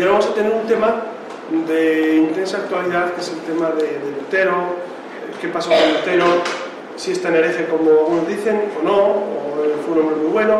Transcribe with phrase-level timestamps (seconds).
[0.00, 1.02] Y ahora vamos a tener un tema
[1.68, 4.76] de intensa actualidad, que es el tema de, de Lutero,
[5.38, 6.24] qué pasó con Lutero,
[6.96, 9.52] si es tan hereje como algunos dicen o no, o
[9.84, 10.56] fue un hombre muy bueno,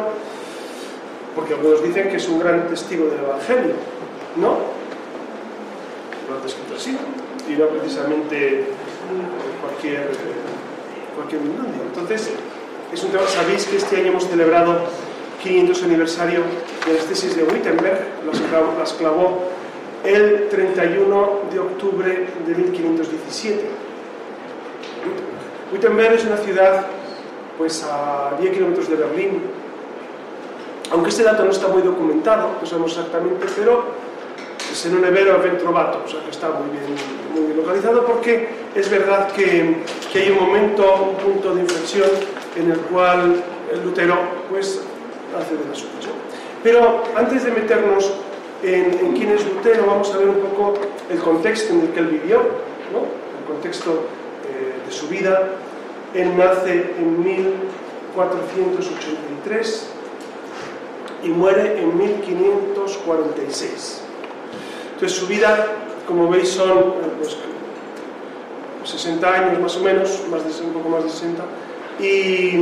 [1.34, 3.76] porque algunos dicen que es un gran testigo del Evangelio,
[4.36, 4.58] ¿no?
[6.28, 6.98] Lo han descrito así,
[7.48, 8.66] y no precisamente
[9.62, 10.10] cualquier,
[11.16, 11.40] cualquier.
[11.86, 12.30] Entonces,
[12.92, 14.80] es un tema, sabéis que este año hemos celebrado
[15.42, 16.42] 500 aniversario
[16.86, 18.00] de las tesis de Wittenberg,
[18.78, 19.48] las clavó,
[20.04, 23.64] el 31 de octubre de 1517.
[25.72, 26.86] Wittenberg es una ciudad
[27.56, 29.42] pues a 10 kilómetros de Berlín,
[30.90, 33.84] aunque este dato no está muy documentado, no sabemos exactamente, pero
[34.72, 36.96] es en un evero ben trovato, o sea que está muy bien,
[37.34, 39.76] muy bien localizado porque es verdad que,
[40.12, 42.08] que, hay un momento, un punto de inflexión
[42.56, 44.16] en el cual el Lutero
[44.48, 44.82] pues
[45.38, 46.08] hace de las suyas.
[46.62, 48.12] Pero antes de meternos
[48.62, 50.74] en, en, quién es Lutero, vamos a ver un poco
[51.08, 52.40] el contexto en el que él vivió,
[52.92, 53.06] ¿no?
[53.38, 54.04] el contexto
[54.44, 55.52] eh, de su vida.
[56.14, 59.90] Él nace en 1483
[61.22, 64.02] y muere en 1546.
[64.94, 65.66] Entonces su vida,
[66.06, 67.38] como veis, son pues,
[68.84, 71.44] 60 años más o menos, más de, un poco más de 60,
[72.00, 72.52] y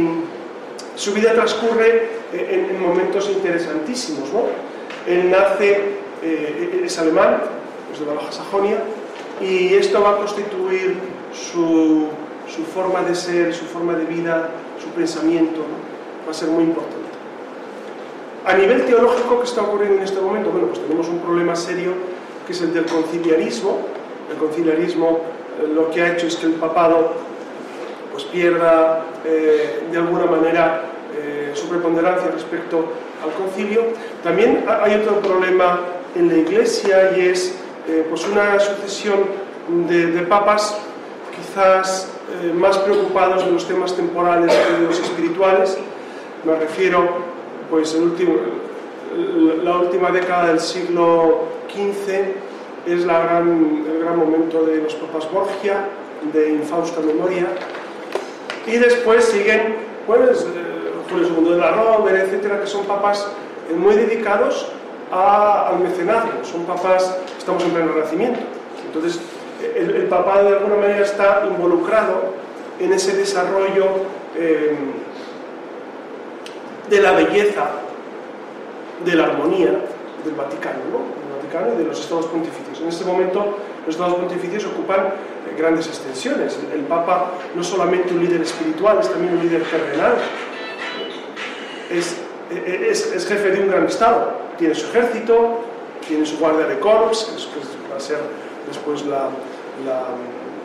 [0.99, 4.33] su vida transcurre en, en momentos interesantísimos.
[4.33, 4.47] ¿no?
[5.07, 7.41] Él nace, eh, es alemán,
[7.93, 8.79] es de la Baja Sajonia,
[9.41, 10.97] y esto va a constituir
[11.33, 12.09] su,
[12.49, 14.51] su, forma de ser, su forma de vida,
[14.83, 15.61] su pensamiento,
[16.27, 16.97] va a ser muy importante.
[18.45, 20.51] A nivel teológico, ¿qué está ocurriendo en este momento?
[20.51, 21.93] Bueno, pues tenemos un problema serio
[22.47, 23.79] que es el del conciliarismo.
[24.33, 25.21] El conciliarismo
[25.63, 27.13] eh, lo que ha hecho es que el papado
[28.11, 30.88] pues pierda eh, de alguna manera
[31.21, 33.85] eh, su preponderancia respecto al concilio.
[34.23, 35.81] También hay otro problema
[36.15, 37.55] en la iglesia y es
[37.89, 39.19] eh, pues una sucesión
[39.89, 40.79] de, papas
[41.35, 42.11] quizás
[42.43, 45.77] eh, más preocupados de los temas temporales que de los espirituales.
[46.45, 47.09] Me refiero
[47.71, 48.37] pues el último,
[49.63, 52.13] la última década del siglo XV
[52.87, 55.89] es el gran momento de los papas Borgia,
[56.33, 57.47] de infausta memoria,
[58.67, 59.77] y después siguen
[60.07, 60.47] pues,
[61.11, 63.29] Julio II de la Romer, etcétera, que son papas
[63.71, 64.69] eh, muy dedicados
[65.11, 68.41] al mecenazgo, son papas, estamos en pleno renacimiento.
[68.87, 69.21] Entonces,
[69.75, 72.35] el, el papado de alguna manera está involucrado
[72.79, 73.87] en ese desarrollo
[74.37, 74.77] eh,
[76.89, 77.71] de la belleza,
[79.05, 79.71] de la armonía
[80.25, 80.99] del Vaticano, ¿no?
[80.99, 82.81] del Vaticano y de los estados pontificios.
[82.81, 86.59] En este momento, los estados pontificios ocupan eh, grandes extensiones.
[86.73, 90.15] El, el Papa no solamente un líder espiritual, es también un líder terrenal.
[91.91, 92.17] Es,
[92.51, 94.33] es, jefe de un gran estado.
[94.59, 95.61] Tiene su ejército,
[96.07, 98.19] tiene su guardia de corps, que, va a ser
[98.67, 99.31] después la,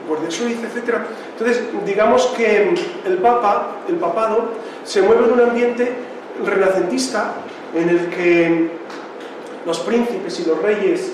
[0.08, 0.98] Guardia Suiza, etc.
[1.32, 2.74] Entonces, digamos que
[3.06, 4.50] el Papa, el papado,
[4.84, 5.94] se mueve en un ambiente
[6.44, 7.36] renacentista
[7.74, 8.70] en el que
[9.66, 11.14] los príncipes y los reyes,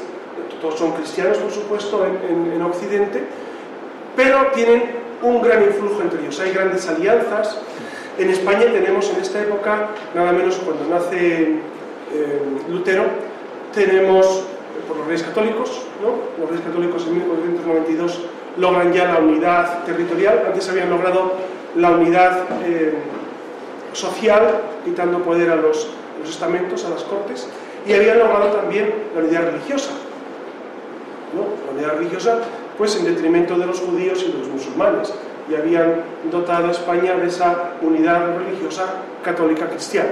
[0.60, 3.24] todos son cristianos por supuesto en Occidente,
[4.16, 6.40] pero tienen un gran influjo entre ellos.
[6.40, 7.58] Hay grandes alianzas.
[8.20, 11.54] En España tenemos en esta época, nada menos cuando nace
[12.14, 13.06] eh, Lutero,
[13.74, 14.44] tenemos
[14.90, 16.38] por los reyes católicos, ¿no?
[16.38, 18.20] los reyes católicos en 1492
[18.58, 21.32] logran ya la unidad territorial, antes habían logrado
[21.78, 22.96] la unidad eh,
[23.94, 27.48] social, quitando poder a los, a los, estamentos, a las cortes,
[27.88, 29.92] y habían logrado también la unidad religiosa.
[31.34, 31.46] ¿no?
[31.68, 32.40] La unidad religiosa,
[32.78, 35.14] pues en detrimento de los judíos y de los musulmanes,
[35.50, 38.86] y habían dotado a España de esa unidad religiosa
[39.24, 40.12] católica cristiana.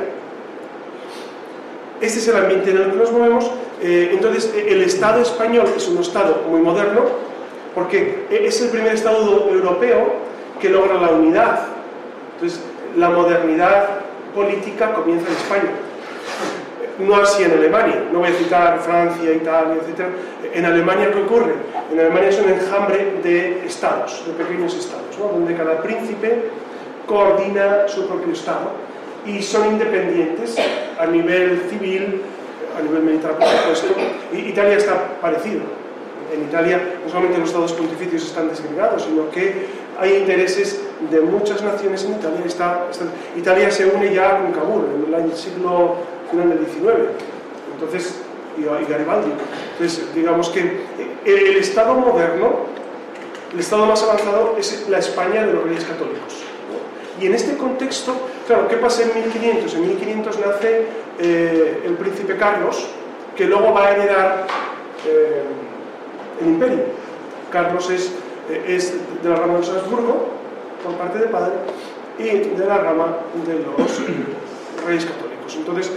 [2.01, 3.51] Este es el ambiente en el que nos movemos.
[3.81, 7.01] Eh, entonces, el Estado español es un Estado muy moderno,
[7.73, 10.13] porque es el primer Estado europeo
[10.59, 11.59] que logra la unidad.
[12.35, 12.61] Entonces,
[12.95, 14.01] la modernidad
[14.33, 15.71] política comienza en España.
[16.99, 20.05] No así en Alemania, no voy a citar Francia, Italia, etc.
[20.53, 21.53] En Alemania, ¿qué ocurre?
[21.91, 25.27] En Alemania es un enjambre de estados, de pequeños estados, ¿no?
[25.29, 26.49] donde cada príncipe
[27.07, 28.71] coordina su propio estado
[29.25, 30.55] y son independientes
[30.99, 32.21] a nivel civil,
[32.77, 33.87] a nivel militar, por supuesto.
[34.33, 35.61] Y Italia está parecido.
[36.33, 39.67] En Italia no solamente los estados pontificios están desagregados, sino que
[39.99, 42.41] hay intereses de muchas naciones en Italia.
[42.45, 43.05] Está, está,
[43.35, 45.95] Italia se une ya con Cavour en el siglo
[46.29, 47.09] final del XIX.
[47.73, 48.21] Entonces,
[48.57, 49.31] y, Garibaldi.
[49.73, 50.81] Entonces, digamos que
[51.25, 52.65] el Estado moderno,
[53.57, 56.43] el Estado más avanzado es la España de los reyes católicos.
[57.19, 58.13] Y en este contexto,
[58.45, 59.73] claro, ¿qué pasa en 1500?
[59.73, 60.85] En 1500 nace
[61.17, 62.85] eh, el príncipe Carlos,
[63.35, 64.47] que luego va a heredar
[65.07, 65.41] eh,
[66.39, 66.83] el imperio.
[67.51, 68.11] Carlos es,
[68.51, 68.93] eh, es
[69.23, 70.27] de la rama de Salzburgo,
[70.83, 71.53] por parte de padre,
[72.19, 74.01] y de la rama de los
[74.85, 75.55] reyes católicos.
[75.55, 75.91] Entonces,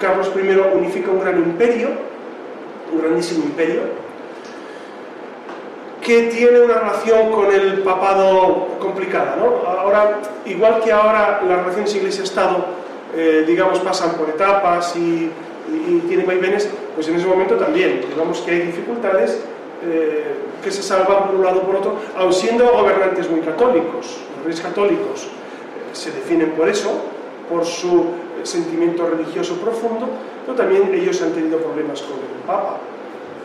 [0.00, 1.88] Carlos I unifica un gran imperio,
[2.92, 4.05] un grandísimo imperio,
[6.06, 9.34] que tiene una relación con el papado complicada.
[9.36, 9.68] ¿no?
[9.68, 12.64] Ahora, igual que ahora las relaciones iglesia-estado,
[13.16, 15.28] eh, digamos, pasan por etapas y,
[15.68, 19.40] y, tienen vaivenes, pues en ese momento también, digamos que hay dificultades
[19.82, 24.18] eh, que se salvan por un lado o por otro, aun siendo gobernantes muy católicos.
[24.36, 27.00] Los reyes católicos eh, se definen por eso,
[27.50, 28.04] por su
[28.44, 30.06] sentimiento religioso profundo,
[30.44, 32.78] pero también ellos han tenido problemas con el Papa.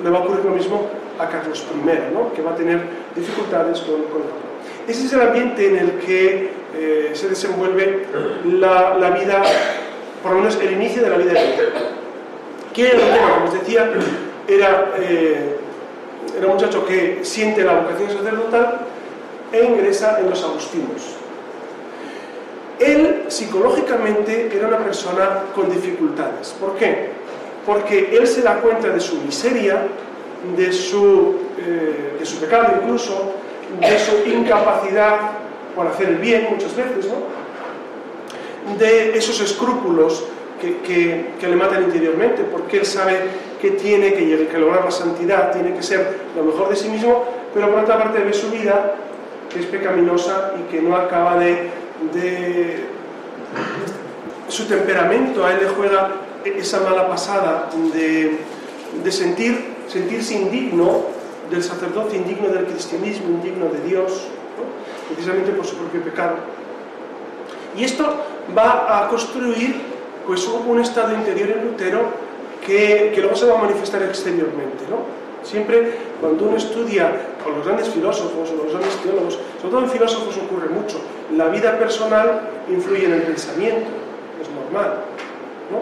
[0.04, 2.34] Le va a ocurrir lo mismo a Carlos I, ¿no?
[2.34, 2.82] que va a tener
[3.16, 4.52] dificultades con, con el.
[4.88, 8.06] Ese es el ambiente en el que eh, se desenvuelve
[8.46, 9.44] la, la, vida,
[10.24, 11.72] por lo menos el inicio de la vida de Lutero.
[12.74, 13.34] ¿Quién era?
[13.34, 13.90] Como os decía,
[14.48, 15.58] era, eh,
[16.38, 18.80] era un muchacho que siente la vocación sacerdotal
[19.52, 21.18] e ingresa en los agustinos.
[22.80, 26.56] Él psicológicamente era una persona con dificultades.
[26.60, 27.10] ¿Por qué?
[27.66, 29.84] Porque él se da cuenta de su miseria,
[30.56, 33.36] de su, eh, de su pecado incluso,
[33.80, 35.32] de su incapacidad
[35.76, 37.42] por hacer el bien muchas veces, ¿no?
[38.78, 40.24] de esos escrúpulos
[40.60, 43.20] que, que, que, le matan interiormente, porque él sabe
[43.60, 47.26] que tiene que, que lograr la santidad, tiene que ser lo mejor de sí mismo,
[47.54, 48.96] pero por otra parte ve su vida
[49.50, 51.70] que es pecaminosa y que no acaba de,
[52.14, 52.86] de
[54.48, 56.12] su temperamento, a él le juega
[56.46, 58.38] esa mala pasada de,
[59.04, 61.04] de sentir, sentirse indigno
[61.50, 64.28] del sacerdote, indigno del cristianismo, indigno de Dios,
[65.10, 66.36] precisamente por su propio pecado.
[67.78, 68.06] Y esto
[68.58, 69.76] va a construir
[70.26, 72.06] pues, un, estado interior en Lutero
[72.66, 74.86] que, que, luego se va a manifestar exteriormente.
[74.90, 75.00] ¿no?
[75.44, 77.12] Siempre cuando uno estudia
[77.44, 81.02] con los grandes filósofos o los grandes teólogos, sobre todo en filósofos ocurre mucho,
[81.36, 83.88] la vida personal influye en el pensamiento,
[84.42, 85.04] es normal.
[85.72, 85.80] ¿no?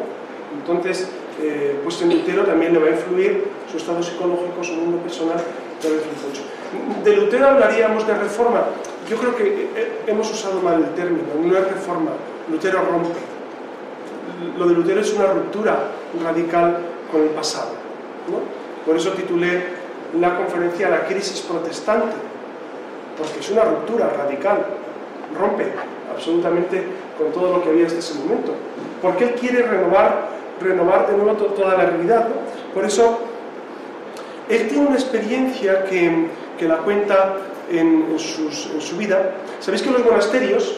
[0.58, 1.10] Entonces,
[1.42, 5.38] eh, pues en Lutero también le va a influir su estado psicológico, su mundo personal
[5.82, 6.42] del 18.
[7.04, 8.66] De Lutero hablaríamos de reforma.
[9.10, 9.70] Yo creo que
[10.06, 12.12] hemos usado mal el término, no es reforma,
[12.52, 13.20] Lutero rompe.
[14.58, 15.80] Lo de Lutero es una ruptura
[16.24, 16.78] radical
[17.12, 17.72] con el pasado.
[18.30, 18.40] ¿no?
[18.86, 19.64] Por eso titulé
[20.20, 22.16] la conferencia La crisis protestante,
[23.18, 24.66] porque es una ruptura radical,
[25.38, 25.66] rompe
[26.12, 26.84] absolutamente
[27.18, 28.54] con todo lo que había hasta ese momento.
[29.02, 32.28] Porque él quiere renovar renovar de nuevo toda la realidad.
[32.30, 32.74] ¿no?
[32.74, 33.20] Por eso,
[34.50, 36.28] él tiene una experiencia que,
[36.58, 37.38] que la cuenta
[37.70, 39.32] en, en, sus, en, su vida.
[39.60, 40.78] Sabéis que en los monasterios,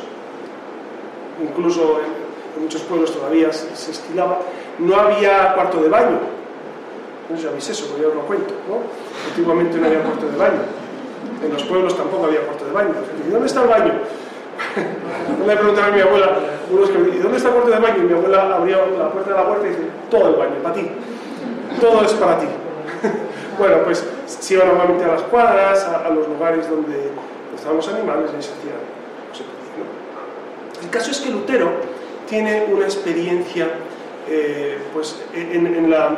[1.42, 4.40] incluso en, muchos pueblos todavía se, estilaba,
[4.78, 6.20] no había cuarto de baño.
[7.30, 8.54] No sabéis eso, porque yo os lo cuento.
[8.68, 8.80] ¿no?
[9.30, 10.60] Antiguamente no había cuarto de baño.
[11.44, 12.94] En los pueblos tampoco había cuarto de baño.
[13.28, 13.94] ¿Y dónde está el baño?
[15.48, 16.38] le preguntaba a mi abuela,
[16.70, 17.98] unos que ¿y dónde está el cuarto de baño?
[17.98, 20.76] Y mi abuela abrió la puerta de la puerta y dice, todo el baño, para
[20.76, 20.92] ti.
[21.80, 22.48] Todo es para ti.
[23.60, 27.12] bueno, pues se iba normalmente a las cuadras, a, a los lugares donde
[27.56, 28.74] estaban los animales y se hacía
[29.78, 30.84] ¿no?
[30.84, 31.72] El caso es que Lutero
[32.28, 33.68] tiene una experiencia
[34.30, 36.18] eh, pues en, en, la,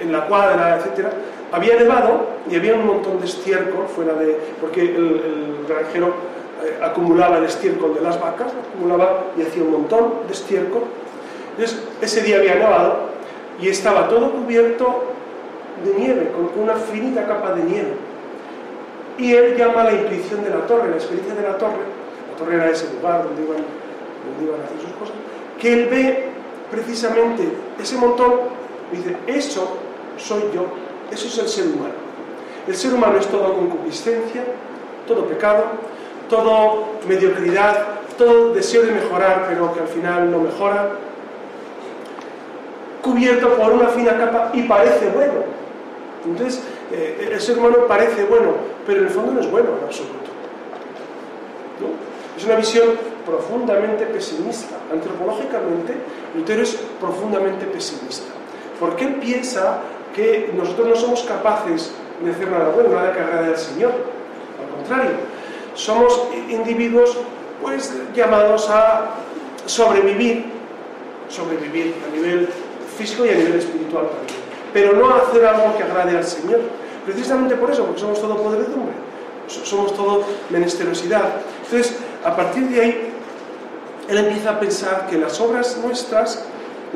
[0.00, 1.10] en la cuadra, etcétera,
[1.52, 4.38] había nevado y había un montón de estiércol fuera de...
[4.60, 6.14] porque el, el granjero
[6.62, 10.82] eh, acumulaba el estiércol de las vacas, acumulaba y hacía un montón de estiércol.
[11.56, 13.10] Entonces, ese día había nevado
[13.60, 15.04] y estaba todo cubierto
[15.84, 17.94] de nieve, con una finita capa de nieve.
[19.18, 21.84] Y él llama la intuición de la torre, la experiencia de la torre,
[22.32, 25.14] la torre era ese lugar donde iban, donde iban a hacer sus cosas,
[25.60, 26.28] que él ve
[26.70, 27.48] precisamente
[27.80, 28.32] ese montón
[28.92, 29.76] y dice, eso
[30.16, 30.66] soy yo,
[31.10, 31.94] eso es el ser humano.
[32.66, 34.42] El ser humano es todo concupiscencia,
[35.06, 35.64] todo pecado,
[36.28, 40.90] todo mediocridad, todo deseo de mejorar, pero que al final no mejora,
[43.02, 45.44] cubierto por una fina capa y parece bueno.
[46.24, 46.62] Entonces,
[46.92, 48.52] eh, el ser humano parece bueno,
[48.86, 50.30] pero en el fondo no es bueno en absoluto.
[51.80, 52.38] ¿no?
[52.38, 52.88] Es una visión
[53.26, 54.76] profundamente pesimista.
[54.92, 55.94] Antropológicamente,
[56.34, 58.32] Lutero es profundamente pesimista.
[58.80, 59.80] Porque él piensa
[60.14, 63.90] que nosotros no somos capaces de hacer nada bueno, nada que agrade al Señor.
[63.90, 65.10] Al contrario,
[65.74, 67.16] somos individuos
[67.62, 69.10] pues llamados a
[69.66, 70.44] sobrevivir,
[71.28, 72.48] sobrevivir a nivel
[72.96, 74.38] físico y a nivel espiritual también,
[74.72, 76.60] pero no hacer algo que agrade al Señor.
[77.04, 78.94] Precisamente por eso, porque somos todo podredumbre,
[79.46, 81.40] somos todo menesterosidad.
[81.64, 83.12] Entonces, a partir de ahí,
[84.08, 86.44] él empieza a pensar que las obras nuestras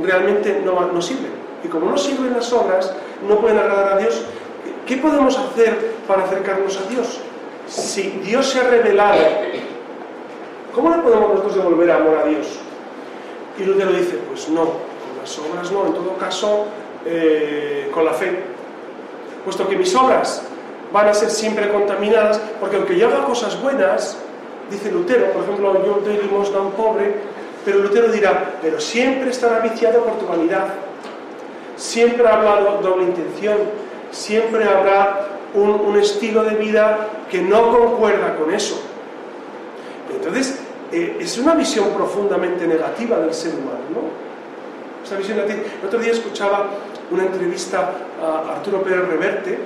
[0.02, 1.32] realmente no sirven.
[1.64, 2.92] Y como no sirven las obras,
[3.26, 4.24] no pueden agradar a Dios
[4.88, 7.20] ¿qué podemos hacer para acercarnos a Dios?
[7.68, 9.20] Si Dios se ha revelado,
[10.74, 12.46] ¿cómo le podemos nosotros devolver amor a Dios?
[13.58, 16.66] Y Lutero dice, pues no, con las obras no, en todo caso,
[17.04, 18.42] eh, con la fe.
[19.44, 20.42] Puesto que mis obras
[20.92, 24.16] van a ser siempre contaminadas, porque aunque yo haga cosas buenas,
[24.70, 27.16] dice Lutero, por ejemplo, yo doy limosna a un pobre,
[27.64, 30.68] pero Lutero dirá, pero siempre estará viciado por tu vanidad,
[31.76, 33.58] siempre habrá doble intención,
[34.10, 38.80] siempre habrá un, estilo de vida que no concuerda con eso.
[40.14, 40.60] Entonces,
[40.92, 44.28] eh, es una visión profundamente negativa del ser humano, ¿no?
[45.10, 46.68] El otro día escuchaba
[47.10, 49.58] una entrevista a Arturo Pérez Reverte,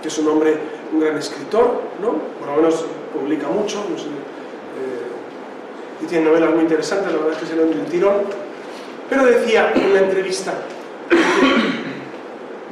[0.00, 0.56] que es un hombre,
[0.92, 2.12] un gran escritor, ¿no?
[2.38, 4.06] Por lo menos publica mucho, no sé,
[6.02, 8.14] y tiene novelas muy interesantes, la verdad es que se lo un tirón,
[9.08, 10.54] pero decía en una entrevista,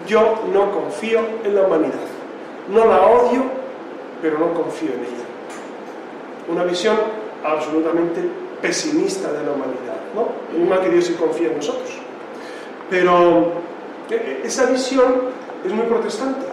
[0.07, 2.07] yo no confío en la humanidad,
[2.69, 3.43] no la odio,
[4.21, 5.25] pero no confío en ella.
[6.49, 6.97] Una visión
[7.45, 8.21] absolutamente
[8.61, 10.59] pesimista de la humanidad, ¿no?
[10.59, 11.91] Misma que Dios sí confía en nosotros.
[12.89, 13.53] Pero
[14.11, 15.31] e, e, esa visión
[15.65, 16.47] es muy protestante,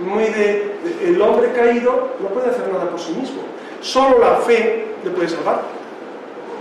[0.00, 3.42] muy de, el hombre caído no puede hacer nada por sí mismo.
[3.80, 5.62] Solo la fe le puede salvar.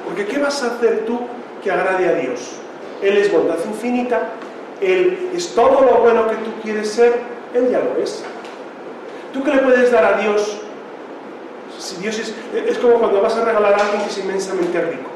[0.06, 1.20] Porque ¿qué vas a hacer tú
[1.64, 2.58] que agrade a Dios?
[3.02, 4.30] Él es bondad infinita,
[4.82, 7.20] Él es todo lo bueno que tú quieres ser,
[7.54, 8.24] Él ya lo es.
[9.34, 10.62] ¿Tú qué le puedes dar a Dios?
[11.78, 15.10] Si Dios es, es como cuando vas a regalar a alguien que es inmensamente rico.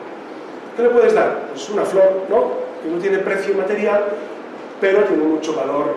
[0.75, 1.47] ¿Qué le puedes dar?
[1.49, 2.51] Pues una flor, ¿no?
[2.81, 4.05] Que no tiene precio material,
[4.79, 5.87] pero tiene mucho valor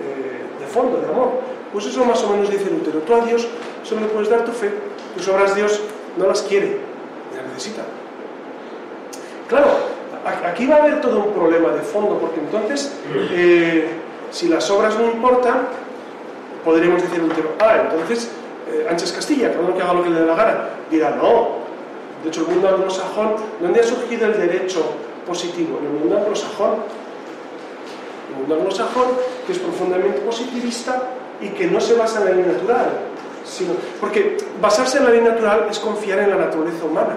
[0.00, 1.32] eh, de fondo, de amor.
[1.72, 3.00] Pues eso más o menos dice Lutero.
[3.00, 3.46] Tú a Dios
[3.82, 4.70] solo le puedes dar tu fe.
[5.16, 5.80] Tus obras Dios
[6.16, 6.78] no las quiere,
[7.36, 7.82] las necesita.
[9.48, 9.68] Claro,
[10.46, 12.92] aquí va a haber todo un problema de fondo, porque entonces,
[13.32, 13.88] eh,
[14.30, 15.68] si las obras no importan,
[16.64, 17.22] podríamos decir
[17.60, 18.30] ah, entonces,
[18.70, 21.58] eh, Castilla, cada que haga lo que le dé la gana, dirá, no.
[22.22, 24.82] De hecho, el mundo anglosajón, ¿dónde ha surgido el derecho
[25.26, 25.78] positivo?
[25.78, 26.70] En el mundo anglosajón.
[28.30, 29.06] El mundo anglosajón,
[29.46, 31.02] que es profundamente positivista
[31.40, 32.90] y que no se basa en la ley natural,
[33.44, 37.16] sino, porque basarse en la ley natural es confiar en la naturaleza humana.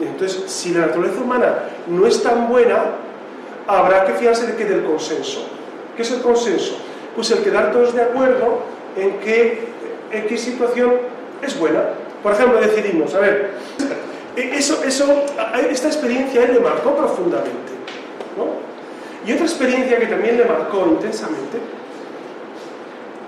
[0.00, 1.54] Entonces, si la naturaleza humana
[1.88, 2.84] no es tan buena,
[3.66, 5.46] habrá que fiarse de que del consenso.
[5.96, 6.76] ¿Qué es el consenso?
[7.14, 8.60] Pues el quedar todos de acuerdo
[8.96, 9.68] en que
[10.12, 10.92] X situación
[11.42, 11.82] es buena.
[12.22, 13.50] Por ejemplo, decidimos, a ver,
[14.36, 15.24] eso, eso,
[15.70, 17.78] esta experiencia él le marcó profundamente.
[19.26, 21.58] Y otra experiencia que también le marcó intensamente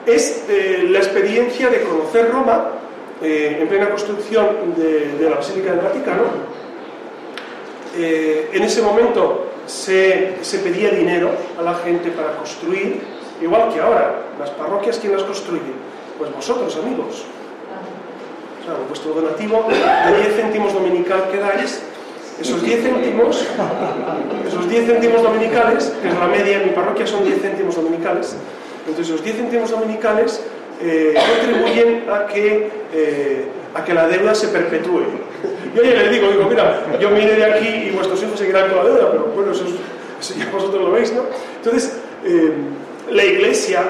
[0.06, 2.70] es eh, la experiencia de conocer Roma
[3.22, 6.50] eh, en plena construcción de, de la Basílica del Vaticano
[7.96, 13.00] eh, en ese momento se, pedía dinero a la gente para construir,
[13.42, 15.72] igual que ahora, las parroquias, ¿quién las construye?
[16.18, 17.24] Pues vosotros, amigos.
[18.60, 21.82] O sea, vuestro donativo de 10 céntimos dominical que dais,
[22.40, 23.46] esos 10 céntimos,
[24.46, 28.36] esos 10 céntimos dominicales, que es la media en mi parroquia son 10 céntimos dominicales,
[28.86, 30.42] entonces esos 10 céntimos dominicales
[30.82, 33.44] eh, contribuyen a que, eh,
[33.74, 35.02] a que la deuda se perpetúe.
[35.74, 38.68] Yo ya les digo, digo, mira, yo me iré de aquí y vuestros hijos seguirán
[38.68, 39.64] con la deuda, pero bueno, eso,
[40.36, 41.22] ya vosotros lo veis, ¿no?
[41.56, 42.52] Entonces, eh,
[43.10, 43.82] la Iglesia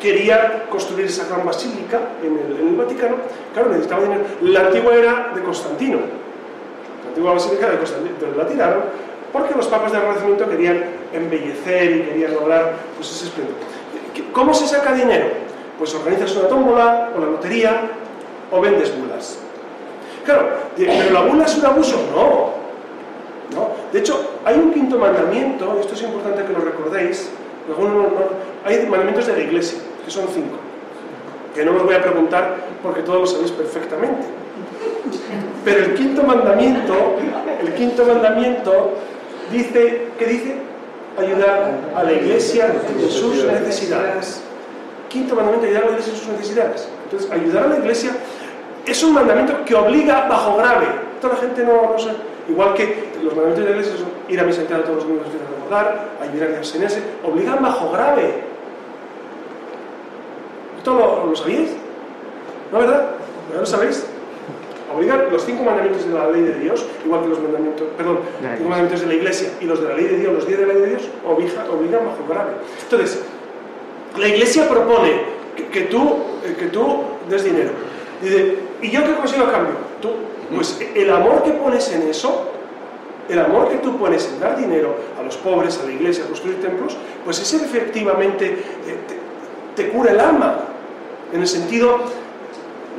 [0.00, 3.16] quería construir esa gran basílica en el, Vaticano,
[3.52, 4.24] claro, necesitaba dinero.
[4.42, 8.82] La antigua era de Constantino, la antigua basílica de Constantino, la tiraron
[9.32, 13.54] porque los papas del Renacimiento querían embellecer y querían lograr pues, ese esplendor.
[14.32, 15.26] ¿Cómo se saca dinero?
[15.82, 17.90] Pues organizas una tómbola o la lotería
[18.52, 19.36] o vendes bulas.
[20.24, 21.96] Claro, ¿pero la bula es un abuso?
[22.14, 22.52] No.
[23.52, 23.68] no.
[23.92, 27.30] De hecho, hay un quinto mandamiento, y esto es importante que lo recordéis,
[28.64, 30.54] hay mandamientos de la iglesia, que son cinco,
[31.52, 34.22] que no os voy a preguntar porque todos lo sabéis perfectamente.
[35.64, 37.16] Pero el quinto mandamiento,
[37.60, 38.90] el quinto mandamiento
[39.50, 40.56] dice, ¿qué dice?
[41.18, 44.44] Ayudar a la iglesia en sus necesidades.
[45.12, 46.88] Quinto mandamiento, ayudar a la iglesia en sus necesidades.
[47.04, 48.12] Entonces, ayudar a la iglesia
[48.86, 50.86] es un mandamiento que obliga bajo grave.
[51.20, 52.12] Toda la gente no, no sé.
[52.48, 55.26] Igual que los mandamientos de la iglesia son ir a misa entera todos los domingos
[55.30, 58.42] de recordar, ayudar a abstenerse, obligan bajo grave.
[60.78, 61.70] ¿Esto lo, lo sabíais?
[62.72, 63.10] ¿No, verdad?
[63.52, 64.06] ¿Ya lo sabéis?
[64.96, 68.60] Obligan los cinco mandamientos de la ley de Dios, igual que los mandamientos, perdón, los
[68.60, 70.72] mandamientos de la iglesia y los de la ley de Dios, los diez de la
[70.72, 72.52] ley de Dios, obligan bajo grave.
[72.82, 73.22] Entonces,
[74.18, 75.22] la iglesia propone
[75.72, 77.70] que, tú, eh, que tú des dinero.
[78.20, 79.74] Dice, ¿Y yo qué consigo a cambio?
[80.00, 80.10] Tú,
[80.52, 82.50] pues el amor que pones en eso,
[83.28, 86.26] el amor que tú pones en dar dinero a los pobres, a la iglesia, a
[86.26, 88.96] construir templos, pues ese efectivamente eh,
[89.76, 90.64] te cura el alma,
[91.32, 92.00] en el sentido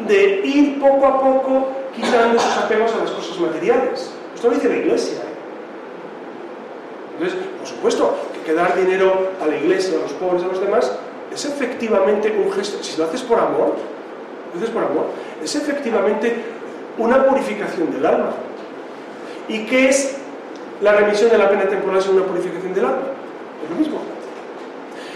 [0.08, 4.10] de ir poco a poco quitando esos apegos a las cosas materiales.
[4.34, 5.18] Esto lo dice la iglesia.
[5.18, 5.34] ¿eh?
[7.16, 10.92] Entonces, por supuesto, que dar dinero a la iglesia, a los pobres, a los demás,
[11.34, 13.76] es efectivamente un gesto, si lo haces por amor,
[14.70, 15.06] por amor,
[15.44, 16.36] es efectivamente
[16.98, 18.32] una purificación del alma.
[19.48, 20.16] ¿Y qué es
[20.82, 23.02] la remisión de la pena temporal sin una purificación del alma?
[23.64, 24.00] Es lo mismo.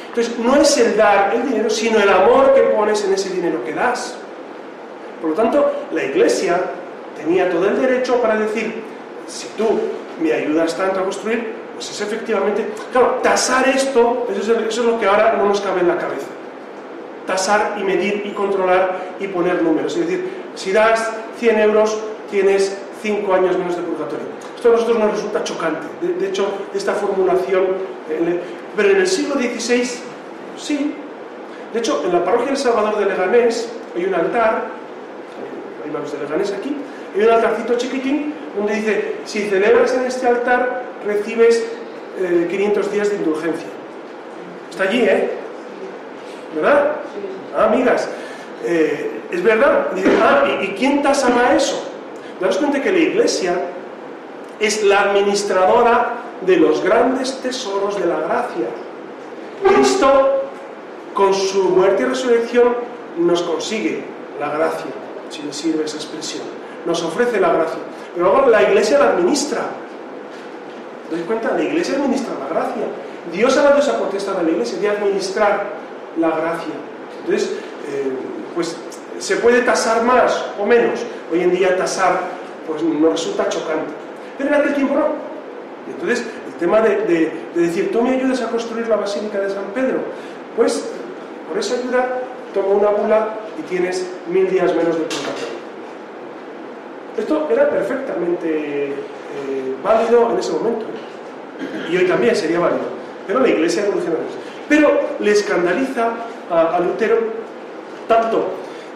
[0.09, 3.63] Entonces, no es el dar el dinero, sino el amor que pones en ese dinero
[3.63, 4.15] que das.
[5.21, 6.59] Por lo tanto, la iglesia
[7.15, 8.83] tenía todo el derecho para decir,
[9.27, 9.79] si tú
[10.19, 15.05] me ayudas tanto a construir, pues es efectivamente, claro, tasar esto, eso es, lo que
[15.05, 16.25] ahora no nos cabe en la cabeza.
[17.27, 19.95] Tasar y medir y controlar y poner números.
[19.95, 21.99] Es decir, si das 100 euros,
[22.31, 24.25] tienes 5 años menos de purgatorio.
[24.55, 25.87] Esto a nosotros nos resulta chocante.
[26.01, 27.67] De, hecho, esta formulación,
[28.75, 29.87] pero en el siglo XVI,
[30.57, 30.95] sí.
[31.73, 34.65] De hecho, en la parroquia del Salvador de Leganés hay un altar,
[35.85, 36.75] hay varios de Leganés aquí,
[37.15, 41.63] hay un altarcito chiquitín donde dice, si celebras en este altar, recibes
[42.49, 43.67] 500 eh, días de indulgencia.
[44.69, 45.31] Está allí, ¿eh?
[46.55, 46.95] ¿Verdad?
[47.55, 48.07] Ah, amigas.
[48.65, 49.87] Eh, es verdad.
[50.21, 51.83] ah, ¿y, quién tasará eso?
[52.39, 53.53] Daros cuenta que la iglesia
[54.59, 58.67] es la administradora de los grandes tesoros de la gracia.
[59.63, 60.43] Cristo,
[61.13, 62.75] con su muerte y resurrección,
[63.17, 64.03] nos consigue
[64.39, 64.91] la gracia,
[65.29, 66.43] si le sirve esa expresión.
[66.85, 67.79] Nos ofrece la gracia.
[68.13, 69.61] Pero luego la iglesia la administra.
[71.09, 71.51] ¿Te cuenta?
[71.51, 72.83] La iglesia administra la gracia.
[73.31, 75.65] Dios ha dado esa potestad a la iglesia de administrar
[76.17, 76.73] la gracia.
[77.21, 77.51] Entonces,
[77.87, 78.11] eh,
[78.53, 78.75] pues
[79.19, 81.01] se puede tasar más o menos.
[81.31, 82.19] Hoy en día tasar
[82.67, 83.93] pues nos resulta chocante.
[84.37, 85.05] Pero en aquel tiempo no.
[85.87, 89.65] Y entonces, el tema de, decir, tú me ayudas a construir la Basílica de San
[89.73, 89.99] Pedro,
[90.55, 90.83] pues
[91.47, 92.21] por esa ayuda
[92.53, 95.56] toma una bula y tienes mil días menos de purgatorio.
[97.17, 100.85] Esto era perfectamente eh, válido en ese momento.
[100.85, 101.91] ¿eh?
[101.91, 102.85] Y hoy también sería válido.
[103.25, 104.17] Pero la iglesia evolucionó.
[104.69, 106.11] Pero le escandaliza
[106.49, 107.17] a Lutero
[108.07, 108.47] tanto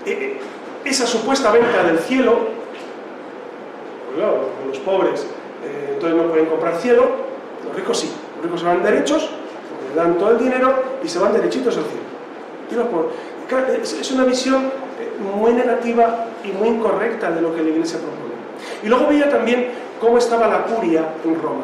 [0.05, 0.39] eh,
[0.85, 2.39] esa supuesta venta del cielo,
[4.15, 5.27] pues los pobres
[5.63, 7.07] eh, entonces no pueden comprar cielo,
[7.67, 9.29] los ricos sí, los ricos se van derechos,
[9.89, 12.01] le dan todo el dinero y se van derechitos al cielo.
[13.83, 14.71] Es una visión eh,
[15.21, 18.33] muy negativa y muy incorrecta de lo que la Iglesia propone.
[18.83, 21.63] Y luego veía también cómo estaba la curia en Roma.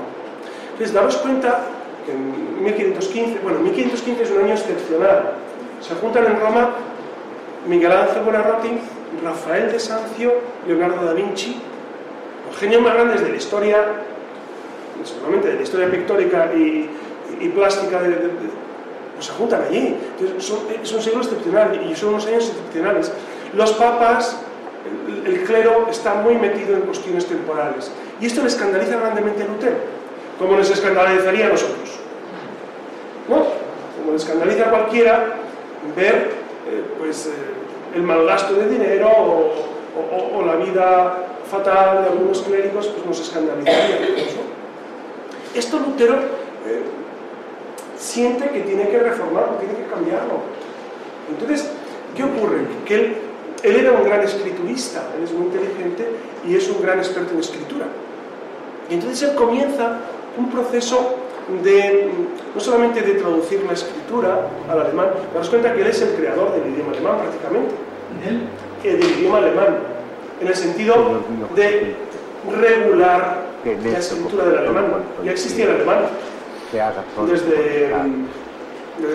[0.72, 1.60] Entonces, daros cuenta
[2.06, 5.34] que en 1515, bueno, 1515 es un año excepcional.
[5.82, 6.70] Se juntan en Roma
[7.68, 8.70] Miguel Ángel Buonarroti,
[9.24, 10.34] Rafael de Sancio,
[10.68, 11.58] Leonardo da Vinci,
[12.48, 13.78] los genios más grandes de la historia,
[15.04, 16.90] seguramente de la historia pictórica y,
[17.54, 18.30] plástica, de,
[19.16, 19.98] pues se juntan allí.
[20.40, 23.12] son, es un siglo excepcional y son unos años excepcionales.
[23.54, 24.38] Los papas,
[25.26, 27.92] el, clero está muy metido en cuestiones temporales.
[28.20, 29.78] Y esto le escandaliza grandemente a Lutero,
[30.40, 32.00] como nos escandalizaría a nosotros.
[33.30, 33.36] ¿No?
[33.98, 35.26] Como le escandaliza a cualquiera
[35.96, 36.32] ver
[36.70, 37.32] eh, pues, eh,
[37.96, 43.98] el mal gasto de dinero o, la vida fatal de algunos clérigos, pues nos escandalizaría.
[45.56, 46.84] Esto Lutero eh,
[47.98, 50.42] siente que tiene que reformarlo, tiene que cambiarlo.
[51.30, 51.70] Entonces,
[52.16, 52.60] ¿qué ocurre?
[52.86, 53.27] Que
[53.64, 56.08] él era un gran escriturista, él es muy inteligente
[56.48, 57.86] y es un gran experto en escritura.
[58.90, 60.00] Y entonces él comienza
[60.38, 61.16] un proceso
[61.64, 62.10] de,
[62.54, 66.54] no solamente de traducir la escritura al alemán, daros cuenta que él es el creador
[66.54, 67.76] del idioma alemán prácticamente,
[68.84, 69.78] del idioma alemán,
[70.42, 71.24] en el sentido
[71.56, 71.96] de
[72.62, 74.86] regular la escritura del alemán.
[75.24, 76.06] Ya existía el alemán.
[77.28, 77.92] Desde,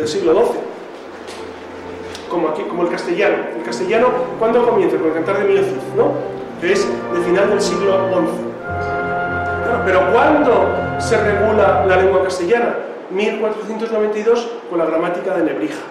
[0.00, 0.60] el siglo XII,
[2.32, 3.36] como, aquí, como el castellano.
[3.56, 4.96] El castellano, ¿cuándo comienza?
[4.96, 6.12] Con el cantar de Miocid, ¿no?
[6.60, 8.52] Que es de final del siglo XI.
[9.84, 10.68] Pero ¿cuándo
[10.98, 12.74] se regula la lengua castellana?
[13.10, 15.82] 1492 con la gramática de Nebrija.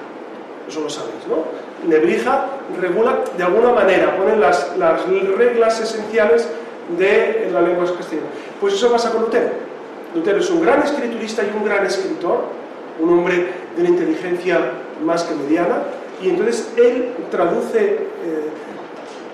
[0.68, 1.44] Eso lo sabéis, ¿no?
[1.88, 2.46] Nebrija
[2.80, 6.50] regula de alguna manera, pone las, las reglas esenciales
[6.98, 8.28] de la lengua castellana.
[8.60, 9.50] Pues eso pasa con Lutero.
[10.16, 12.46] Lutero es un gran escriturista y un gran escritor,
[13.00, 14.60] un hombre de una inteligencia
[15.04, 15.84] más que mediana,
[16.22, 18.50] y entonces él traduce eh,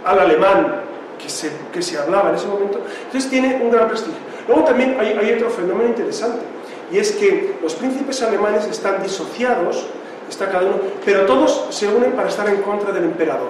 [0.06, 0.82] al alemán
[1.22, 4.20] que se, que se hablaba en ese momento, entonces tiene un gran prestigio.
[4.48, 6.40] Luego también hay, otro fenómeno interesante,
[6.92, 9.86] y es que los príncipes alemanes están disociados,
[10.30, 13.50] está cada uno, pero todos se unen para estar en contra del emperador.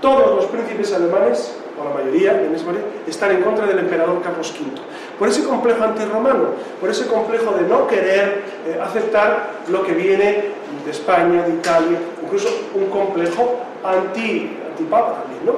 [0.00, 4.52] Todos los príncipes alemanes o la mayoría, de María, están en contra del emperador Carlos
[4.60, 4.70] V.
[5.18, 6.48] Por ese complejo antirromano,
[6.80, 11.98] por ese complejo de no querer eh, aceptar lo que viene de España, de Italia,
[12.22, 15.52] incluso un complejo anti, antipapa también, ¿no?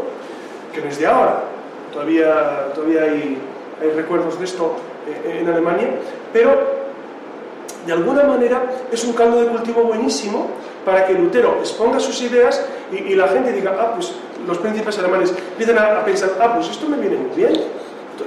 [0.74, 1.44] que no es de ahora.
[1.92, 3.38] Todavía, todavía hay,
[3.94, 5.88] recuerdos de esto eh, en Alemania,
[6.32, 6.84] pero
[7.86, 10.48] de alguna manera es un caldo de cultivo buenísimo
[10.84, 14.12] para que Lutero exponga sus ideas y, la gente diga, ah, pues
[14.46, 17.52] los príncipes alemanes empiezan a, pensar, ah, pues esto me viene muy bien.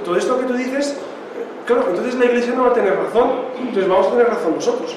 [0.04, 0.96] Todo esto que tú dices,
[1.66, 4.96] claro, entonces la iglesia no va a tener razón, entonces vamos a tener razón nosotros.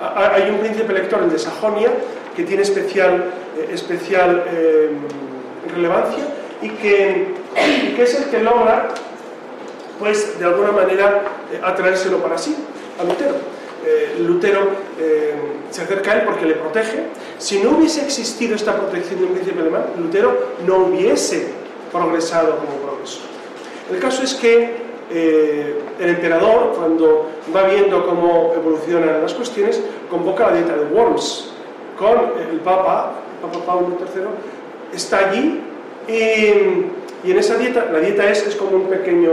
[0.00, 1.90] Hay un príncipe elector, el de Sajonia,
[2.36, 3.76] que tiene especial, eh,
[4.50, 4.90] eh,
[5.74, 6.24] relevancia
[6.60, 7.34] y que,
[7.98, 8.88] es el que logra,
[9.98, 12.56] pues, de alguna manera, eh, atraérselo para sí,
[13.00, 13.34] a Lutero.
[13.86, 14.70] Eh, Lutero
[15.70, 17.04] se acerca a él porque le protege.
[17.38, 21.48] Si no hubiese existido esta protección del príncipe alemán, Lutero no hubiese
[21.92, 23.24] progresado como progresor.
[23.92, 24.84] El caso es que
[26.00, 31.52] el emperador, cuando va viendo cómo evolucionan las cuestiones, convoca la dieta de Worms
[31.98, 35.60] con el Papa, Papa Pablo III, está allí
[36.08, 39.30] y, en esa dieta, la dieta es, es como un pequeño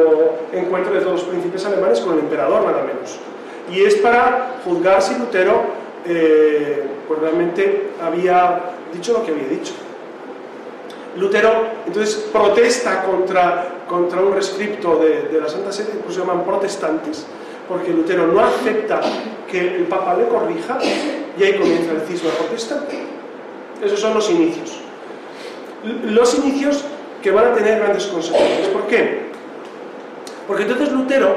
[0.54, 3.19] encuentro de todos los príncipes alemanes con el emperador, nada menos
[3.71, 5.63] y es para juzgar si Lutero
[6.06, 8.62] eh, pues realmente había
[8.93, 9.74] dicho lo que había dicho.
[11.17, 17.26] Lutero entonces protesta contra, contra un rescripto de, la Santa Sede, pues se llaman protestantes,
[17.67, 19.02] porque Lutero no acepta
[19.50, 20.80] que el Papa le corrija
[21.38, 23.00] y ahí comienza el cisma protestante.
[23.84, 24.80] Esos son los inicios.
[26.06, 26.86] Los inicios
[27.21, 28.67] que van a tener grandes consecuencias.
[28.67, 29.32] ¿Por qué?
[30.47, 31.36] Porque entonces Lutero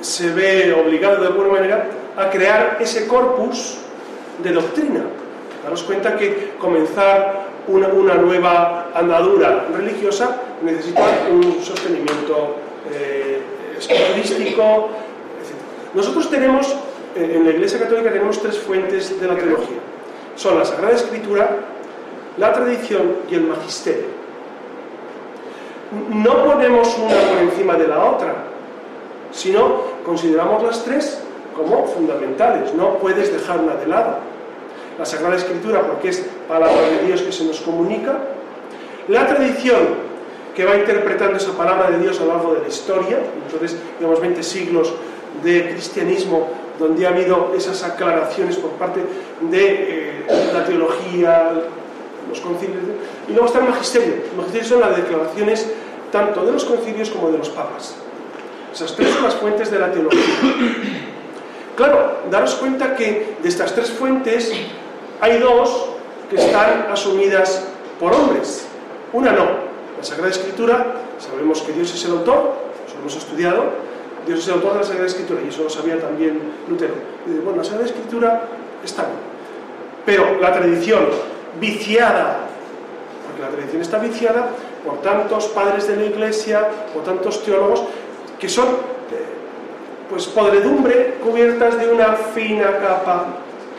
[0.00, 3.78] se ve obligado de alguna manera a crear ese corpus
[4.42, 5.04] de doctrina.
[5.62, 12.56] Daros cuenta que comenzar una, nueva andadura religiosa necesita un sostenimiento
[12.92, 13.42] eh,
[15.94, 16.74] Nosotros tenemos,
[17.16, 19.78] eh, en la Iglesia Católica tenemos tres fuentes de la teología.
[20.36, 21.58] Son la Sagrada Escritura,
[22.38, 24.20] la tradición y el magisterio.
[26.10, 28.34] No ponemos una por encima de la otra,
[29.32, 31.20] sino consideramos las tres
[31.56, 34.29] como fundamentales, no puedes dejar una de lado.
[35.00, 38.18] La Sagrada Escritura, porque es palabra de Dios que se nos comunica,
[39.08, 40.10] la tradición,
[40.54, 44.20] que va interpretando esa palabra de Dios a lo largo de la historia, entonces, digamos,
[44.20, 44.92] 20 siglos
[45.42, 49.00] de cristianismo donde ha habido esas aclaraciones por parte
[49.50, 51.50] de eh, la teología,
[52.28, 52.82] los concilios,
[53.26, 54.14] y luego está el magisterio.
[54.30, 55.66] El magisterio son las declaraciones
[56.12, 57.94] tanto de los concilios como de los papas.
[58.70, 60.20] Esas tres son las fuentes de la teología.
[61.74, 64.52] Claro, daros cuenta que de estas tres fuentes
[65.20, 65.86] hay dos
[66.28, 67.66] que están asumidas
[67.98, 68.66] por hombres.
[69.12, 69.44] Una no.
[69.98, 72.54] La Sagrada Escritura, sabemos que Dios es el autor,
[72.86, 73.64] eso lo hemos estudiado,
[74.26, 76.94] Dios es el autor de la Sagrada Escritura, y eso lo sabía también Lutero.
[77.26, 78.42] Y dice, bueno, la Sagrada Escritura
[78.84, 79.18] está bien.
[80.06, 81.08] Pero la tradición
[81.60, 82.46] viciada,
[83.26, 84.48] porque la tradición está viciada
[84.84, 87.84] por tantos padres de la Iglesia, por tantos teólogos,
[88.38, 88.78] que son eh,
[90.08, 93.26] pues podredumbre cubiertas de una fina capa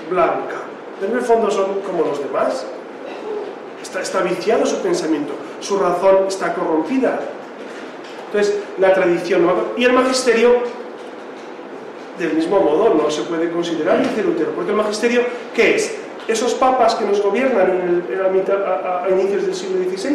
[0.09, 0.70] blanca.
[1.01, 2.65] En el fondo son como los demás.
[3.81, 7.19] Está, viciado su pensamiento, su razón está corrompida.
[8.27, 10.59] Entonces, la tradición y el magisterio,
[12.17, 15.97] del mismo modo, no se puede considerar, dice Lutero, porque el magisterio, ¿qué es?
[16.27, 18.03] Esos papas que nos gobiernan
[18.65, 20.13] a, a inicios del siglo XVI,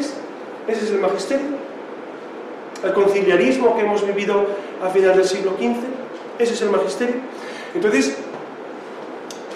[0.69, 1.67] ese es el magisterio
[2.85, 4.47] el conciliarismo que hemos vivido
[4.83, 5.77] a finales del siglo XV,
[6.39, 7.17] ese es el magisterio.
[7.75, 8.17] Entonces,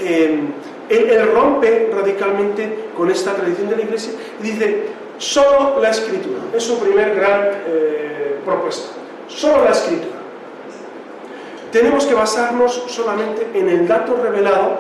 [0.01, 0.49] em,
[0.91, 4.83] él, rompe radicalmente con esta tradición de la Iglesia y dice,
[5.19, 8.91] solo la escritura, es su primer gran eh, propuesta,
[9.29, 10.19] solo la escritura.
[11.71, 14.79] Tenemos que basarnos solamente en el dato revelado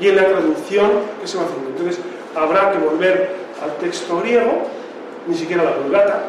[0.00, 1.68] y en la traducción que se va haciendo.
[1.68, 2.00] Entonces,
[2.34, 3.30] habrá que volver
[3.62, 4.62] al texto griego,
[5.26, 6.24] ni siquiera la vulgata,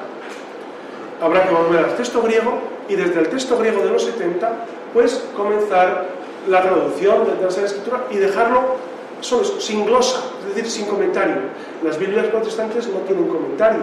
[1.21, 4.51] habrá que volver al texto griego y desde el texto griego de los 70,
[4.93, 6.05] pues comenzar
[6.47, 8.75] la traducción de la Escritura y dejarlo
[9.21, 11.35] solo sin glosa, es decir, sin comentario.
[11.83, 13.81] Las Biblias protestantes no tienen comentario.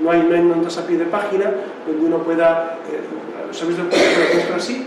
[0.00, 1.52] No hay, notas a pie de página
[1.86, 2.78] donde uno pueda.
[2.90, 4.86] Eh, ¿Sabéis de las nuestras sí?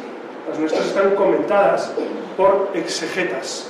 [0.49, 1.91] Las nuestras están comentadas
[2.35, 3.67] por exegetas.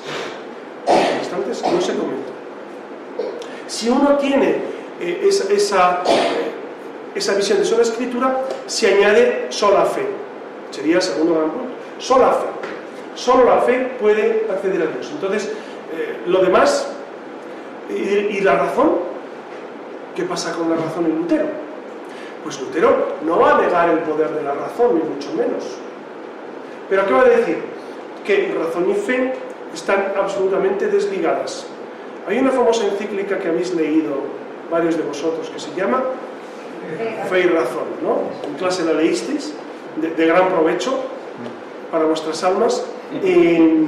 [0.87, 2.33] Los protestantes no se comentan.
[3.67, 4.57] Si uno tiene
[5.01, 6.03] eh, esa,
[7.13, 10.07] esa visión de sola escritura, se añade sola fe.
[10.71, 11.73] Sería el segundo gran punto.
[11.99, 12.47] Sola fe.
[13.15, 15.09] Solo la fe puede acceder a Dios.
[15.11, 15.53] Entonces, eh,
[16.25, 16.93] lo demás,
[17.89, 18.91] y, la razón,
[20.15, 21.45] ¿qué pasa con la razón en Lutero?
[22.43, 25.63] Pues Lutero no va a negar el poder de la razón, ni mucho menos.
[26.89, 27.58] Pero ¿qué va a decir?
[28.25, 29.34] Que razón y fe
[29.73, 31.65] están absolutamente desligadas.
[32.27, 34.15] Hay una famosa encíclica que habéis leído
[34.71, 36.03] varios de vosotros que se llama
[37.29, 38.19] Fe y Razón, ¿no?
[38.47, 39.53] En clase la leísteis,
[39.97, 40.99] de, gran provecho
[41.91, 42.86] para vuestras almas.
[43.23, 43.88] Y,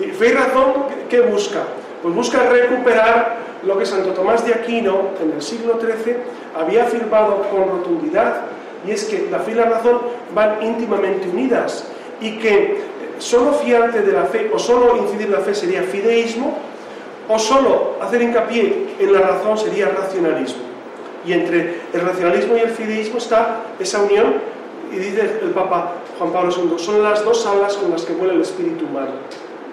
[0.00, 0.72] y Razón,
[1.08, 1.60] ¿qué busca?
[2.02, 6.16] Pues busca recuperar lo que Santo Tomás de Aquino en el siglo XIII
[6.56, 8.42] había afirmado con rotundidad,
[8.86, 10.00] y es que la fe y la razón
[10.34, 11.84] van íntimamente unidas
[12.20, 12.80] y que
[13.18, 16.58] solo fiarte de la fe o solo incidir en la fe sería fideísmo
[17.28, 20.62] o solo hacer hincapié en la razón sería racionalismo.
[21.24, 24.34] Y entre el racionalismo y el fideísmo está esa unión,
[24.90, 28.34] y dice el Papa Juan Pablo II, son las dos alas con las que vuela
[28.34, 29.12] el espíritu humano,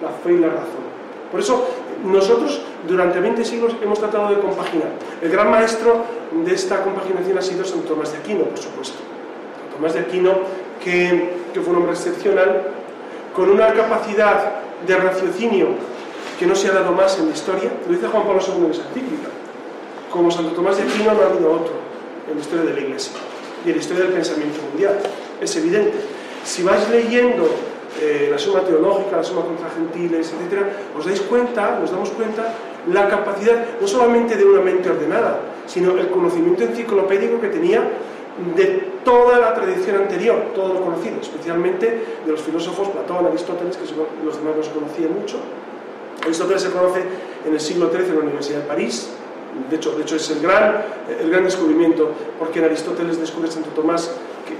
[0.02, 0.90] la fe y la razón.
[1.30, 1.66] Por eso
[2.04, 4.88] nosotros durante 20 siglos hemos tratado de compaginar.
[5.20, 8.98] El gran maestro de esta compaginación ha sido San Tomás de Aquino, por supuesto.
[9.74, 10.32] Tomás de Aquino,
[10.82, 12.68] que, que fue un hombre excepcional,
[13.34, 15.68] con una capacidad de raciocinio
[16.38, 18.70] que no se ha dado más en la historia, lo dice Juan Pablo II en
[18.70, 19.28] esa encíclica.
[20.10, 21.74] Como Santo Tomás de Aquino no ha habido otro
[22.28, 23.12] en la historia de la Iglesia
[23.64, 24.98] y en la historia del pensamiento mundial.
[25.40, 25.98] Es evidente.
[26.44, 27.46] Si vais leyendo
[28.00, 30.62] eh, la suma teológica, la suma contra gentiles, etc.,
[30.96, 32.54] os dais cuenta, nos damos cuenta,
[32.92, 37.82] la capacidad no solamente de una mente ordenada, sino el conocimiento enciclopédico que tenía
[38.56, 41.86] de toda la tradición anterior, todo lo conocido, especialmente
[42.24, 43.84] de los filósofos Platón, Aristóteles, que
[44.24, 45.36] los demás no se conocían mucho.
[46.22, 47.02] Aristóteles se conoce
[47.44, 49.10] en el siglo XIII en la Universidad de París,
[49.68, 50.84] de hecho, de hecho es el gran,
[51.20, 54.10] el gran descubrimiento, porque en Aristóteles descubre Santo Tomás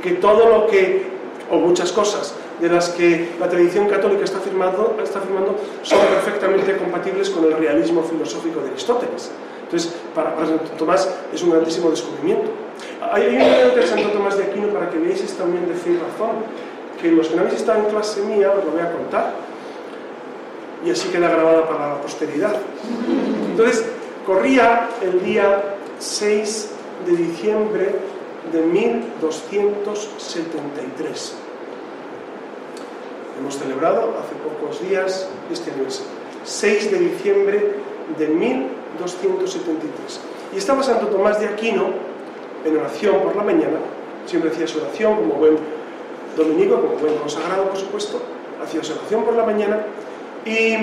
[0.02, 1.06] que, todo lo que,
[1.50, 6.76] o muchas cosas, de las que la tradición católica está afirmando, está afirmando son perfectamente
[6.76, 9.30] compatibles con el realismo filosófico de Aristóteles.
[9.64, 12.50] Entonces, para, Santo Tomás es un grandísimo descubrimiento.
[13.12, 15.98] Hay, un libro de Santo Tomás de Aquino para que veáis esta unión de fe
[15.98, 16.44] razón,
[17.00, 19.34] que los que no habéis estado en clase mía os lo voy a contar,
[20.84, 22.56] y así queda grabada para la posteridad.
[23.50, 23.84] Entonces,
[24.26, 26.70] corría el día 6
[27.06, 27.94] de diciembre
[28.52, 31.39] de 1273.
[33.40, 36.12] Hemos celebrado hace pocos días este aniversario.
[36.44, 37.72] 6 de diciembre
[38.18, 40.20] de 1273.
[40.54, 41.88] Y estaba Santo Tomás de Aquino
[42.66, 43.78] en oración por la mañana,
[44.26, 45.56] siempre hacía su oración como buen
[46.36, 48.20] dominico, como buen consagrado, por supuesto,
[48.62, 49.86] hacía su oración por la mañana
[50.44, 50.74] y,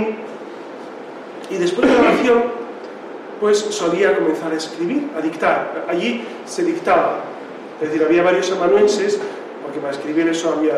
[1.54, 2.44] y después de la oración,
[3.40, 5.86] pues solía comenzar a escribir, a dictar.
[5.88, 7.20] Allí se dictaba,
[7.80, 9.20] es decir, había varios amanuenses,
[9.62, 10.74] porque para escribir eso había...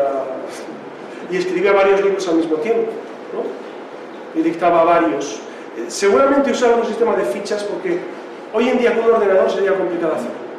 [1.30, 2.90] y escribía varios libros al mismo tiempo,
[3.32, 4.40] ¿no?
[4.40, 5.40] Y dictaba varios.
[5.88, 7.98] Seguramente usaba un sistema de fichas porque
[8.52, 10.50] hoy en día con un ordenador sería complicado hacerlo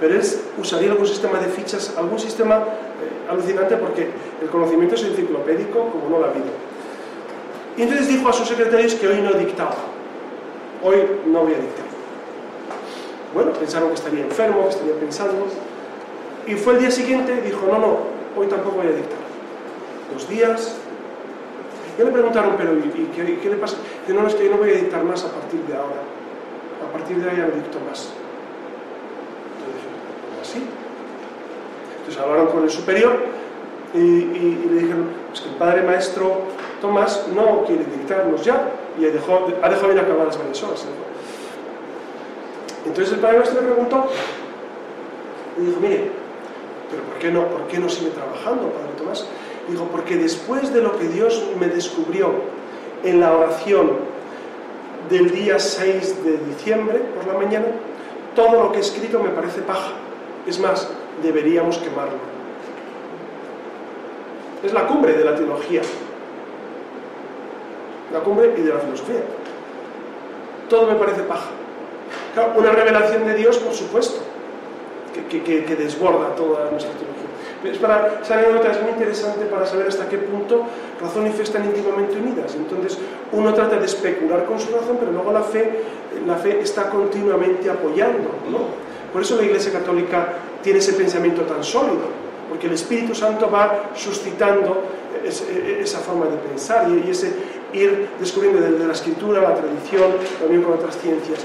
[0.00, 0.22] pero él
[0.58, 4.10] usaría algún sistema de fichas, algún sistema eh, alucinante porque
[4.42, 6.46] el conocimiento es enciclopédico como no ha habido.
[7.76, 9.76] Y entonces dijo a sus secretarios que hoy no dictaba,
[10.82, 11.86] hoy no voy a dictar.
[13.32, 15.46] Bueno, pensaron que estaría enfermo, que estaría pensando,
[16.46, 17.98] y fue el día siguiente y dijo, no, no,
[18.36, 19.23] hoy tampoco voy a dictar.
[20.12, 20.76] Dos días,
[21.98, 23.76] y le preguntaron, pero ¿y, qué, le pasa?
[24.06, 26.02] Dice, no, es que yo no voy a dictar más a partir de ahora.
[26.86, 28.12] A partir de ahora ya no dicto más.
[31.98, 33.16] Entonces hablaron con el superior
[33.94, 36.42] y, le dijeron pues que el padre maestro
[36.80, 40.84] Tomás no quiere dictarnos ya y dejó, ha dejado ir a acabar las varias horas.
[42.84, 44.06] Entonces el padre maestro le preguntó
[45.56, 46.10] y dijo, mire,
[46.90, 49.26] pero ¿por qué no, por qué no sigue trabajando, padre Tomás?
[49.68, 52.32] Dijo, porque después de lo que Dios me descubrió
[53.02, 53.92] en la oración
[55.08, 57.66] del día 6 de diciembre por la mañana,
[58.34, 59.92] todo lo que he escrito me parece paja.
[60.46, 60.88] Es más,
[61.22, 62.18] deberíamos quemarlo.
[64.62, 65.82] Es la cumbre de la teología,
[68.12, 69.22] la cumbre y de la filosofía.
[70.68, 71.50] Todo me parece paja.
[72.56, 74.20] una revelación de Dios, por supuesto,
[75.28, 77.33] que, desborda toda nuestra teología.
[77.64, 80.64] Es para, esa anécdota es muy interesante para saber hasta qué punto
[81.00, 82.54] razón y fe están íntimamente unidas.
[82.54, 82.98] Entonces,
[83.32, 85.80] uno trata de especular con su razón, pero luego la fe,
[86.26, 88.30] la fe está continuamente apoyando.
[88.50, 88.58] ¿no?
[89.12, 92.08] Por eso la Iglesia Católica tiene ese pensamiento tan sólido,
[92.48, 94.82] porque el Espíritu Santo va suscitando
[95.24, 97.32] esa forma de pensar y ese
[97.72, 101.40] ir descubriendo desde la escritura, la tradición, también con otras ciencias.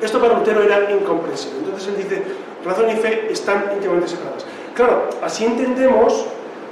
[0.00, 1.58] Esto para Lutero era incomprensible.
[1.64, 2.22] Entonces él dice,
[2.64, 4.44] razón y fe están íntimamente separadas.
[4.78, 6.24] Claro, así entendemos,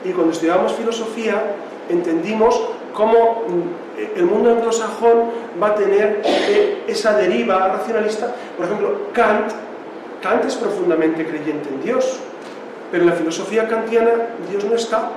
[0.04, 1.42] y cuando estudiamos filosofía,
[1.88, 5.24] entendimos cómo mm, el mundo anglosajón
[5.60, 8.32] va a tener eh, esa deriva racionalista.
[8.56, 9.50] Por ejemplo, Kant
[10.22, 12.20] Kant es profundamente creyente en Dios,
[12.92, 14.12] pero en la filosofía kantiana
[14.52, 15.10] Dios no está.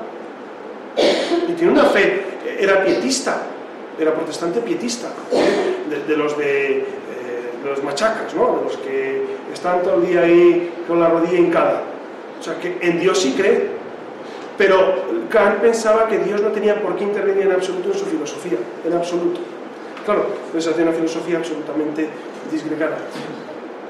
[1.47, 2.23] Y tiene una fe,
[2.60, 3.38] era pietista,
[3.99, 5.10] era protestante pietista,
[6.08, 6.88] de, los de,
[7.63, 8.58] los machacas, ¿no?
[8.58, 11.84] de los que están todo el día ahí con la rodilla hincada.
[12.39, 13.67] O sea, que en Dios sí cree,
[14.58, 18.58] pero Kant pensaba que Dios no tenía por qué intervenir en absoluto en su filosofía,
[18.86, 19.39] en absoluto.
[20.06, 22.10] Claro, pues hacía una filosofía absolutamente
[22.52, 22.97] disgregada.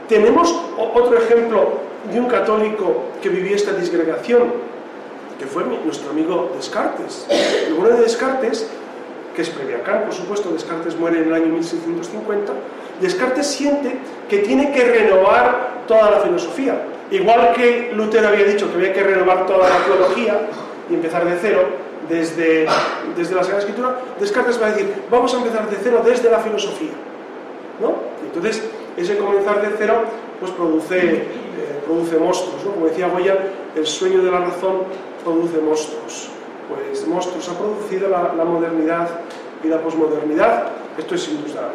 [0.08, 1.80] Tenemos otro ejemplo
[2.12, 4.52] de un católico que vivía esta disgregación,
[5.38, 7.26] que fue nuestro amigo Descartes.
[7.68, 8.68] El bueno de Descartes,
[9.36, 12.54] que es previa a Kant, por supuesto, Descartes muere en el año 1650,
[13.02, 16.80] Descartes siente que tiene que renovar toda la filosofía.
[17.12, 20.41] Igual que Lutero había dicho que había que renovar toda la teología
[20.89, 21.67] y empezar de cero,
[22.08, 22.67] desde,
[23.15, 26.39] desde la Sagrada Escritura, Descartes va a decir, vamos a empezar de cero desde la
[26.39, 26.91] filosofía.
[27.80, 27.95] ¿no?
[28.26, 28.63] Entonces,
[28.98, 30.04] ese comenzar de cero
[30.39, 31.26] pues produce, eh,
[31.86, 32.65] produce monstruos.
[32.65, 32.72] ¿no?
[32.72, 33.38] Como decía Goya,
[33.76, 34.84] el sueño de la razón
[35.24, 36.30] produce monstruos.
[36.67, 39.10] Pues monstruos ha producido la, modernidad
[39.63, 40.69] y la posmodernidad.
[40.98, 41.72] Esto es sin duda.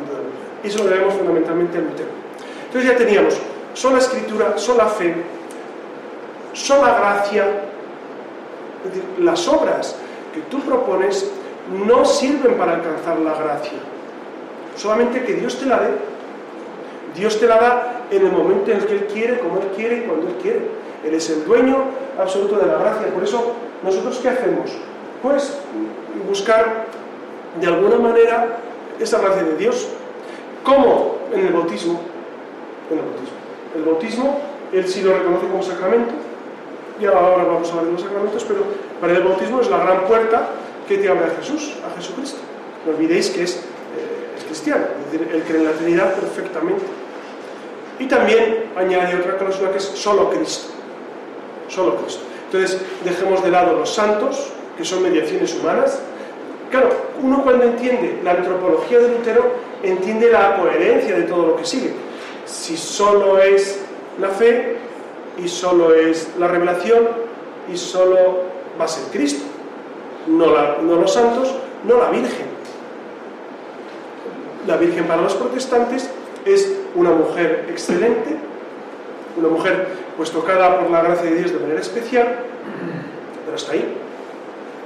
[0.62, 2.08] Y eso lo debemos fundamentalmente a Lutero.
[2.66, 3.40] Entonces ya teníamos
[3.74, 5.14] sola escritura, sola fe,
[6.52, 7.46] sola gracia.
[8.84, 9.96] Es decir, las obras
[10.32, 11.30] que tú propones
[11.86, 13.78] no sirven para alcanzar la gracia.
[14.76, 15.90] Solamente que Dios te la dé.
[17.14, 19.98] Dios te la da en el momento en el que Él quiere, como Él quiere
[19.98, 20.60] y cuando Él quiere.
[21.04, 21.84] Él es el dueño
[22.18, 23.06] absoluto de la gracia.
[23.12, 24.70] Por eso, ¿nosotros qué hacemos?
[25.22, 25.56] Pues
[26.28, 26.86] buscar
[27.60, 28.58] de alguna manera
[28.98, 29.88] esa gracia de Dios.
[30.64, 31.16] ¿Cómo?
[31.32, 32.00] En el bautismo.
[32.90, 33.43] En el bautismo.
[33.74, 34.40] El bautismo,
[34.72, 36.14] Él sí lo reconoce como sacramento.
[37.00, 38.60] Y ahora vamos a hablar de los sacramentos, pero
[39.00, 40.50] para el bautismo es la gran puerta
[40.86, 42.38] que te abre a Jesús, a Jesucristo.
[42.86, 46.84] No olvidéis que es, eh, es cristiano, es decir, Él cree en la Trinidad perfectamente.
[47.98, 50.72] Y también añade otra cláusula que es solo Cristo.
[51.68, 52.22] Solo Cristo.
[52.46, 56.00] Entonces, dejemos de lado los santos, que son mediaciones humanas.
[56.70, 56.90] Claro,
[57.22, 61.92] uno cuando entiende la antropología de Lutero, entiende la coherencia de todo lo que sigue.
[62.46, 63.80] Si solo es
[64.20, 64.76] la fe,
[65.42, 67.08] y solo es la revelación,
[67.72, 68.42] y solo
[68.78, 69.44] va a ser Cristo.
[70.26, 71.54] No, los santos,
[71.84, 72.46] no la Virgen.
[74.66, 76.10] La Virgen para los protestantes
[76.44, 78.36] es una mujer excelente,
[79.36, 82.38] una mujer pues tocada por la gracia de Dios de manera especial,
[83.44, 83.98] pero hasta ahí.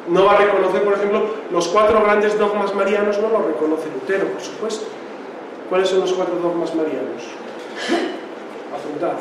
[0.09, 4.27] No va a reconocer, por ejemplo, los cuatro grandes dogmas marianos, no los reconoce Lutero,
[4.29, 4.87] por supuesto.
[5.69, 7.25] ¿Cuáles son los cuatro dogmas marianos?
[8.75, 9.19] Apuntad.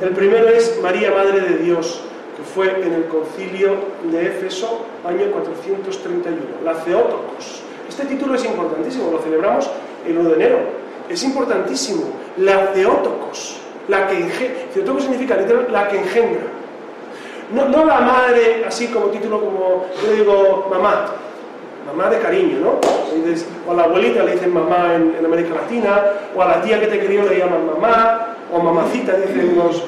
[0.00, 2.00] El primero es María, Madre de Dios,
[2.34, 3.76] que fue en el concilio
[4.10, 7.62] de Éfeso, año 431, la Theotokos.
[7.86, 9.70] Este título es importantísimo, lo celebramos
[10.06, 10.58] el 1 de enero.
[11.10, 12.04] Es importantísimo,
[12.38, 16.46] la Theotokos, la que Theotokos significa literal la que engendra.
[17.52, 21.04] No, no la madre, así como título, como yo digo, mamá,
[21.86, 22.80] mamá de cariño, ¿no?
[23.66, 26.02] O a la abuelita le dicen mamá en, América Latina,
[26.34, 29.82] o a la tía que te crió le llaman mamá, o mamacita dicen los...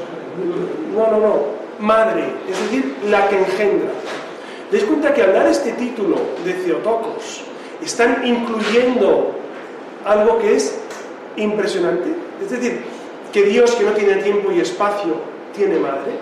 [0.95, 1.41] No, no, no,
[1.79, 3.91] madre, es decir, la que engendra.
[4.71, 7.43] ¿Dais cuenta que al dar este título de Theotokos
[7.83, 9.33] están incluyendo
[10.05, 10.79] algo que es
[11.37, 12.11] impresionante?
[12.43, 12.83] Es decir,
[13.33, 15.15] que Dios que no tiene tiempo y espacio
[15.55, 16.13] tiene madre,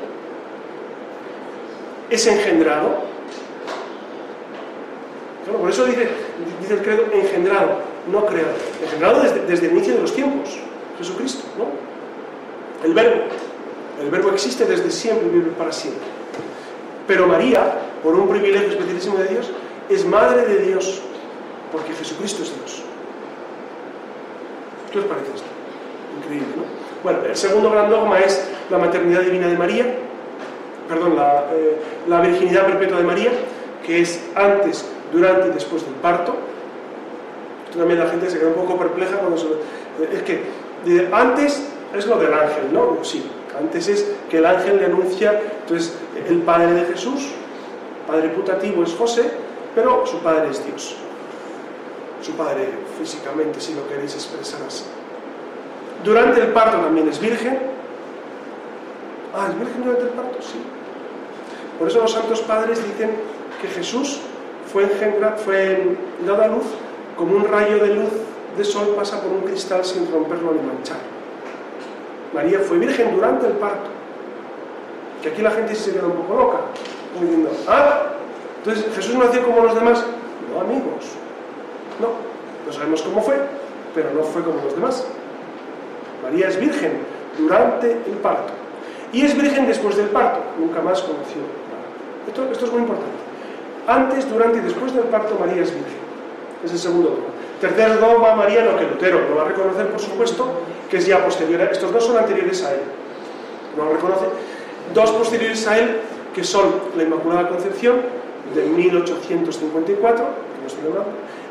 [2.10, 3.11] es engendrado.
[5.50, 6.08] Por eso dice,
[6.70, 8.54] el credo engendrado, no creado.
[8.82, 10.58] Engendrado desde, el inicio de los tiempos,
[10.98, 11.66] Jesucristo, ¿no?
[12.86, 13.22] El verbo.
[14.00, 16.02] El verbo existe desde siempre y vive para siempre.
[17.06, 19.50] Pero María, por un privilegio especialísimo de Dios,
[19.88, 21.02] es madre de Dios,
[21.72, 22.82] porque Jesucristo es Dios.
[24.92, 25.46] ¿Qué os parece esto?
[26.18, 26.62] Increíble, ¿no?
[27.02, 29.86] Bueno, el segundo gran dogma es la maternidad divina de María,
[30.88, 31.76] perdón, la, eh,
[32.06, 33.30] la virginidad perpetua de María,
[33.84, 36.34] que es antes, durante y después del parto.
[37.76, 39.46] También la gente se queda un poco perpleja cuando se...
[40.12, 40.44] Es que
[41.12, 42.98] antes es lo del ángel, ¿no?
[43.02, 43.24] Sí,
[43.58, 45.94] antes es que el ángel le anuncia, entonces
[46.28, 47.32] el padre de Jesús,
[48.06, 49.30] padre putativo es José,
[49.74, 50.96] pero su padre es Dios.
[52.20, 52.68] Su padre
[52.98, 54.84] físicamente, si lo queréis expresar así.
[56.04, 57.58] Durante el parto también es virgen.
[59.34, 60.42] Ah, ¿es virgen durante el parto?
[60.42, 60.60] Sí.
[61.78, 63.10] Por eso los santos padres dicen
[63.60, 64.20] que Jesús
[64.72, 65.96] fue, engendra, fue
[66.26, 66.64] dado a luz
[67.16, 68.10] como un rayo de luz
[68.56, 70.98] de sol pasa por un cristal sin romperlo ni manchar.
[72.34, 73.90] María fue virgen durante el parto.
[75.22, 76.58] Que aquí la gente se queda un poco loca,
[77.20, 78.02] diciendo, ah,
[78.58, 80.04] entonces Jesús nació como los demás.
[80.52, 81.12] No, amigos.
[82.00, 82.08] No,
[82.66, 83.36] no sabemos cómo fue,
[83.94, 85.06] pero no fue como los demás.
[86.22, 87.00] María es virgen
[87.38, 88.52] durante el parto.
[89.12, 91.42] Y es virgen después del parto, nunca más conoció.
[92.26, 93.21] Esto, esto es muy importante.
[93.86, 96.02] Antes, durante y después del parto, María es virgen.
[96.64, 97.24] Es el segundo dogma.
[97.60, 100.52] Tercer dogma mariano que Lutero lo va a reconocer, por supuesto,
[100.90, 101.60] que es ya posterior.
[101.62, 102.80] Estos dos son anteriores a él.
[103.76, 104.26] No lo reconoce.
[104.94, 106.00] Dos posteriores a él,
[106.34, 106.66] que son
[106.96, 108.00] la Inmaculada Concepción,
[108.54, 110.24] de 1854,
[110.60, 110.82] que estoy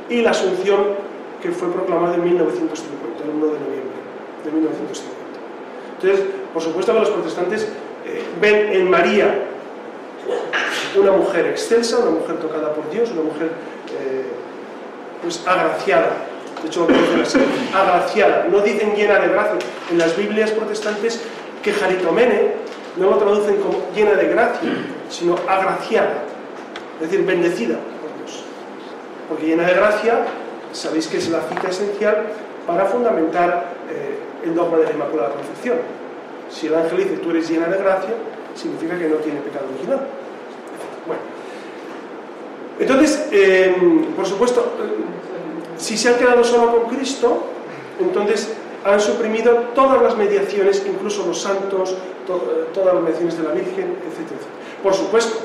[0.09, 0.79] y la Asunción,
[1.41, 4.01] que fue proclamada en 1950, el 1 de noviembre
[4.43, 5.21] de 1950.
[6.01, 7.63] Entonces, por supuesto que los protestantes
[8.05, 9.34] eh, ven en María
[10.97, 13.51] una mujer excelsa, una mujer tocada por Dios, una mujer
[13.99, 14.25] eh,
[15.21, 16.27] pues agraciada.
[16.61, 16.87] De hecho,
[17.21, 17.39] así,
[17.73, 18.47] agraciada.
[18.51, 19.55] No dicen llena de gracia.
[19.89, 21.21] En las Biblias protestantes,
[21.63, 22.53] que Jaritomene
[22.97, 24.69] no lo traducen como llena de gracia,
[25.09, 26.23] sino agraciada,
[27.01, 28.43] es decir, bendecida por Dios.
[29.29, 30.25] Porque llena de gracia,
[30.71, 32.27] sabéis que es la cita esencial
[32.67, 35.77] para fundamentar eh, el dogma de la Inmaculada Concepción.
[36.49, 38.13] Si el ángel dice tú eres llena de gracia,
[38.55, 40.01] significa que no tiene pecado original.
[42.82, 44.73] Entonces, em, por supuesto,
[45.77, 47.43] si se han quedado solo con Cristo,
[47.99, 48.51] entonces
[48.84, 53.86] han suprimido todas las mediaciones, incluso los santos, eh, todas las mediaciones de la Virgen,
[53.86, 54.32] etc.
[54.82, 55.38] Por supuesto,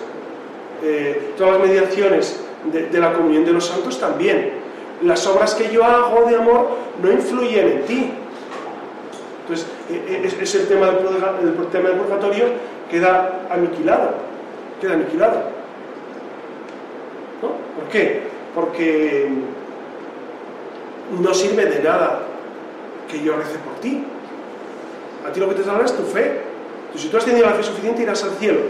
[0.83, 2.41] eh, todas las mediaciones
[2.73, 4.53] de, la comunión de los santos también.
[5.03, 6.69] Las obras que yo hago de amor
[7.03, 8.13] no influyen en ti.
[9.43, 10.97] Entonces, e, e, es, tema del,
[11.61, 12.47] el tema del purgatorio
[12.91, 14.15] queda aniquilado.
[14.81, 15.66] Queda aniquilado.
[17.47, 17.81] ¿No?
[17.81, 18.23] ¿Por qué?
[18.55, 19.29] Porque
[21.21, 22.23] no sirve de nada
[23.09, 24.05] que yo rece por ti.
[25.27, 26.41] A ti lo que te salva es tu fe.
[26.95, 28.61] si tú has tenido la fe suficiente, irás al cielo.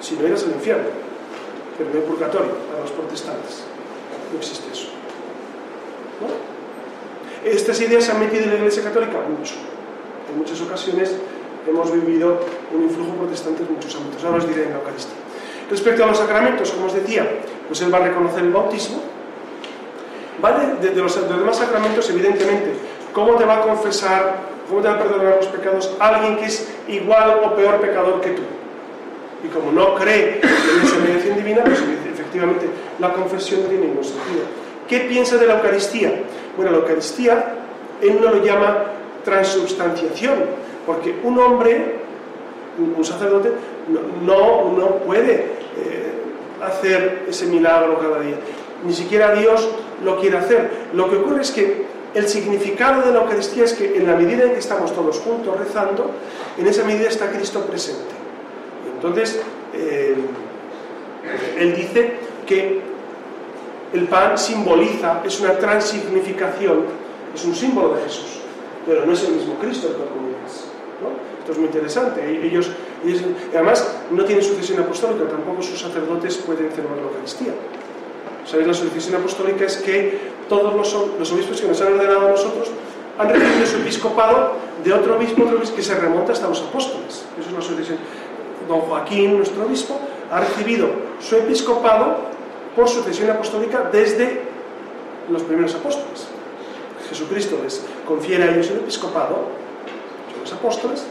[0.00, 0.88] Si no, irás al infierno.
[1.76, 3.64] Pero no hay purgatorio para los protestantes.
[4.32, 4.88] No existe eso.
[7.44, 9.54] Estas ideas se han metido en la Iglesia Católica mucho.
[10.30, 11.16] En muchas ocasiones
[11.66, 12.40] hemos vivido
[12.72, 14.24] un influjo protestante en muchos ámbitos.
[14.24, 15.16] Ahora os diré en la Eucaristía.
[15.70, 17.26] Respecto a los sacramentos, como os decía,
[17.70, 19.00] pues él va a reconocer el bautismo.
[20.42, 20.74] ¿Vale?
[20.82, 22.72] De, los, de los demás sacramentos, evidentemente,
[23.12, 26.68] ¿cómo te va a confesar, cómo te va a perdonar los pecados alguien que es
[26.88, 28.42] igual o peor pecador que tú?
[29.44, 31.78] Y como no cree en esa mediación divina, pues
[32.12, 32.66] efectivamente
[32.98, 34.42] la confesión tiene ningún sentido.
[34.88, 36.12] ¿Qué piensa de la Eucaristía?
[36.56, 37.54] Bueno, la Eucaristía,
[38.02, 38.86] él no lo llama
[39.24, 40.38] transubstanciación,
[40.86, 42.00] porque un hombre,
[42.96, 43.52] un sacerdote,
[44.24, 46.19] no, no puede eh,
[46.62, 48.36] hacer ese milagro cada día.
[48.84, 49.68] Ni siquiera Dios
[50.04, 50.70] lo quiere hacer.
[50.94, 51.84] Lo que ocurre es que
[52.14, 55.58] el significado de la Eucaristía es que en la medida en que estamos todos juntos
[55.58, 56.10] rezando,
[56.58, 58.14] en esa medida está Cristo presente.
[58.96, 59.40] Entonces,
[59.74, 60.16] eh,
[61.58, 62.14] él dice
[62.46, 62.80] que
[63.92, 66.84] el pan simboliza, es una transignificación,
[67.34, 68.40] es un símbolo de Jesús,
[68.86, 71.38] pero no es el mismo Cristo el que ¿no?
[71.40, 72.46] Esto es muy interesante.
[72.46, 72.70] Ellos,
[73.04, 73.22] ellos,
[73.54, 77.54] además, no tienen sucesión apostólica, tampoco sus sacerdotes pueden celebrar la Eucaristía.
[78.44, 78.68] ¿Sabéis?
[78.68, 82.70] La sucesión apostólica es que todos los, los obispos que nos han ordenado a nosotros
[83.18, 87.24] han recibido su episcopado de otro obispo, otro obispo que se remonta hasta los apóstoles.
[87.38, 87.98] Eso es la sucesión.
[88.68, 90.88] Don Joaquín, nuestro obispo, ha recibido
[91.20, 92.18] su episcopado
[92.74, 94.42] por sucesión apostólica desde
[95.28, 96.28] los primeros apóstoles.
[97.08, 99.48] Jesucristo les confiere a ellos el episcopado,
[100.32, 101.04] son los apóstoles,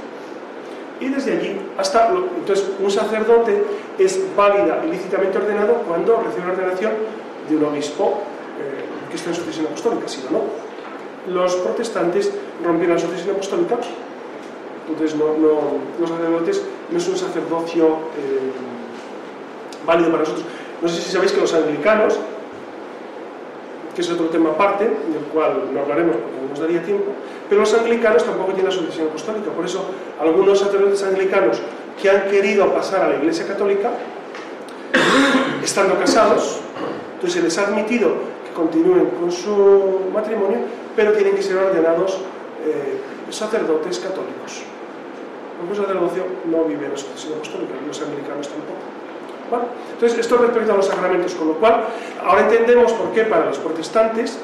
[1.00, 2.10] y desde allí hasta...
[2.10, 3.64] Entonces, un sacerdote
[3.98, 6.92] es válida y lícitamente ordenado cuando recibe la ordenación
[7.50, 8.20] de un obispo
[8.60, 11.34] eh, que está en sucesión apostólica, si no, no.
[11.34, 12.32] Los protestantes
[12.64, 13.78] rompieron la sucesión apostólica,
[14.90, 15.26] entonces no,
[16.00, 18.52] los sacerdotes no es un sacerdocio eh,
[19.86, 20.46] válido para nosotros.
[20.82, 22.18] No sé si sabéis que los anglicanos,
[24.00, 27.12] que es otro tema aparte, del cual no hablaremos porque no nos daría tiempo,
[27.50, 29.52] pero los anglicanos tampoco tienen la sucesión apostólica.
[29.52, 29.84] Por eso,
[30.22, 31.60] algunos sacerdotes anglicanos
[32.02, 33.92] que han querido pasar a la Iglesia Católica,
[35.62, 36.62] estando casados,
[37.16, 38.14] entonces se les ha admitido
[38.48, 40.60] que continúen con su matrimonio,
[40.96, 42.20] pero tienen que ser ordenados
[42.66, 44.64] eh, sacerdotes católicos.
[45.70, 48.80] El sacerdocio no vive en la apostólica, los anglicanos tampoco.
[49.94, 51.86] Entonces, esto respecto a los sacramentos, con lo cual,
[52.24, 54.40] ahora entendemos por qué para los protestantes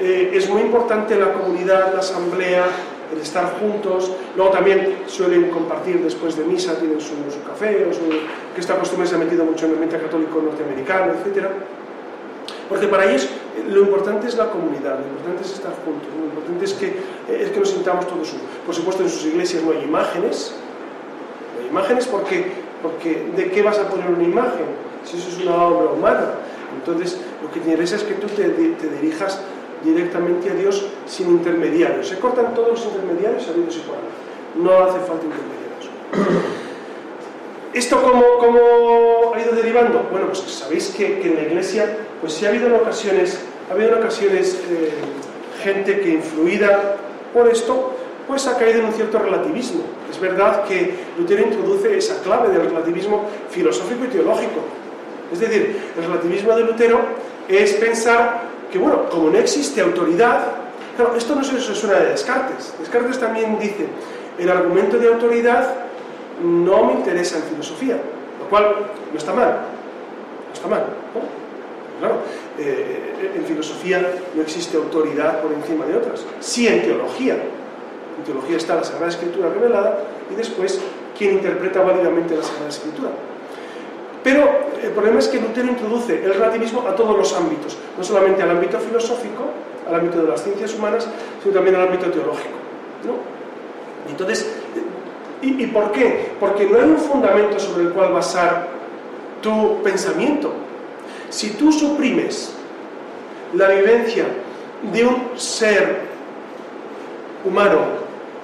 [0.00, 2.66] eh, es muy importante la comunidad, la asamblea,
[3.12, 4.10] el estar juntos.
[4.36, 7.14] Luego también suelen compartir después de misa, tienen su,
[7.46, 8.00] café, o su,
[8.54, 11.46] que esta costumbre se ha metido mucho en el ambiente católico norteamericano, etc.
[12.68, 16.24] Porque para ellos eh, lo importante es la comunidad, lo importante es estar juntos, lo
[16.24, 18.42] importante es que, eh, es que nos sintamos todos uno.
[18.64, 20.54] Por supuesto, en sus iglesias no hay imágenes,
[21.54, 22.50] no hay imágenes porque,
[22.82, 24.66] porque ¿de qué vas a poner una imagen?
[25.04, 26.26] Si eso es una obra humana.
[26.78, 29.40] Entonces, lo que interesa es que tú te, te dirijas
[29.84, 32.08] directamente a Dios sin intermediarios.
[32.08, 33.96] Se cortan todos los intermediarios a Dios y por
[34.62, 35.62] No hace falta intermediarios.
[37.72, 40.06] ¿Esto cómo, ha ido derivando?
[40.10, 43.92] Bueno, pues sabéis que, en la Iglesia, pues sí ha habido en ocasiones, ha habido
[43.92, 44.92] en ocasiones eh,
[45.62, 46.96] gente que influida
[47.32, 47.94] por esto,
[48.26, 49.82] pues ha caído en un cierto relativismo.
[50.10, 54.60] Es verdad que Lutero introduce esa clave del relativismo filosófico y teológico.
[55.32, 57.00] Es decir, el relativismo de Lutero
[57.48, 60.52] es pensar que, bueno, como no existe autoridad,
[60.96, 62.74] claro, esto no se suena de Descartes.
[62.78, 63.86] Descartes también dice,
[64.38, 65.74] el argumento de autoridad
[66.42, 67.96] no me interesa en filosofía,
[68.38, 68.76] lo cual
[69.10, 69.58] no está mal,
[70.48, 70.86] no está mal,
[71.98, 72.16] Claro,
[72.58, 74.04] eh, en filosofía
[74.34, 77.36] no existe autoridad por encima de otras, sí en teología.
[78.18, 79.98] En teología está la Sagrada Escritura revelada
[80.30, 80.80] y después
[81.16, 83.10] quien interpreta válidamente la Sagrada Escritura.
[84.22, 84.48] Pero
[84.82, 88.50] el problema es que Lutero introduce el relativismo a todos los ámbitos, no solamente al
[88.50, 89.44] ámbito filosófico,
[89.88, 91.08] al ámbito de las ciencias humanas,
[91.42, 92.62] sino también al ámbito teológico.
[94.08, 94.52] Entonces,
[95.40, 96.32] ¿y, por qué?
[96.38, 98.68] Porque no hay un fundamento sobre el cual basar
[99.40, 100.52] tu pensamiento.
[101.30, 102.54] Si tú suprimes
[103.54, 104.24] la vivencia
[104.92, 106.00] de un ser
[107.44, 108.01] humano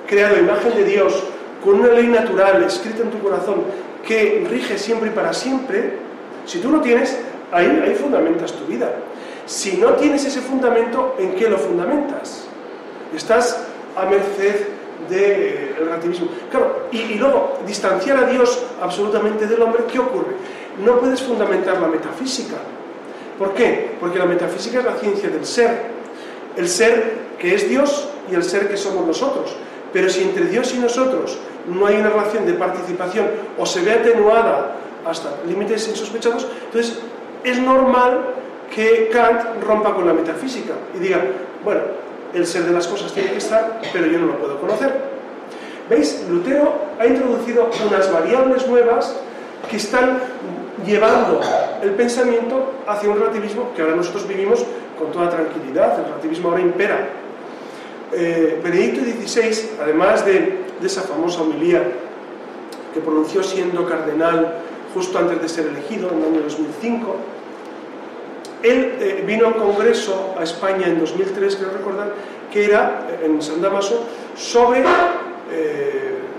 [0.08, 1.22] creado a imagen de Dios,
[1.62, 3.62] con una ley natural escrita en tu corazón,
[4.06, 5.98] que rige siempre y para siempre,
[6.46, 7.18] si tú lo tienes,
[7.52, 8.90] ahí, ahí fundamentas tu vida.
[9.46, 12.44] Si no tienes ese fundamento, ¿en qué lo fundamentas?
[13.14, 13.64] Estás
[13.96, 14.66] a merced
[15.08, 16.28] del relativismo.
[16.50, 20.32] Claro, y, luego, distanciar a Dios absolutamente del hombre, ¿qué ocurre?
[20.84, 22.56] No puedes fundamentar la metafísica.
[23.38, 23.96] ¿Por qué?
[24.00, 25.98] Porque la metafísica es la ciencia del ser.
[26.56, 29.54] El ser que es Dios y el ser que somos nosotros.
[29.92, 33.26] Pero si entre Dios y nosotros no hay una relación de participación
[33.58, 34.76] o se ve atenuada
[35.06, 36.98] hasta límites insospechados, entonces
[37.44, 38.20] es normal
[38.74, 41.22] que Kant rompa con la metafísica y diga,
[41.64, 41.80] bueno,
[42.34, 44.94] el ser de las cosas tiene que estar, pero yo no lo puedo conocer.
[45.88, 46.26] ¿Veis?
[46.28, 49.16] Lutero ha introducido unas variables nuevas
[49.70, 50.18] que están
[50.84, 51.40] llevando
[51.82, 54.64] el pensamiento hacia un relativismo que ahora nosotros vivimos
[54.98, 55.98] con toda tranquilidad.
[55.98, 57.08] El relativismo ahora impera.
[58.12, 61.82] Eh, Benedicto XVI, además de, esa famosa homilía
[62.94, 64.60] que pronunció siendo cardenal
[64.94, 67.16] justo antes de ser elegido, en el año 2005,
[68.62, 72.14] él eh, vino a un congreso a España en 2003, quiero recordar,
[72.50, 74.06] que era eh, en San Damaso,
[74.36, 74.82] sobre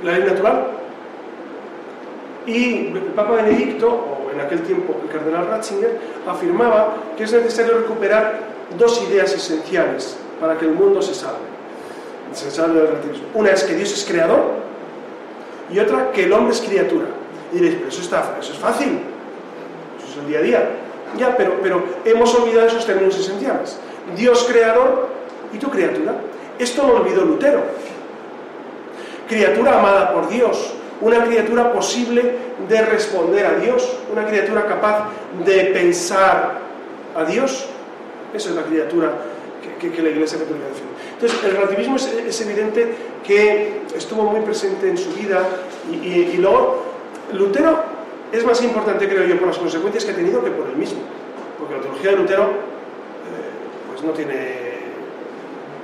[0.03, 0.67] la ley natural.
[2.45, 7.80] Y el Papa Benedicto, o en aquel tiempo el cardenal Ratzinger, afirmaba que es necesario
[7.80, 8.39] recuperar
[8.78, 11.49] dos ideas esenciales para que el mundo se salve
[13.34, 14.60] una es que Dios es creador
[15.72, 17.06] y otra que el hombre es criatura.
[17.52, 19.00] Y diréis, pero eso, está, eso es fácil,
[19.98, 20.70] eso es el día a día.
[21.18, 23.80] Ya, pero, pero hemos olvidado esos términos esenciales.
[24.16, 25.10] Dios creador
[25.54, 26.16] y tu criatura.
[26.58, 27.62] Esto lo olvidó Lutero.
[29.28, 32.36] Criatura amada por Dios, una criatura posible
[32.68, 35.10] de responder a Dios, una criatura capaz
[35.46, 36.60] de pensar
[37.16, 37.68] a Dios.
[38.34, 39.14] Esa es la criatura
[39.80, 40.89] que, la Iglesia Católica defiende.
[41.22, 42.95] Entonces, el relativismo es, evidente
[43.28, 45.45] que estuvo muy presente en su vida
[45.91, 46.82] y, luego
[47.34, 47.84] Lutero
[48.32, 50.99] es más importante, creo yo, por las consecuencias que ha tenido que por el mismo.
[51.57, 52.47] Porque la teología de Lutero eh,
[53.89, 54.80] pues no tiene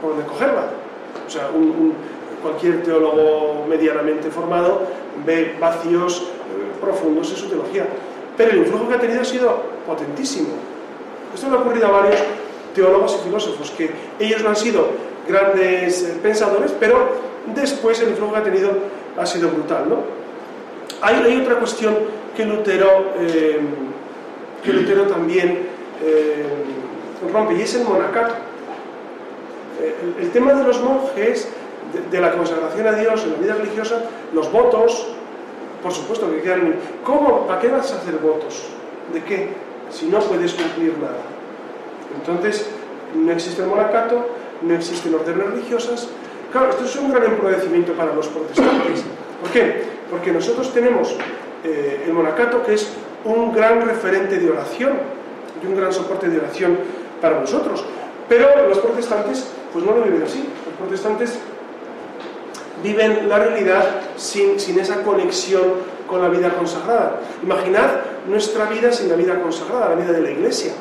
[0.01, 0.69] por dónde cogerla.
[1.27, 1.49] O sea,
[2.41, 4.83] cualquier teólogo medianamente formado
[5.25, 7.85] ve vacíos eh, profundos en su teología.
[8.37, 10.47] Pero el influjo que ha tenido ha sido potentísimo.
[11.33, 12.21] Esto le ha ocurrido a varios
[12.73, 17.09] teólogos y filósofos, que ellos no han sido grandes eh, pensadores, pero
[17.53, 18.71] después el influjo que ha tenido
[19.17, 19.89] ha sido brutal.
[19.89, 19.97] ¿no?
[21.01, 21.95] Hay, otra cuestión
[22.35, 23.59] que Lutero, eh,
[24.63, 25.67] que Lutero también
[26.03, 26.45] eh,
[27.31, 28.35] rompe, y es el monacato.
[30.19, 31.49] El, tema de los monjes,
[32.09, 34.03] de, la consagración a Dios en la vida religiosa,
[34.33, 35.07] los votos,
[35.83, 36.75] por supuesto que quedan...
[37.03, 37.45] ¿Cómo?
[37.45, 38.67] ¿Para qué vas a hacer votos?
[39.13, 39.49] ¿De qué?
[39.89, 41.21] Si no puedes cumplir nada.
[42.19, 42.67] Entonces,
[43.13, 44.27] no existe el monacato,
[44.61, 46.07] no existen órdenes religiosas.
[46.51, 49.03] Claro, esto es un gran empobrecimiento para los protestantes.
[49.41, 49.83] ¿Por qué?
[50.09, 51.15] Porque nosotros tenemos
[51.63, 52.89] eh, el monacato, que es
[53.23, 54.93] un gran referente de oración
[55.61, 56.77] y un gran soporte de oración
[57.21, 57.83] para nosotros.
[58.29, 60.47] Pero los protestantes, pues no lo viven así.
[60.65, 61.37] Los protestantes
[62.83, 63.83] viven la realidad
[64.15, 67.19] sin, sin esa conexión con la vida consagrada.
[67.43, 67.89] Imaginad
[68.27, 70.73] nuestra vida sin la vida consagrada, la vida de la iglesia.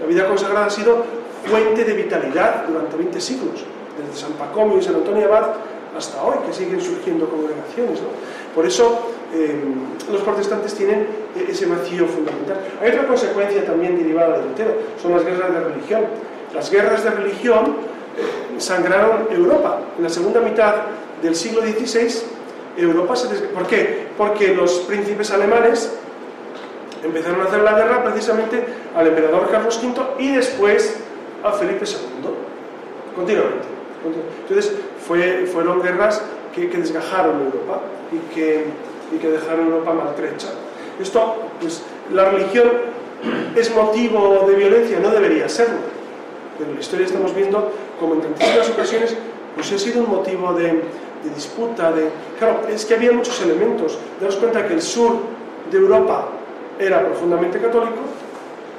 [0.00, 1.04] La vida consagrada ha sido
[1.44, 3.64] fuente de vitalidad durante 20 siglos,
[3.98, 5.54] desde San Pacomio y San Antonio Abad
[5.96, 8.00] hasta hoy, que siguen surgiendo congregaciones.
[8.54, 9.60] Por eso eh,
[10.10, 11.06] los protestantes tienen
[11.48, 12.58] ese vacío fundamental.
[12.80, 16.02] Hay otra consecuencia también derivada de Lutero, son las guerras de religión.
[16.54, 17.76] Las guerras de religión
[18.16, 19.80] eh, sangraron Europa.
[19.96, 20.74] En la segunda mitad
[21.22, 22.22] del siglo XVI,
[22.76, 24.06] Europa se ¿Por qué?
[24.16, 25.92] Porque los príncipes alemanes
[27.02, 28.64] empezaron a hacer la guerra precisamente
[28.94, 31.01] al emperador Carlos V y después
[31.42, 33.66] a Felipe II, continuamente.
[34.42, 34.72] Entonces
[35.06, 36.22] fue, fueron guerras
[36.54, 37.80] que, desgajaron Europa
[38.10, 38.66] y que,
[39.14, 40.48] y que dejaron Europa maltrecha.
[41.00, 41.82] Esto, pues,
[42.12, 42.70] la religión
[43.56, 45.78] es motivo de violencia, no debería serlo.
[46.58, 49.16] Pero en la historia estamos viendo como en tantísimas ocasiones
[49.54, 52.08] pues ha sido un motivo de, de disputa, de...
[52.38, 53.98] Claro, es que había muchos elementos.
[54.18, 55.16] Daros cuenta que el sur
[55.70, 56.28] de Europa
[56.78, 58.00] era profundamente católico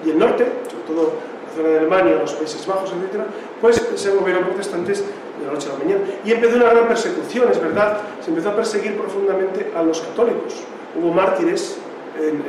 [0.06, 1.14] y el norte, sobre todo
[1.56, 3.24] zona de Alemania, los Países Bajos, etc.,
[3.62, 6.02] pues se volvieron protestantes de la noche a la mañana.
[6.26, 10.56] Y empezó una gran persecución, es verdad, se empezó a perseguir profundamente a los católicos.
[11.00, 11.78] Hubo mártires
[12.20, 12.44] en,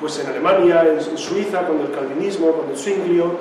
[0.00, 3.32] pues en Alemania, en, Suiza, con el calvinismo, con el Zwinglio,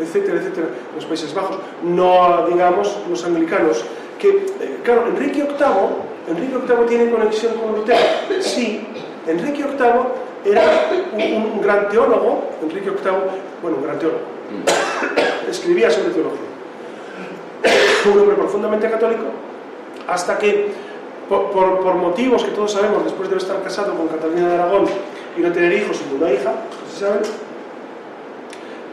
[0.00, 1.58] etcétera, etcétera, en los Países Bajos.
[1.82, 3.84] No, digamos, los anglicanos,
[4.18, 7.98] que, eh, claro, Enrique VIII, Enrique VIII tiene conexión con Lutero,
[8.40, 8.86] sí,
[9.26, 10.62] Enrique VIII era
[11.12, 13.12] un, gran teólogo, Enrique VIII,
[13.62, 14.20] bueno, un gran teólogo,
[14.50, 15.50] mm.
[15.50, 16.48] escribía sobre teología,
[18.12, 19.24] un hombre profundamente católico,
[20.06, 20.72] hasta que,
[21.28, 24.86] por, motivos que todos sabemos, después de estar casado con Catalina de Aragón
[25.36, 26.52] y no tener hijos y una hija,
[26.92, 27.20] ¿se saben?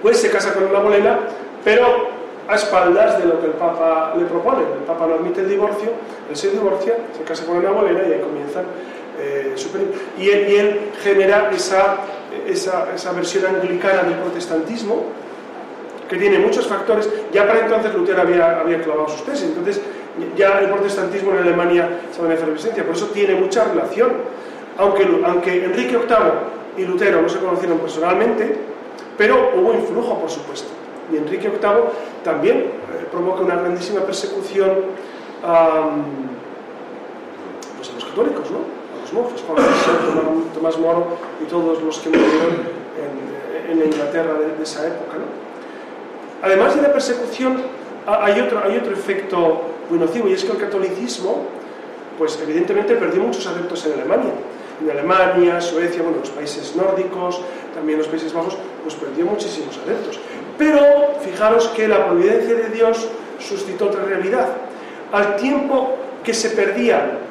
[0.02, 1.20] pues se casa con una bolena,
[1.64, 2.10] pero
[2.48, 4.62] a espaldas de lo que el Papa le propone.
[4.62, 5.90] El Papa no admite el divorcio,
[6.30, 8.66] él se divorcia, se casa con una bolena y ahí comienzan
[9.20, 9.56] eh,
[10.18, 11.98] y, él, genera esa,
[12.48, 15.06] esa, versión anglicana del protestantismo,
[16.10, 17.10] que tiene muchos factores.
[17.34, 19.82] Ya para entonces Lutero había, había clavado sus tesis, entonces
[20.38, 24.14] ya el protestantismo en Alemania estaba en efervescencia, por eso tiene mucha relación.
[24.78, 28.58] Aunque, aunque Enrique VIII y Lutero no se conocieron personalmente,
[29.18, 30.68] pero hubo influjo, por supuesto.
[31.12, 34.72] Y Enrique VIII también eh, provoca una grandísima persecución
[35.44, 35.92] a
[37.78, 38.85] pues a los católicos, ¿no?
[39.06, 39.58] Los monjes, Juan
[40.54, 42.76] Tomás Moro y todos los que murieron
[43.70, 45.18] en, la Inglaterra de, esa época.
[46.42, 47.62] Además de la persecución,
[48.08, 51.44] hay otro, hay otro efecto muy nocivo y es que el catolicismo,
[52.18, 54.34] pues evidentemente perdió muchos adeptos en Alemania.
[54.82, 57.42] En Alemania, Suecia, bueno, los países nórdicos,
[57.74, 60.20] también los Países Bajos, pues perdió muchísimos adeptos.
[60.58, 63.08] Pero fijaros que la providencia de Dios
[63.40, 64.50] suscitó otra realidad.
[65.12, 67.25] Al tiempo que se perdían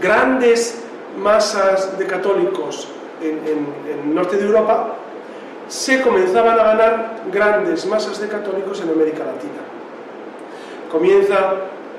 [0.00, 0.82] grandes
[1.18, 2.88] masas de católicos
[3.22, 3.38] en,
[4.06, 4.94] el norte de Europa,
[5.68, 9.60] se comenzaban a ganar grandes masas de católicos en América Latina.
[10.90, 11.54] Comienza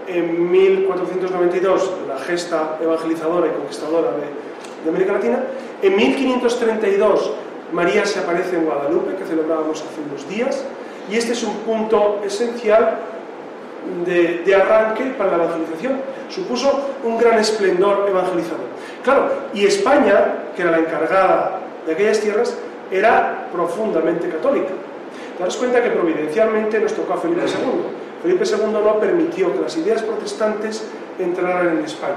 [0.07, 5.43] en 1492 la gesta evangelizadora y conquistadora de, de, América Latina.
[5.81, 7.31] En 1532
[7.71, 10.65] María se aparece en Guadalupe, que celebrábamos hace unos días,
[11.09, 12.99] y este es un punto esencial
[14.05, 15.93] de, arranque para la evangelización.
[16.29, 18.71] Supuso un gran esplendor evangelizador.
[19.03, 22.55] Claro, y España, que era la encargada de aquellas tierras,
[22.91, 24.71] era profundamente católica.
[25.39, 28.01] Daros cuenta que providencialmente nos tocó a Felipe II.
[28.21, 32.13] Felipe II no permitió que las ideas protestantes entraran en España.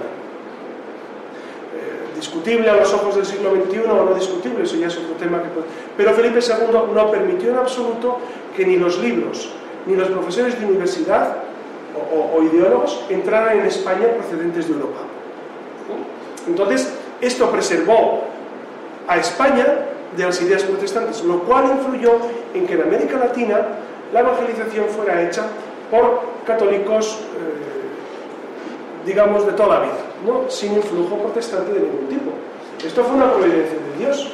[1.75, 5.15] Eh, discutible a los ojos del siglo XXI o no discutible, eso ya es otro
[5.15, 5.67] tema que puede...
[5.97, 8.19] Pero Felipe II no permitió en absoluto
[8.55, 9.55] que ni los libros,
[9.87, 11.44] ni los profesores de universidad
[11.95, 15.01] o, ideólogos entraran en España procedentes de Europa.
[16.47, 18.25] Entonces, esto preservó
[19.07, 19.87] a España
[20.17, 22.13] de las ideas protestantes, lo cual influyó
[22.53, 23.61] en que en América Latina
[24.13, 25.45] la evangelización fuera hecha
[25.91, 30.51] por católicos, eh, digamos, de toda la vida, ¿no?
[30.51, 32.31] sin influjo protestante de ningún tipo.
[32.85, 34.33] Esto fue una providencia de Dios.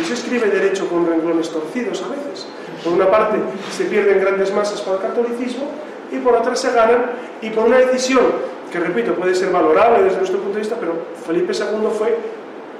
[0.00, 2.46] Y se escribe derecho con renglones torcidos a veces.
[2.84, 3.38] Por una parte,
[3.70, 5.66] se pierden grandes masas para el catolicismo
[6.10, 7.12] y por otra se ganan
[7.42, 8.24] y por una decisión
[8.72, 10.94] que, repito, puede ser valorable desde nuestro punto de vista, pero
[11.26, 12.16] Felipe II fue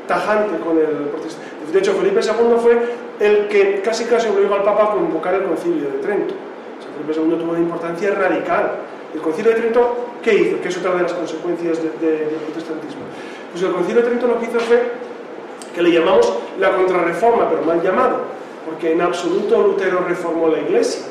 [0.06, 1.72] tajante con el protestantismo.
[1.72, 2.78] De hecho, Felipe II fue
[3.20, 6.34] el que casi casi obligó al Papa a convocar el concilio de Trento.
[6.96, 8.72] Felipe II tuvo una importancia radical.
[9.14, 10.60] El concilio de Trento, ¿qué hizo?
[10.60, 13.02] Que es otra de las consecuencias del protestantismo.
[13.52, 14.82] Pues el concilio de Trento lo que hizo fue
[15.74, 18.18] que le llamamos la contrarreforma, pero mal llamado,
[18.70, 21.02] porque en absoluto Lutero reformó la iglesia.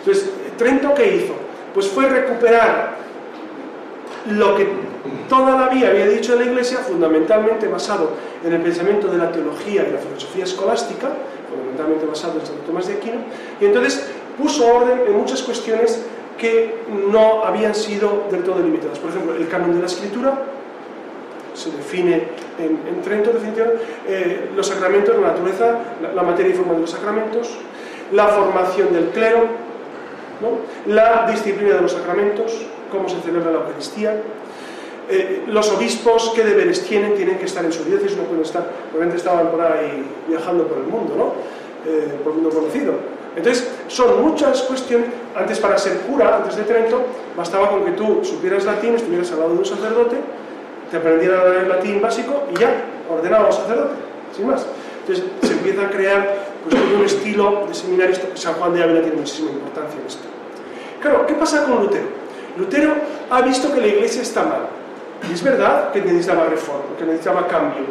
[0.00, 1.32] Entonces, Trento, ¿qué hizo?
[1.72, 2.96] Pues fue recuperar
[4.30, 4.68] lo que
[5.28, 8.10] toda la vida había dicho la Iglesia, fundamentalmente basado
[8.44, 11.08] en el pensamiento de la teología y la filosofía escolástica,
[11.48, 13.16] fundamentalmente basado en Santo Tomás de Aquino,
[13.58, 14.06] y entonces
[14.36, 16.04] puso orden en muchas cuestiones
[16.36, 18.98] que no habían sido del todo limitadas.
[18.98, 20.42] Por ejemplo, el canon de la escritura
[21.54, 22.22] se define
[22.58, 23.32] en, Trento,
[24.06, 25.78] eh, los sacramentos, la naturaleza,
[26.14, 27.58] la, materia y forma de los sacramentos,
[28.12, 29.46] la formación del clero,
[30.86, 34.16] la disciplina de los sacramentos, cómo se celebra la Eucaristía,
[35.08, 38.64] eh, los obispos qué deberes tienen, tienen que estar en su diócesis, no pueden estar,
[38.92, 41.90] obviamente estaban por ahí viajando por el mundo, ¿no?
[41.90, 42.94] Eh, por el mundo conocido.
[43.36, 47.02] Entonces, son muchas cuestiones, antes para ser cura, antes de Trento,
[47.36, 50.16] bastaba con que tú supieras latín, estuvieras al lado de un sacerdote,
[50.90, 53.94] te aprendieras el latín básico y ya, ordenaba un sacerdote,
[54.36, 54.66] sin más.
[55.00, 56.36] Entonces, se empieza a crear
[56.68, 60.22] pues, un estilo de seminario, San Juan de Ávila tiene muchísima importancia en esto.
[61.00, 62.06] Claro, ¿qué pasa con Lutero?
[62.56, 62.94] Lutero
[63.30, 64.68] ha visto que la iglesia está mal,
[65.28, 67.84] y es verdad que necesitaba reforma, que necesitaba cambio.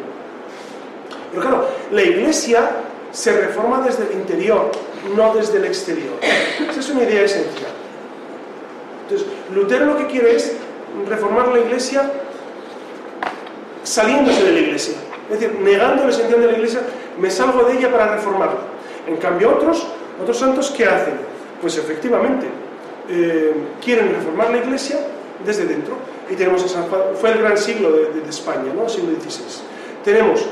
[1.32, 2.70] Pero claro, la iglesia
[3.12, 4.72] se reforma desde el interior,
[5.16, 6.14] no desde el exterior.
[6.70, 7.72] Esa es una idea esencial.
[9.04, 10.56] Entonces, Lutero lo que quiere es
[11.08, 12.12] reformar la iglesia
[13.84, 14.96] saliéndose de la iglesia.
[15.30, 16.82] Es decir, negando el esencial de la iglesia,
[17.20, 18.62] me salgo de ella para reformarla.
[19.08, 19.88] En cambio, otros,
[20.22, 21.16] otros santos, ¿qué hacen?
[21.62, 22.48] Pues efectivamente,
[23.10, 23.54] eh,
[23.84, 25.00] quieren reformar la iglesia
[25.46, 25.96] desde dentro
[26.30, 28.88] y tenemos a San Juan, fue el gran siglo de, España, ¿no?
[28.88, 29.64] Siglo XVI.
[30.04, 30.46] Tenemos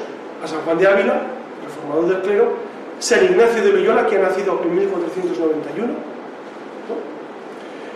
[0.43, 1.21] a San Juan de Ávila,
[1.65, 2.53] reformador del clero,
[2.99, 5.93] San Ignacio de Loyola, que ha nacido en 1491,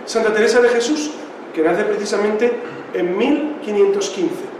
[0.06, 1.12] Santa Teresa de Jesús,
[1.54, 2.52] que nace precisamente
[2.94, 4.51] en 1515.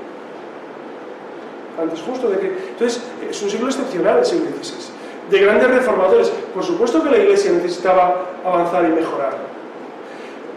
[1.80, 2.48] Antes justo de que...
[2.70, 4.92] Entonces, es un siglo excepcional el siglo XVI.
[5.30, 6.32] De grandes reformadores.
[6.54, 9.38] Por supuesto que la Iglesia necesitaba avanzar y mejorar.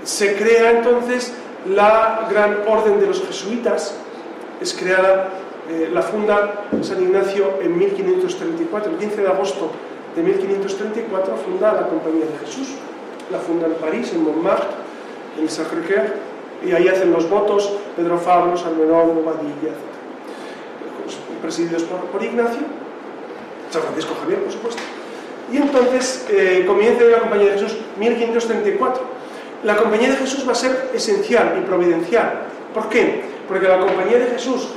[0.02, 1.32] Se crea entonces
[1.66, 3.94] la gran orden de los jesuitas
[4.60, 5.30] es creada,
[5.70, 9.70] eh, la funda San Ignacio en 1534, el 15 de agosto
[10.14, 12.74] de 1534 funda la Compañía de Jesús,
[13.30, 14.68] la funda en París, en Montmartre,
[15.38, 16.12] en Sacré-Cœur,
[16.64, 19.93] y ahí hacen los votos Pedro Fabro, Salmerón, Bobadilla, etc.
[21.44, 22.62] Presididos por, Ignacio,
[23.70, 24.82] San Francisco Javier, por supuesto.
[25.52, 29.14] Y entonces eh, comienza la Compañía de Jesús 1534
[29.64, 32.42] la compañía de Jesús va a ser esencial y providencial.
[32.74, 33.22] ¿Por qué?
[33.48, 34.68] Porque la compañía de Jesús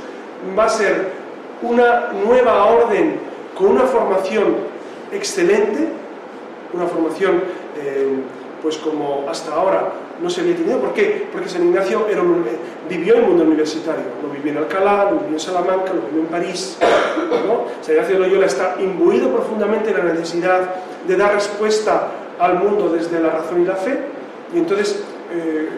[0.58, 1.12] va a ser
[1.60, 3.20] una nueva orden
[3.54, 4.56] con una formación
[5.12, 5.88] excelente,
[6.72, 7.42] una formación
[7.76, 8.16] eh,
[8.62, 9.92] pues como hasta ahora
[10.22, 10.80] no se había tenido.
[10.80, 11.28] ¿Por qué?
[11.32, 12.16] Porque San Ignacio eh,
[12.88, 16.26] vivió el mundo universitario, lo vivió en Alcalá, lo vivió en Salamanca, lo vivió en
[16.26, 16.78] París.
[17.82, 20.74] San Ignacio de Loyola está imbuido profundamente en la necesidad
[21.06, 22.08] de dar respuesta
[22.38, 23.98] al mundo desde la razón y la fe
[24.54, 25.02] y entonces
[25.32, 25.68] eh,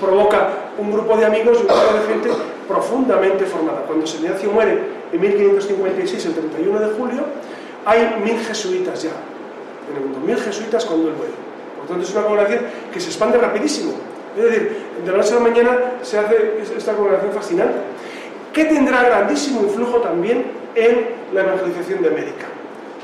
[0.00, 2.30] provoca un grupo de amigos y un grupo de gente
[2.68, 3.82] profundamente formada.
[3.82, 4.78] Cuando San Ignacio muere
[5.12, 7.22] en 1556, el 31 de julio,
[7.84, 9.12] hay mil jesuitas ya
[9.90, 11.45] en el mundo, mil jesuitas cuando él muere.
[11.86, 12.60] Por tanto, es una congregación
[12.92, 13.92] que se expande rapidísimo.
[14.36, 17.78] Es decir, de la noche a la mañana se hace esta congregación fascinante,
[18.52, 22.46] que tendrá grandísimo influjo también en la evangelización de América.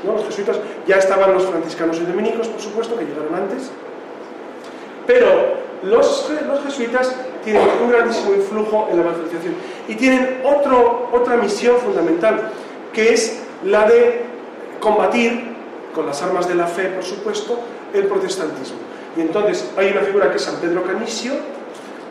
[0.05, 3.71] Los jesuitas ya estaban los franciscanos y dominicos, por supuesto, que llegaron antes,
[5.07, 6.31] pero los,
[6.65, 9.55] jesuitas tienen un grandísimo influjo en la evangelización
[9.87, 12.51] y tienen otro, otra misión fundamental,
[12.91, 14.21] que es la de
[14.79, 15.53] combatir,
[15.93, 17.59] con las armas de la fe, por supuesto,
[17.93, 18.77] el protestantismo.
[19.15, 21.33] Y entonces hay una figura que es San Pedro Canisio,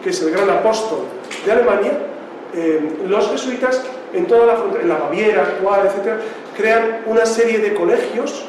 [0.03, 1.01] que es el gran apóstol
[1.45, 1.93] de Alemania.
[2.55, 6.21] Eh, los jesuitas, en toda la en la Baviera actual, etc.,
[6.57, 8.45] crean una serie de colegios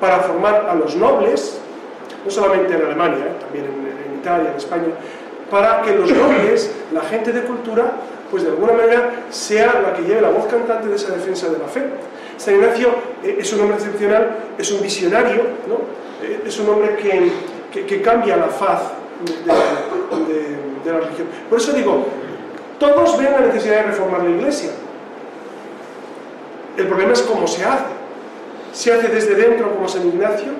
[0.00, 1.58] para formar a los nobles,
[2.24, 4.88] no solamente en Alemania, eh, también en Italia, en España,
[5.50, 7.92] para que los nobles, la gente de cultura,
[8.30, 11.58] pues de alguna manera sea la que lleve la voz cantante de esa defensa de
[11.58, 11.82] la fe.
[12.36, 15.76] San Ignacio eh, es un hombre excepcional, es un visionario, ¿no?
[16.22, 18.82] Eh, es un hombre que, que, cambia la faz
[19.24, 21.28] de, la religión.
[21.48, 22.06] Por eso digo,
[22.78, 24.70] todos ven la necesidad de reformar la iglesia.
[26.76, 27.84] El problema es cómo se hace.
[28.72, 30.52] Se hace desde dentro como San Ignacio,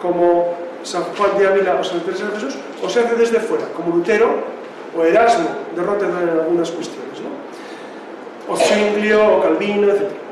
[0.00, 0.54] como
[0.84, 3.96] San Juan de Ávila o San Teresa de Jesús, o se hace desde fuera, como
[3.96, 4.54] Lutero
[4.96, 8.52] o Erasmo de Rotterdam en algunas cuestiones, ¿no?
[8.52, 10.23] o Zwinglio o Calvino, etc.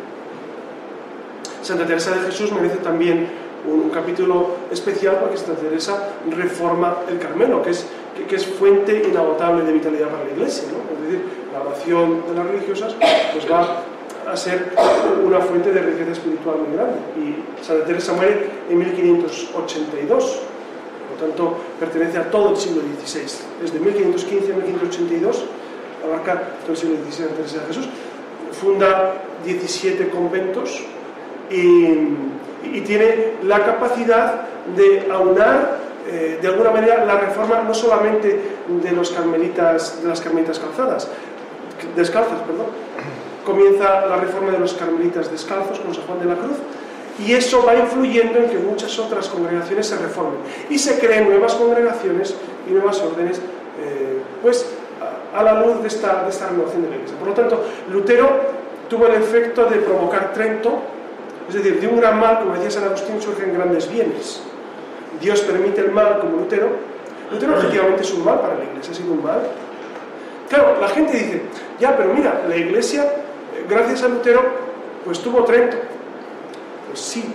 [1.62, 3.28] Santa Teresa de Jesús merece también
[3.66, 7.86] un, capítulo especial porque Santa Teresa reforma el Carmelo, que es,
[8.28, 10.64] que, es fuente inagotable de vitalidad para la Iglesia.
[10.72, 10.96] ¿no?
[10.96, 12.96] Es decir, la oración de las religiosas
[13.32, 13.84] pues va
[14.26, 14.72] a ser
[15.24, 16.98] una fuente de riqueza espiritual muy grande.
[17.16, 20.40] Y Santa Teresa muere en 1582,
[21.08, 23.22] por lo tanto pertenece a todo el siglo XVI.
[23.60, 25.44] Desde 1515 a 1582
[26.04, 27.88] abarca todo el siglo XVI Santa Teresa de Jesús.
[28.52, 30.84] Funda 17 conventos
[31.52, 34.42] y, tiene la capacidad
[34.76, 35.78] de aunar
[36.08, 38.40] eh, de alguna manera la reforma no solamente
[38.82, 41.08] de los carmelitas de las carmelitas calzadas
[41.94, 42.66] descalzas perdón
[43.44, 46.56] comienza la reforma de los carmelitas descalzos con San Juan de la Cruz
[47.18, 50.38] y eso va influyendo en que muchas otras congregaciones se reformen
[50.70, 52.34] y se creen nuevas congregaciones
[52.68, 54.66] y nuevas órdenes eh, pues
[55.34, 57.18] a la luz de esta, de esta renovación de la Iglesia.
[57.18, 58.28] Por lo tanto, Lutero
[58.88, 60.82] tuvo el efecto de provocar Trento,
[61.58, 64.40] es decir, de un gran mal, como decía San Agustín, surgen grandes bienes.
[65.20, 66.70] Dios permite el mal como Lutero.
[67.30, 69.40] Lutero efectivamente es un mal para la Iglesia, ha sido un mal.
[70.48, 71.42] Claro, la gente dice,
[71.78, 74.42] ya, pero mira, la Iglesia, eh, gracias a Lutero,
[75.04, 75.76] pues tuvo Trento.
[76.88, 77.34] Pues sí.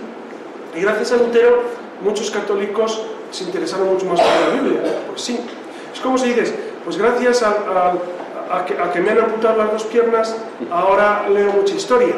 [0.74, 1.62] Y gracias a Lutero,
[2.02, 4.80] muchos católicos se interesaron mucho más por la Biblia.
[5.08, 5.38] Pues sí.
[5.94, 6.54] Es como si dices,
[6.84, 7.94] pues gracias a,
[8.92, 10.36] que, me han amputado las dos piernas,
[10.72, 12.14] ahora leo mucha historia.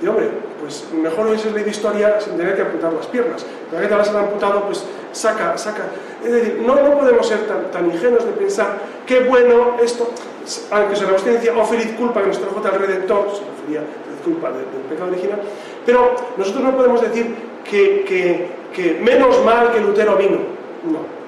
[0.00, 0.30] Y hombre,
[0.62, 3.44] pues mejor hubiese leído historia sin tener que amputar las piernas.
[3.68, 5.86] Pero que te las han amputado, pues saca, saca.
[6.24, 7.40] Es decir, no, no podemos ser
[7.72, 10.08] tan, ingenuos de pensar qué bueno esto,
[10.70, 14.24] aunque se Agustín decía, oh feliz culpa que nos trajo al Redentor, se refería a
[14.24, 15.40] culpa del, pecado original,
[15.84, 17.34] pero nosotros no podemos decir
[17.64, 20.38] que, que, que menos mal que Lutero vino.
[20.84, 21.22] No.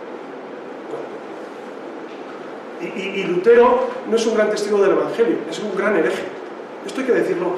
[2.81, 6.23] Y, Lutero no es un gran testigo del Evangelio, es un gran hereje.
[6.87, 7.55] Esto hay que decirlo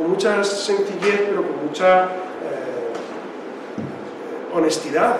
[0.00, 2.08] con mucha sencillez, pero con mucha eh,
[4.54, 5.16] honestidad.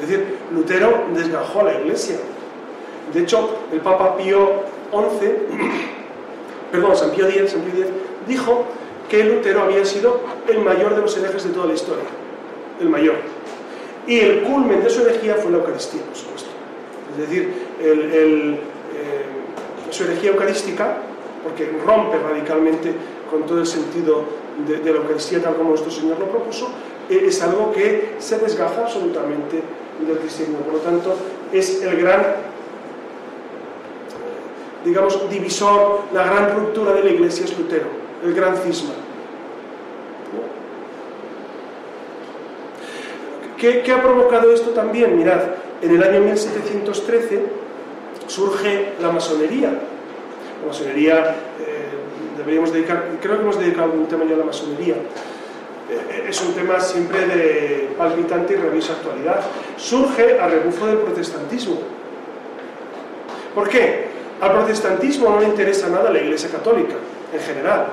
[0.00, 2.16] Es decir, Lutero desgajó a la iglesia.
[3.12, 5.32] De hecho, el Papa Pío XI,
[6.72, 7.92] perdón, San Pío X, San Pío X,
[8.26, 8.64] dijo
[9.10, 12.04] que Lutero había sido el mayor de los herejes de toda la historia.
[12.80, 13.16] El mayor.
[14.06, 16.48] Y el culmen de su herejía fue la Eucaristía, por supuesto.
[17.12, 17.52] Es decir,
[17.82, 18.60] el
[19.90, 20.98] su herejía eucarística,
[21.42, 22.94] porque rompe radicalmente
[23.30, 24.24] con todo el sentido
[24.66, 26.68] de, la Eucaristía tal como nuestro Señor lo propuso,
[27.08, 29.62] eh, es algo que se desgaja absolutamente
[30.06, 30.60] del cristianismo.
[30.60, 31.14] Por lo tanto,
[31.52, 32.24] es el gran,
[34.84, 37.86] digamos, divisor, la gran ruptura de la Iglesia es Lutero,
[38.24, 38.94] el gran cisma.
[43.56, 45.16] ¿Qué, ¿Qué, ha provocado esto también?
[45.16, 45.40] Mirad,
[45.80, 47.42] en el año 1713
[48.26, 49.70] surge la masonería.
[50.60, 51.85] La masonería, eh,
[52.46, 54.94] deberíamos dedicar, creo que hemos dedicado un tema ya a la masonería.
[54.94, 59.40] Eh, es un tema siempre de palpitante y rabiosa actualidad.
[59.76, 61.78] Surge a rebufo del protestantismo.
[63.52, 64.06] ¿Por qué?
[64.40, 66.94] Al protestantismo no le interesa nada la Iglesia Católica,
[67.32, 67.86] en general.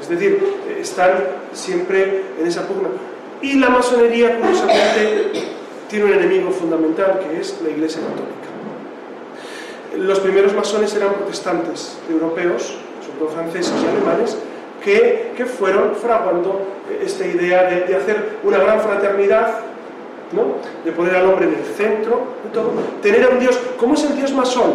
[0.00, 0.40] Es decir,
[0.78, 1.10] están
[1.52, 2.90] siempre en esa pugna.
[3.42, 5.32] Y la masonería, curiosamente,
[5.88, 8.46] tiene un enemigo fundamental, que es la Iglesia Católica.
[10.06, 12.78] Los primeros masones eran protestantes europeos,
[13.16, 14.36] sobre todo franceses y alemanes,
[14.82, 16.60] que, que fueron fraguando
[17.02, 19.60] esta idea de, hacer una gran fraternidad,
[20.32, 20.56] ¿no?
[20.84, 23.58] de poner al hombre en el centro de todo, tener a un Dios.
[23.78, 24.74] ¿Cómo es el Dios masón?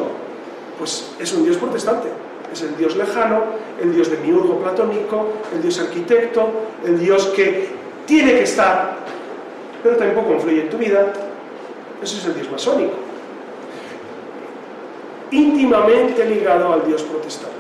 [0.78, 2.10] Pues es un Dios protestante,
[2.52, 3.44] es el Dios lejano,
[3.82, 6.50] el Dios de miurgo platónico, el Dios arquitecto,
[6.86, 7.70] el Dios que
[8.06, 8.98] tiene que estar,
[9.84, 11.14] pero tampoco influye en tu vida.
[12.02, 13.12] Ese es el Dios masónico
[15.32, 17.56] íntimamente ligado al Dios protestante,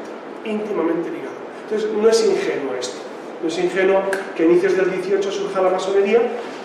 [0.45, 1.35] íntimamente ligado.
[1.63, 3.01] Entonces, no es ingenuo esto,
[3.41, 4.01] no es ingenuo
[4.35, 6.21] que a inicios del 18 surja la masonería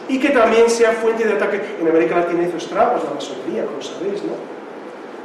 [0.08, 1.60] y que también sea fuente de ataque.
[1.80, 4.34] En América Latina hizo estragos la masonería, como sabéis, ¿no?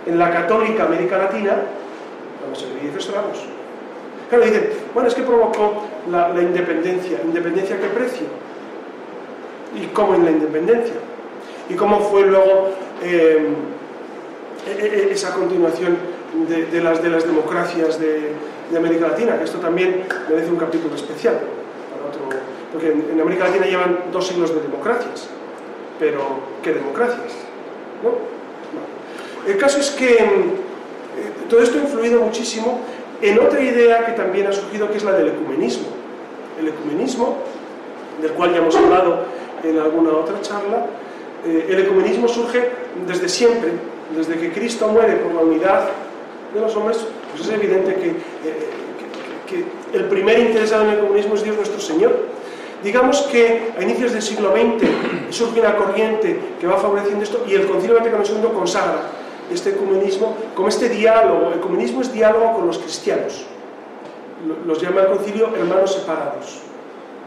[0.06, 1.52] En la católica América Latina,
[2.42, 3.46] la masonería hizo estragos.
[4.30, 7.20] Claro, dicen, bueno, es que provocó la, independencia.
[7.24, 8.28] ¿Independencia a qué precio?
[9.76, 10.96] ¿Y cómo en la independencia?
[11.70, 12.70] ¿Y cómo fue luego...
[13.04, 13.50] Eh,
[14.68, 15.98] e, e, esa continuación
[16.48, 18.34] de, las, de las democracias de,
[18.76, 21.40] América Latina, que esto también merece un capítulo especial,
[22.72, 25.28] porque en, América Latina llevan dos siglos de democracias,
[26.00, 27.34] pero ¿qué democracias?
[29.46, 30.20] El caso es que eh,
[31.50, 32.80] todo esto ha influido muchísimo
[33.22, 35.88] en otra idea que también ha surgido, que es la del ecumenismo.
[36.60, 37.38] El ecumenismo,
[38.22, 39.26] del cual ya hemos hablado
[39.64, 40.86] en alguna otra charla,
[41.46, 42.70] eh, el ecumenismo surge
[43.06, 43.72] desde siempre,
[44.16, 45.90] desde que Cristo muere por la unidad
[46.54, 46.98] de los hombres,
[47.32, 48.16] pues es evidente eh,
[49.48, 49.66] que,
[49.98, 52.16] el primer interesado en el comunismo es Dios nuestro Señor.
[52.84, 54.88] Digamos que a inicios del siglo XX
[55.36, 59.02] surge una corriente que va favoreciendo esto y el Concilio Vaticano II consagra
[59.52, 61.52] este comunismo como este diálogo.
[61.54, 63.46] El comunismo es diálogo con los cristianos.
[64.66, 66.62] Los llama el concilio hermanos separados.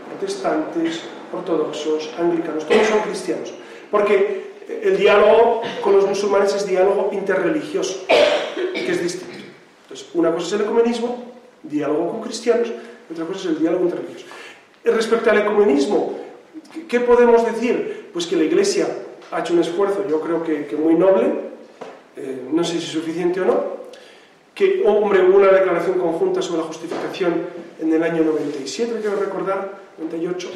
[0.08, 1.02] Protestantes,
[1.32, 3.52] ortodoxos, anglicanos, todos son cristianos.
[3.90, 8.04] Porque el diálogo con los musulmanes es diálogo interreligioso,
[8.54, 9.34] que es distinto.
[9.82, 11.32] Entonces, una cosa es el ecumenismo,
[11.62, 12.72] diálogo con cristianos,
[13.10, 14.26] otra cosa es el diálogo interreligioso.
[14.84, 16.18] Respecto al ecumenismo,
[16.88, 18.10] ¿qué podemos decir?
[18.12, 18.86] Pues que la Iglesia
[19.30, 21.26] ha hecho un esfuerzo, yo creo que, muy noble,
[22.16, 23.64] eh, no sé si suficiente o no,
[24.54, 27.34] que, hombre, hubo una declaración conjunta sobre la justificación
[27.80, 30.48] en el año 97, quiero recordar, 98,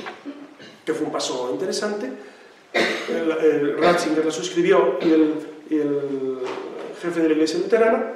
[0.85, 2.11] que fue un paso interesante,
[2.73, 6.39] el, Ratzinger la suscribió y el,
[7.01, 8.13] jefe de la iglesia luterana,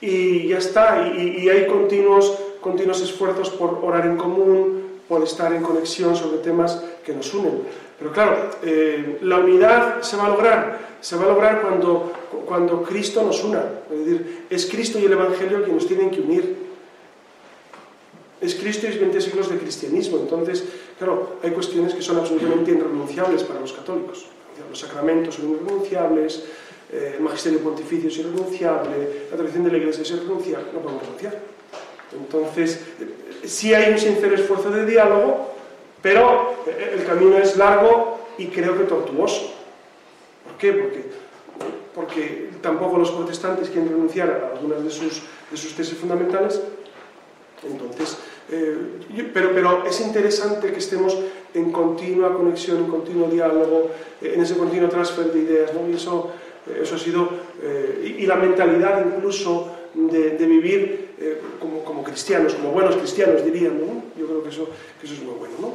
[0.00, 5.62] y ya está, y, hay continuos, continuos esfuerzos por orar en común, por estar en
[5.62, 7.62] conexión sobre temas que nos unen.
[7.98, 12.12] Pero claro, eh, la unidad se va a lograr, se va a lograr cuando,
[12.46, 13.62] cuando Cristo nos una.
[13.92, 16.56] Es decir, es Cristo y el Evangelio quienes nos tienen que unir.
[18.40, 20.16] Es Cristo y 20 siglos de cristianismo.
[20.16, 20.64] Entonces,
[20.96, 24.26] claro, hay cuestiones que son absolutamente irrenunciables para los católicos.
[24.70, 26.44] Los sacramentos son irrenunciables,
[26.92, 31.02] eh, el magisterio pontificio es irrenunciable, la tradición de la iglesia es irrenunciable, no podemos
[31.04, 31.38] renunciar.
[32.12, 35.52] Entonces, eh, sí hay un sincero esfuerzo de diálogo,
[36.02, 39.52] pero eh, el camino es largo y creo que tortuoso.
[40.44, 40.72] ¿Por qué?
[40.72, 41.04] Porque,
[41.94, 46.60] porque tampoco los protestantes quieren renunciar a algunas de sus, de sus tesis fundamentales.
[47.62, 48.16] Entonces,
[49.32, 51.16] pero, pero es interesante que estemos
[51.54, 55.88] en continua conexión, en continuo diálogo, en ese continuo transfer de ideas, ¿no?
[55.88, 56.32] Y eso
[56.82, 57.28] eso ha sido,
[57.62, 64.02] eh, y, la mentalidad incluso de, vivir eh, como, cristianos, como buenos cristianos diríamos, ¿no?
[64.18, 64.68] yo creo que eso,
[65.02, 65.54] eso es muy bueno.
[65.60, 65.72] ¿no?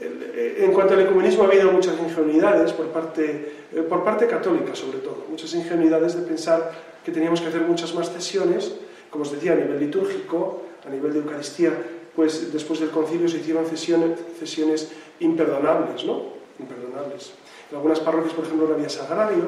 [0.00, 3.52] Eh, en cuanto al ecumenismo ha habido muchas ingenuidades por parte,
[3.88, 6.72] por parte católica sobre todo, muchas ingenuidades de pensar
[7.04, 8.74] que teníamos que hacer muchas más cesiones,
[9.10, 11.72] como os decía, a nivel litúrgico, a nivel de Eucaristía,
[12.14, 14.90] pues después del concilio se hicieron cesiones, cesiones
[15.20, 16.24] imperdonables, ¿no?
[16.58, 17.32] Imperdonables.
[17.70, 19.44] En algunas parroquias, por ejemplo, no había sagrario,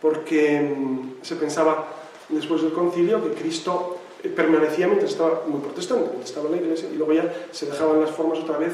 [0.00, 1.86] porque mm, se pensaba
[2.28, 6.60] después del concilio que Cristo eh, permanecía mientras estaba muy protestante, mientras estaba en la
[6.60, 8.72] iglesia, y luego ya se dejaban las formas otra vez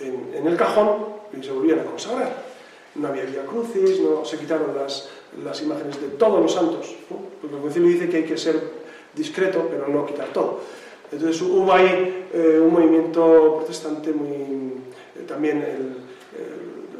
[0.00, 1.06] en, el cajón
[1.38, 2.54] y se volvían a consagrar.
[2.96, 5.08] No había vía crucis, no, se quitaron las,
[5.42, 6.94] las imágenes de todos los santos,
[7.40, 8.60] porque el concilio dice que hay que ser
[9.14, 10.60] discreto, pero no quitar todo.
[11.10, 14.74] Entonces hubo ahí eh, un movimiento protestante muy...
[15.16, 16.03] Eh, también el,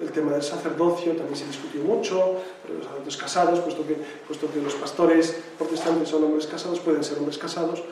[0.05, 3.97] el tema del sacerdocio también se discutió mucho, los sacerdotes casados, puesto que,
[4.27, 7.83] puesto que los pastores protestantes son hombres casados, pueden ser hombres casados,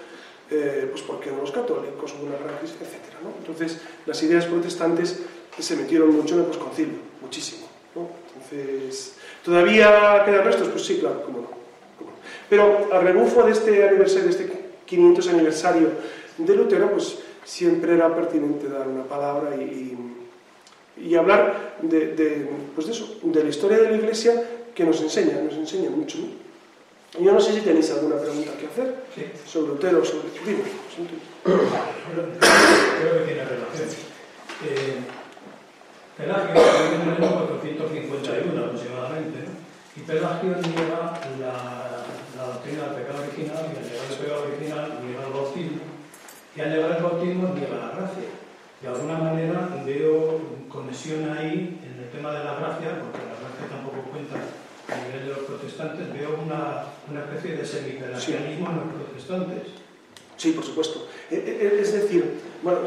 [0.51, 3.17] eh, pues porque no los católicos, hubo una gran crisis, etc.
[3.39, 5.21] Entonces, las ideas protestantes
[5.59, 7.67] se metieron mucho en el posconcilio, muchísimo.
[7.95, 10.69] Entonces, ¿todavía quedan restos?
[10.69, 11.49] Pues sí, claro, cómo no.
[12.49, 14.53] Pero al rebufo de este aniversario, de este
[14.85, 15.89] 500 aniversario
[16.37, 20.12] de Lutero, pues siempre era pertinente dar una palabra y y
[21.17, 24.43] hablar de, de, pues de, eso, de la historia de la Iglesia
[24.75, 26.19] que nos enseña, nos enseña mucho.
[26.19, 26.43] ¿no?
[27.21, 29.25] Yo no sé si tenéis alguna pregunta que hacer sí.
[29.47, 30.63] sobre Lutero, sobre Dime,
[31.45, 31.59] Creo
[33.19, 33.89] que tiene relación.
[34.65, 34.97] Eh,
[36.17, 36.61] Pelagio
[36.95, 39.39] en el año 451 aproximadamente,
[39.97, 44.99] y Pelagio niega la, la doctrina del pecado original, y al negar el pecado original
[45.05, 45.83] niega el bautismo,
[46.57, 48.29] y al negar el bautismo niega la gracia.
[48.81, 50.41] De alguna manera veo
[50.73, 54.37] conexión ahí en el tema de la gracia, porque la gracia tampoco cuenta
[54.89, 59.83] a nivel de los protestantes, veo una, una especie de semipelagianismo en los protestantes.
[60.37, 61.07] Sí, por supuesto.
[61.31, 62.25] E, e, e, es decir,
[62.63, 62.81] bueno,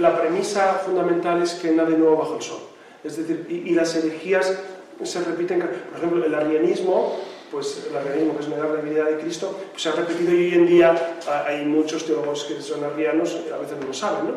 [0.00, 2.60] la premisa fundamental es que nada de nuevo bajo el sol.
[3.02, 4.58] Es decir, y, las herejías
[5.02, 5.60] se repiten.
[5.60, 7.20] Por ejemplo, el arrianismo,
[7.50, 10.36] pues el arrianismo, que es negar la divinidad de Cristo, pues se ha repetido y
[10.36, 14.34] hoy en día hay muchos teólogos que son arrianos, a veces no lo saben, ¿no?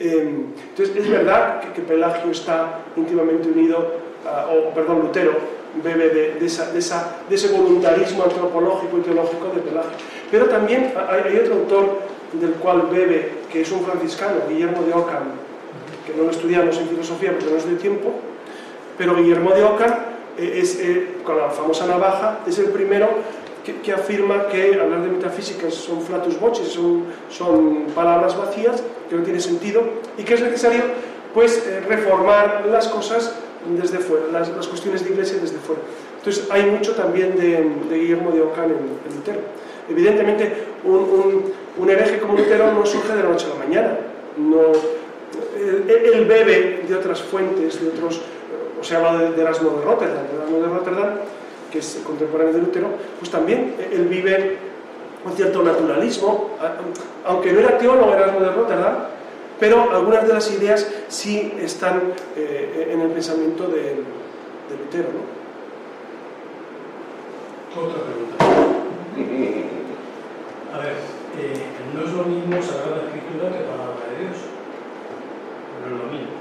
[0.00, 4.00] Em, entonces, es verdad que, Pelagio está íntimamente unido,
[4.50, 9.90] o perdón, Lutero bebe de, ese voluntarismo antropológico y teológico de Pelagio.
[10.30, 11.98] Pero también hay, otro autor
[12.32, 15.24] del cual bebe, que es un franciscano, Guillermo de Ockham,
[16.06, 18.12] que no lo estudiamos en filosofía porque no es de tiempo,
[18.96, 19.94] pero Guillermo de Ockham
[20.38, 23.08] eh, es, eh, con la famosa navaja, es el primero
[23.82, 29.22] que, afirma que hablar de metafísica son flatus vocis, son, son palabras vacías, que no
[29.22, 29.82] tiene sentido,
[30.16, 30.82] y que es necesario
[31.34, 33.34] pues, eh, reformar las cosas
[33.78, 35.82] desde fuera, las, las, cuestiones de iglesia desde fuera.
[36.18, 39.40] Entonces hay mucho también de, Guillermo de Ockham en, Lutero.
[39.88, 40.52] Evidentemente,
[40.84, 43.98] un, un, hereje como Lutero no surge de la noche a la mañana.
[44.36, 44.72] No,
[45.58, 48.20] él, bebe de otras fuentes, de otros,
[48.80, 50.24] o sea, habla de, de Erasmo de Rotterdam.
[50.36, 51.10] Erasmo de Rotterdam
[51.70, 54.58] que es contemporáneo de Lutero, pues también él vive
[55.24, 56.50] un cierto naturalismo,
[57.24, 58.94] aunque no era teólogo Erasmo de Rotterdam,
[59.58, 65.08] pero algunas de las ideas sí están eh, en el pensamiento de, de Lutero.
[65.12, 65.40] ¿no?
[67.82, 68.44] Otra pregunta.
[70.72, 70.94] A ver,
[71.38, 74.38] eh, no es lo mismo Sagrada Escritura que Palabra de Dios.
[75.82, 76.40] No es lo mismo.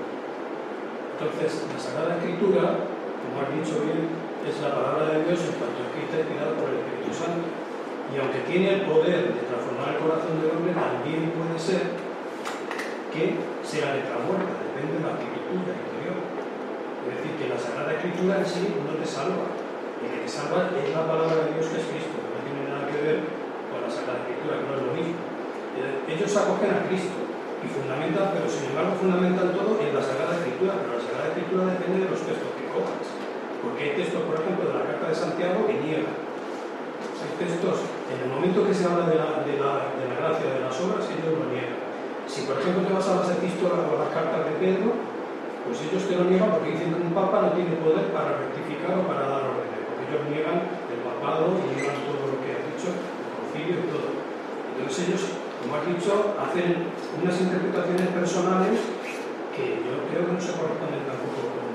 [1.17, 2.61] Entonces, la Sagrada Escritura,
[3.19, 6.71] como has dicho bien, es la palabra de Dios en cuanto escrita y tirada por
[6.71, 7.43] el Espíritu Santo.
[8.09, 11.83] Y aunque tiene el poder de transformar el corazón del hombre, también puede ser
[13.13, 16.17] que sea letra muerta, depende de la arquitectura interior.
[17.05, 19.45] Es decir, que la Sagrada Escritura en sí no te salva,
[19.99, 22.61] El que te salva es la palabra de Dios que es Cristo, que no tiene
[22.65, 23.17] nada que ver
[23.69, 25.17] con la Sagrada Escritura, que no es lo mismo.
[25.77, 27.19] Eh, ellos acogen a Cristo
[27.61, 31.63] y fundamentan, pero sin embargo fundamentan todo en la Sagrada Escritura, pero la Sagrada Escritura
[31.75, 33.08] depende de los textos que cojas.
[33.61, 36.15] Porque hay textos, por ejemplo, de la Carta de Santiago que niegan.
[37.19, 40.47] Hay textos, en el momento que se habla de la, de la, de la gracia
[40.47, 41.79] de las obras, ellos lo niegan.
[42.29, 44.95] Si, por ejemplo, te vas a las epístolas o las cartas de Pedro,
[45.69, 48.97] pues ellos te lo niegan porque dicen que un papa no tiene poder para rectificar
[48.97, 52.61] o para dar órdenes, porque ellos niegan el papado y niegan todo lo que ha
[52.73, 54.09] dicho, el concilio y todo.
[54.09, 55.23] Entonces ellos,
[55.61, 56.89] como has dicho, hacen
[57.21, 58.77] unas interpretaciones personales
[59.53, 61.68] que yo creo que no se corresponden tampoco con,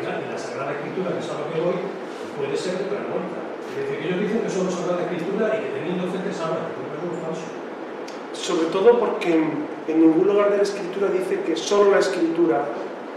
[0.00, 0.24] realidad.
[0.24, 1.78] Y la Sagrada Escritura, que es a lo que voy,
[2.36, 3.38] puede ser vuelta.
[3.70, 6.72] Es decir, que ellos dicen que solo Sagrada Escritura y que teniendo fe te salvan,
[6.72, 7.46] pero es falso.
[8.32, 9.34] Sobre todo porque
[9.88, 12.64] en ningún lugar de la escritura dice que solo la escritura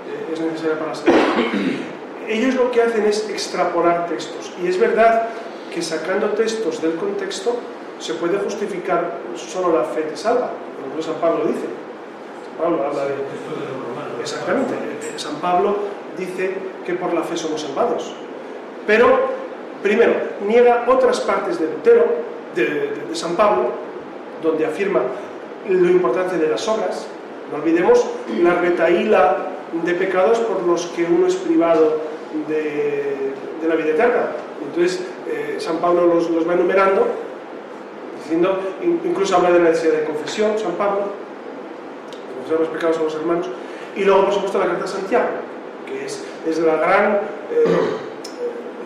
[0.09, 1.93] eh, es necesaria para la salvación.
[2.27, 4.51] Ellos lo que hacen es extrapolar textos.
[4.61, 5.29] Y es verdad
[5.73, 7.57] que sacando textos del contexto
[7.99, 10.49] se puede justificar solo la fe te salva.
[10.49, 11.67] Por ejemplo, San Pablo dice.
[12.45, 13.09] San Pablo habla de.
[13.09, 14.21] De.
[14.21, 14.73] Exactamente.
[15.17, 15.77] San Pablo
[16.17, 16.53] dice
[16.85, 18.13] que por la fe somos salvados.
[18.87, 19.07] Pero,
[19.81, 20.13] primero,
[20.47, 22.05] niega otras partes de Lutero,
[22.55, 23.69] de, San Pablo,
[24.41, 25.01] donde afirma
[25.69, 27.05] lo importante de las obras.
[27.51, 28.05] No olvidemos
[28.41, 29.37] la retaíla
[29.85, 31.97] de pecados por los que uno es privado
[32.47, 33.33] de,
[33.67, 34.27] la vida eterna.
[34.61, 37.07] Entonces, eh, San Pablo los, los va enumerando,
[38.21, 41.03] diciendo, in- incluso habla de la necesidad de confesión, San Pablo,
[42.35, 43.47] confesar los pecados a los hermanos.
[43.95, 45.27] Y luego, por supuesto, la carta de Santiago,
[45.85, 47.21] que es, es la, gran,
[47.51, 47.65] eh,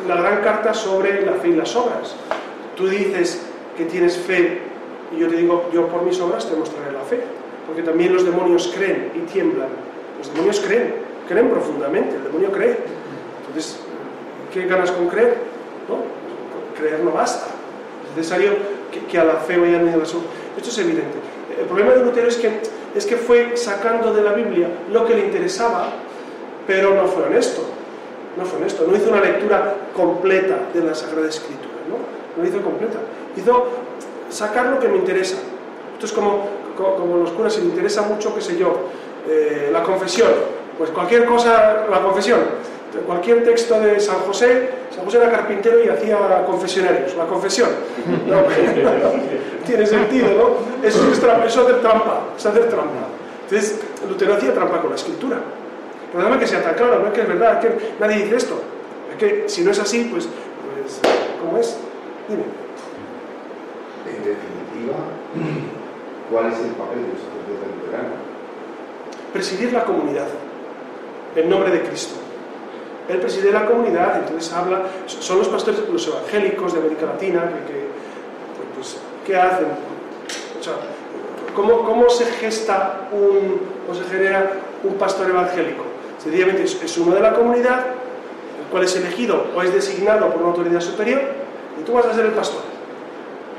[0.07, 2.15] la gran carta sobre la fe y las obras.
[2.75, 3.41] Tú dices
[3.75, 4.61] que tienes fe
[5.15, 7.21] y yo te digo, yo por mis obras te mostraré la fe.
[7.65, 9.67] Porque también los demonios creen y tiemblan.
[10.17, 10.95] Los demonios creen,
[11.27, 12.77] creen profundamente, el demonio cree.
[13.47, 13.79] Entonces,
[14.53, 15.37] ¿qué ganas con creer?
[15.89, 15.97] ¿No?
[16.79, 17.47] Creer no basta.
[18.09, 18.51] Es necesario
[19.09, 20.29] que, a la fe vayan unidas las obras.
[20.55, 21.17] Esto es evidente.
[21.59, 22.61] El problema de Lutero es que,
[22.95, 25.89] es que fue sacando de la Biblia lo que le interesaba,
[26.67, 27.61] pero no fue honesto.
[28.37, 28.85] No fue honesto.
[28.87, 31.73] No hizo una lectura completa de la Sagrada Escritura.
[31.89, 32.99] No, no hizo completa.
[33.35, 33.67] Hizo
[34.29, 35.37] sacar lo que me interesa.
[35.93, 36.45] Esto es como,
[36.75, 38.75] como, los curas, si le interesa mucho, qué sé yo,
[39.27, 40.29] eh, la confesión.
[40.77, 42.41] Pues cualquier cosa, la confesión.
[43.05, 47.69] Cualquier texto de San José, San José era carpintero y hacía confesionarios, la confesión.
[48.27, 48.43] No,
[49.65, 50.87] tiene sentido, ¿no?
[50.87, 53.07] Eso es, eso es hacer trampa, es hacer trampa.
[53.43, 55.37] Entonces, Lutero hacía trampa con la escritura.
[56.11, 58.35] Pero dame que sea tan claro, no es que es verdad, es que nadie dice
[58.35, 58.61] esto.
[59.11, 60.99] Es que si no es así, pues, pues
[61.41, 61.77] ¿cómo es?
[62.27, 62.43] Dime.
[64.07, 64.97] En definitiva,
[66.31, 68.27] ¿cuál es el papel de un sacerdote luterano?
[69.33, 70.27] presidir la comunidad
[71.35, 72.15] en nombre de Cristo.
[73.07, 77.73] Él preside la comunidad, entonces habla, son los pastores, los evangélicos de América Latina, que,
[77.73, 77.87] que,
[78.75, 79.67] pues, ¿qué hacen?
[80.59, 80.73] O sea,
[81.55, 84.51] ¿cómo, ¿cómo se gesta un, o se genera
[84.83, 85.83] un pastor evangélico?
[86.27, 87.85] Sencillamente es, uno de la comunidad,
[88.59, 91.21] el cual es elegido o es designado por una autoridad superior,
[91.79, 92.61] y tú vas a ser el pastor.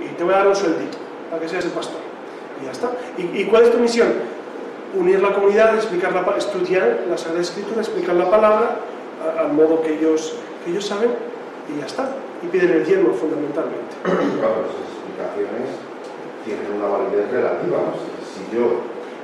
[0.04, 0.98] Y te voy a dar un sueldito
[1.30, 2.00] para que seas el pastor.
[2.60, 2.90] Y ya está.
[3.16, 4.12] ¿Y, y cuál es tu misión?
[4.94, 8.80] unir la comunidad, explicar la, estudiar la Sagrada Escritura, explicar la palabra
[9.38, 10.34] al modo que ellos,
[10.64, 11.10] que ellos saben
[11.68, 12.10] y ya está.
[12.42, 13.96] Y piden el diezmo fundamentalmente.
[14.02, 15.74] Claro, esas explicaciones
[16.44, 17.78] tienen una validez relativa.
[18.32, 18.80] si yo,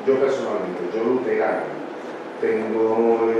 [0.07, 1.84] yo personalmente, yo luterano,
[2.41, 3.31] tengo,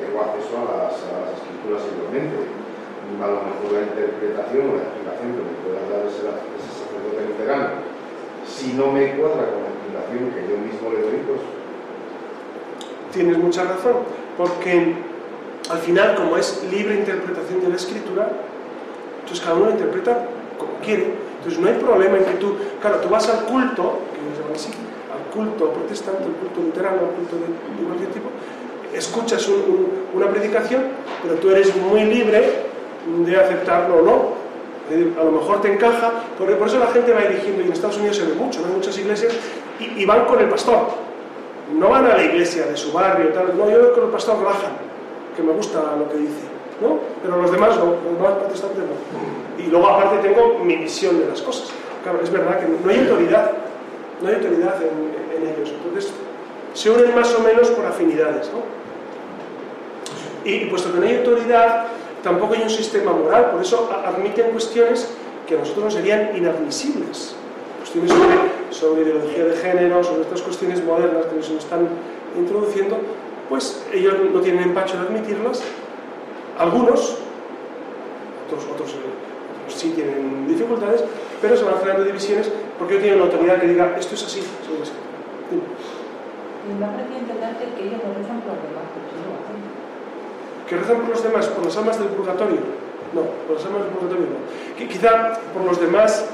[0.00, 2.36] tengo acceso a las, escrituras igualmente,
[3.18, 7.24] a lo mejor la interpretación o la explicación que me pueda dar ese, ese sacerdote
[7.24, 7.68] luterano,
[8.44, 11.40] si no me cuadra con la explicación que yo mismo le doy, pues
[13.12, 13.96] Tienes mucha razón,
[14.36, 14.94] porque
[15.70, 18.28] al final, como es libre interpretación de la Escritura,
[19.20, 20.26] entonces cada uno lo interpreta
[20.58, 21.14] como quiere.
[21.38, 24.54] Entonces no hay problema en que tú, claro, tú vas al culto, que lo llaman
[24.54, 24.70] así,
[25.38, 27.46] culto protestante, al culto luterano, al culto de,
[27.78, 28.28] de cualquier tipo,
[28.94, 30.82] escuchas un- un- una predicación,
[31.22, 32.66] pero tú eres muy libre
[33.24, 34.38] de aceptarlo o no.
[35.20, 37.98] A lo mejor te encaja, por, por eso la gente va eligiendo, y en Estados
[37.98, 39.32] Unidos se ve mucho, hay muchas iglesias,
[39.78, 40.78] y, y van con el pastor.
[41.78, 44.72] No van a la iglesia de su barrio, tal, no, yo con el pastor Graham,
[45.36, 46.44] que me gusta lo que dice,
[46.80, 46.98] ¿no?
[47.22, 49.62] Pero los demás no, los demás protestantes no.
[49.62, 51.68] Y luego aparte tengo mi visión de las cosas.
[52.02, 53.50] Claro, es verdad que no hay autoridad,
[54.20, 55.70] no hay autoridad en, ellos.
[55.70, 56.12] Entonces,
[56.74, 58.62] se unen más o menos por afinidades, ¿no?
[60.44, 61.86] Y, puesto que no hay autoridad,
[62.22, 65.08] tampoco hay un sistema moral, por eso admiten cuestiones
[65.46, 67.34] que a nosotros nos serían inadmisibles.
[67.78, 68.12] Cuestiones
[68.70, 71.88] sobre, ideología de género, sobre estas cuestiones modernas que nos están
[72.36, 72.98] introduciendo,
[73.48, 75.62] pues ellos no tienen empacho de admitirlas.
[76.58, 77.18] Algunos,
[78.46, 78.94] otros, otros,
[79.68, 81.04] otros sí tienen dificultades,
[81.40, 84.40] pero se van creando divisiones porque no tienen una autoridad que diga esto es así,
[84.64, 85.18] según la escritura.
[85.50, 85.62] Dime.
[86.68, 88.88] Y me ha parecido entenderte que ellos no rezan por los demás.
[90.68, 91.46] ¿Que rezan por los demás?
[91.48, 92.60] ¿Por las almas del purgatorio?
[93.14, 94.76] No, por las almas del purgatorio no.
[94.76, 96.26] Que quizá por los demás,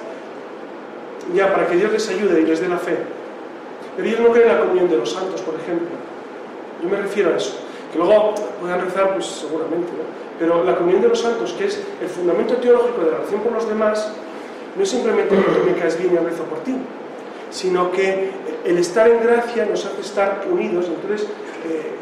[1.34, 2.98] ya para que Dios les ayude y les dé la fe.
[3.96, 5.86] Pero ellos no creen en la comunión de los santos, por ejemplo.
[6.82, 7.58] Yo me refiero a eso.
[7.92, 10.23] Que luego puedan rezar, pues seguramente, ¿no?
[10.38, 13.52] Pero la comunión de los santos, que es el fundamento teológico de la oración por
[13.52, 14.12] los demás,
[14.76, 16.74] no es simplemente que tú me caes bien y rezo por ti,
[17.50, 18.30] sino que
[18.64, 20.86] el estar en gracia nos hace estar unidos.
[20.88, 21.28] Entonces,
[21.68, 21.92] eh,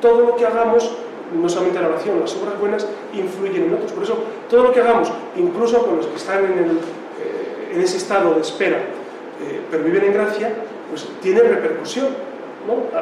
[0.00, 0.90] todo lo que hagamos,
[1.34, 3.92] no solamente la oración, las obras buenas, influyen en otros.
[3.92, 6.78] Por eso, todo lo que hagamos, incluso con los que están en,
[7.20, 10.52] eh, ese estado de espera, eh, pero viven en gracia,
[10.88, 12.08] pues tiene repercusión.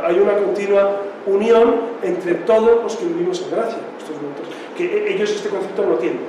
[0.05, 3.79] Hay una continua unión entre todos los que vivimos en gracia.
[3.99, 4.60] Estos momentos.
[4.77, 6.21] Que ellos este concepto no tienen,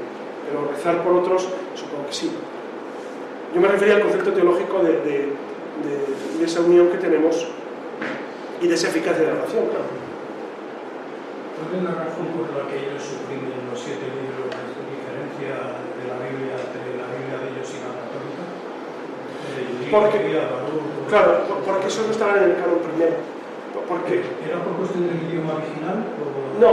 [0.48, 2.32] pero rezar por otros, supongo que sí.
[3.56, 5.30] Yo me refería al concepto teológico de, de-
[5.84, 7.48] de- de esa unión que tenemos
[8.62, 9.88] y de esa eficacia de la oración, claro.
[11.62, 16.04] ¿Cuál es la razón por la que ellos suprimen los siete libros de diferencia de
[16.10, 18.44] la Biblia entre la Biblia de ellos y la católica?
[19.92, 20.20] Porque-
[21.10, 23.16] Claro, por- porque eso no estaba en el canon primero.
[23.88, 25.98] Porque, ¿Era por cuestión del idioma original?
[26.24, 26.60] O...
[26.60, 26.72] no,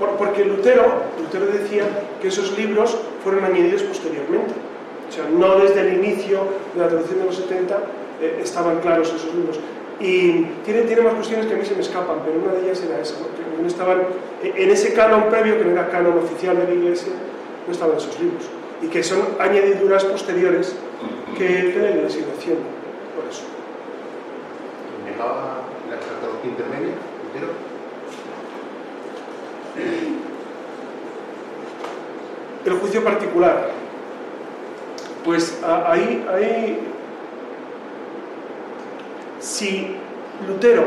[0.00, 0.82] por- porque Lutero,
[1.20, 1.84] Lutero decía
[2.20, 4.54] que esos libros fueron añadidos posteriormente.
[5.08, 6.40] O sea, no desde el inicio
[6.74, 7.78] de la traducción de los 70
[8.20, 9.60] eh, estaban claros esos libros.
[10.00, 12.82] Y tiene, tiene más cuestiones que a mí se me escapan, pero una de ellas
[12.82, 13.62] era esa, ¿no?
[13.62, 13.98] no estaban
[14.42, 17.12] eh, en ese canon previo, que no era canon oficial de la Iglesia,
[17.66, 18.44] no estaban esos libros.
[18.82, 20.74] Y que son añadiduras posteriores
[21.36, 22.62] que, que la Iglesia haciendo.
[23.14, 23.42] Por eso.
[25.04, 26.94] ¿Negaba la escatología intermedia?
[32.64, 33.70] El juicio particular.
[35.24, 36.78] Pues ahí, ahí,
[39.38, 39.96] si
[40.48, 40.84] Lutero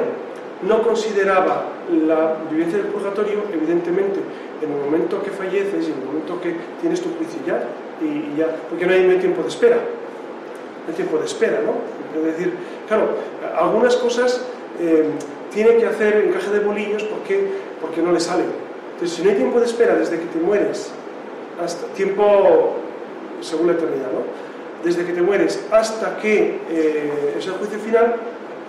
[0.67, 1.65] no consideraba
[2.07, 4.19] la vivencia del purgatorio, evidentemente,
[4.61, 7.63] en el momento que falleces y en el momento que tienes tu juicio ya,
[8.01, 12.19] y, ya porque no hay, no tiempo de espera, no hay tiempo de espera, ¿no?
[12.19, 12.53] Es decir,
[12.87, 13.09] claro,
[13.57, 14.45] algunas cosas
[14.79, 15.05] eh,
[15.53, 17.47] tiene que hacer encaje de bolillos porque,
[17.81, 18.62] porque no le salen.
[19.03, 20.89] Entonces, si no hay tiempo de espera desde que te mueres
[21.61, 22.71] hasta tiempo
[23.41, 24.23] según la eternidad, ¿no?
[24.81, 28.15] Desde que te mueres hasta que eh, es el juicio final,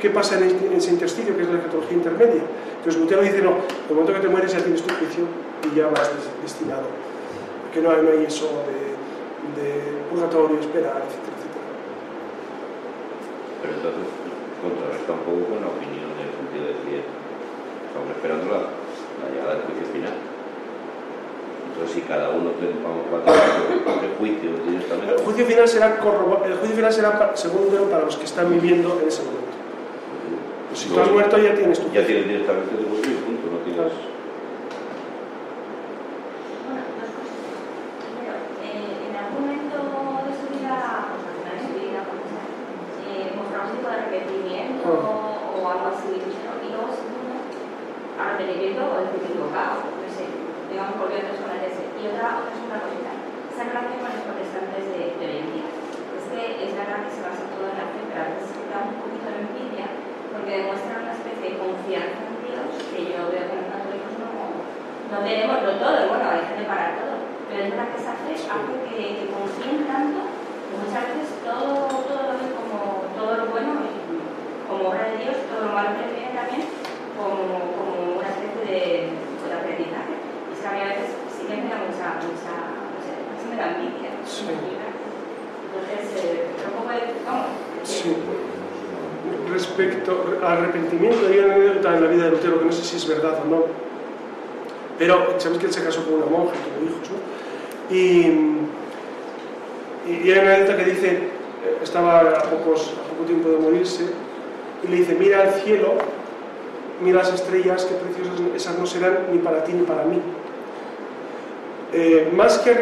[0.01, 2.43] ¿qué pasa en, ese intersticio, que es la escatología intermedia?
[2.79, 3.59] Entonces Lutero dice, no,
[3.89, 5.23] el momento que te mueres ya tienes tu juicio
[5.71, 6.91] y ya vas des- destinado.
[7.63, 8.91] Porque no hay, no hay eso de,
[9.63, 9.71] de
[10.11, 11.67] purgatorio, esperar, etcétera, etcétera.
[13.63, 14.07] Pero entonces
[14.59, 18.83] contrarresta un poco con la opinión en el sentido de decir, estamos esperando la,
[19.25, 20.17] la llegada del juicio final.
[21.75, 25.87] Entonces, si cada uno tiene, vamos a hacer el juicio directamente, El juicio final será,
[26.47, 29.59] el juicio final será Lutero, para los que están viviendo en ese momento.
[30.69, 32.07] Pues si tú has muerto ya tienes tu ya juicio.
[32.07, 33.91] tienes directamente tu juicio punto, no tienes.
[36.63, 37.43] Bueno, dos cosas.
[38.07, 39.77] Primero, eh, en algún momento
[40.31, 40.75] de su vida,
[41.11, 42.47] pues al final de su vida, como sea,
[43.03, 46.23] eh, mostramos un tipo de arrepentimiento o algo así.
[46.23, 46.55] ¿no?
[46.63, 47.35] Y luego, segundo,
[48.15, 50.31] arrepentimiento o decir equivocado, no sé,
[50.71, 51.83] digamos, porque otras de ese.
[51.99, 53.11] Y otra, otra segunda cosita,
[53.51, 55.69] esa relación con los protestantes de, de hoy en día.
[56.15, 58.71] Es que es verdad que se basa todo en la fe, pero a veces se
[58.71, 59.87] da un poquito de envidia
[60.31, 64.31] porque demuestran una especie de confianza en Dios que yo veo que los católicos no,
[64.35, 67.15] no tenemos no todo, bueno, hay gente para todo,
[67.47, 71.87] pero es verdad que esa fe hace que, que confíen tanto que muchas veces todo,
[72.03, 73.95] todo lo ven como todo lo bueno y
[74.67, 76.67] como obra de Dios, todo lo malo que viene también
[77.15, 77.47] como,
[77.79, 77.94] como una
[78.67, 80.15] de, de aprendizaje.
[80.49, 82.55] Y es que a mí a veces sí que me da mucha, mucha,
[82.91, 84.11] no sé, casi me da envidia.
[84.25, 84.45] Sí.
[84.49, 87.47] Entonces, eh, un poco de, vamos,
[87.85, 88.17] Sí.
[89.53, 92.97] Respecto al arrepentimiento, hay una anécdota en la vida de Lutero que no sé si
[92.97, 93.65] es verdad o no,
[94.99, 97.95] pero sabéis que él se casó con una monja y tuvo hijos, ¿no?
[97.95, 97.99] Y,
[100.25, 101.29] y hay una anécdota que dice,
[101.83, 104.05] estaba a, pocos, a poco tiempo de morirse,
[104.83, 105.95] y le dice, mira al cielo,
[107.01, 110.21] mira las estrellas, qué preciosas, esas no serán ni para ti ni para mí.
[111.93, 112.73] Eh, más que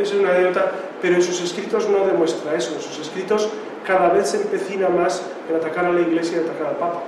[0.00, 0.72] es una anécdota,
[1.02, 2.74] pero en sus escritos no demuestra eso.
[2.74, 3.50] En sus escritos
[3.84, 7.02] cada vez se empecina más en atacar a la Iglesia y atacar al Papa.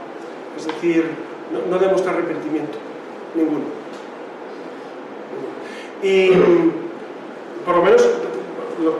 [0.56, 1.05] Es decir,
[1.70, 2.78] no, demuestra arrepentimiento,
[3.35, 3.64] ninguno.
[6.02, 6.31] Y
[7.64, 8.02] por lo menos,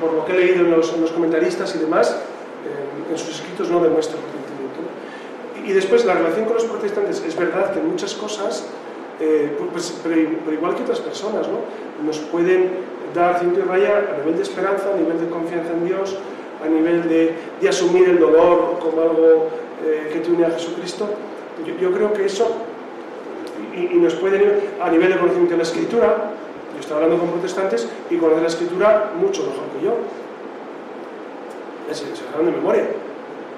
[0.01, 3.37] por lo que he leído en los, en los comentaristas y demás, eh, en sus
[3.37, 4.19] escritos no demuestra.
[5.67, 8.67] Y, después, la relación con los protestantes, es verdad que muchas cosas,
[9.21, 11.59] eh, pu- pues, pero, igual que otras personas, ¿no?
[12.07, 12.71] nos pueden
[13.15, 16.17] dar cinto y raya a nivel de esperanza, a nivel de confianza en Dios,
[16.65, 19.49] a nivel de, de asumir el dolor como algo
[19.85, 21.09] eh, que te une a Jesucristo.
[21.67, 22.47] Yo, yo creo que eso,
[23.75, 26.31] y, nos puede ir a nivel de conocimiento de la Escritura,
[26.75, 29.95] yo estoy hablando con protestantes y conocen la Escritura mucho mejor que yo.
[31.91, 32.05] Es, se
[32.45, 32.85] de memoria.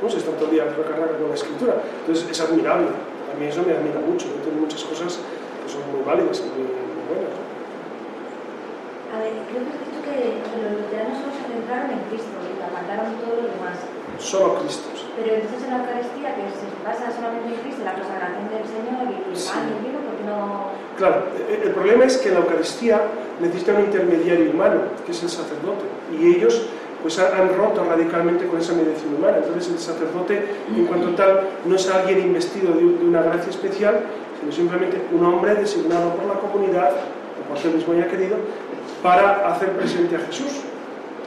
[0.03, 0.09] ¿No?
[0.09, 1.75] Se están todo el día recargando con la Escritura.
[2.01, 2.89] Entonces es admirable.
[2.89, 4.27] A mí eso me admira mucho.
[4.27, 7.35] Yo tengo muchas cosas que son muy válidas y muy, muy buenas.
[9.09, 10.17] A ver, creo que has dicho que
[10.61, 13.77] los luteranos solo se centraron en Cristo y que apartaron todo lo demás.
[14.21, 15.07] Solo Cristos.
[15.17, 19.03] Pero entonces en la Eucaristía, que se basa solamente en Cristo, la consagración del Señor
[19.09, 19.49] y el Sí.
[19.49, 20.75] pan y el vino, porque no...
[20.99, 23.01] Claro, e- el problema es que la Eucaristía
[23.41, 26.67] necesita un intermediario humano, que es el sacerdote, y ellos
[27.03, 29.39] pues han, roto radicalmente con esa mediación humana.
[29.39, 30.43] Entonces el sacerdote,
[30.75, 34.01] en cuanto tal, no es alguien investido de, una gracia especial,
[34.41, 38.37] sino simplemente un hombre designado por la comunidad, o por él mismo haya querido,
[39.03, 40.63] para hacer presente a Jesús.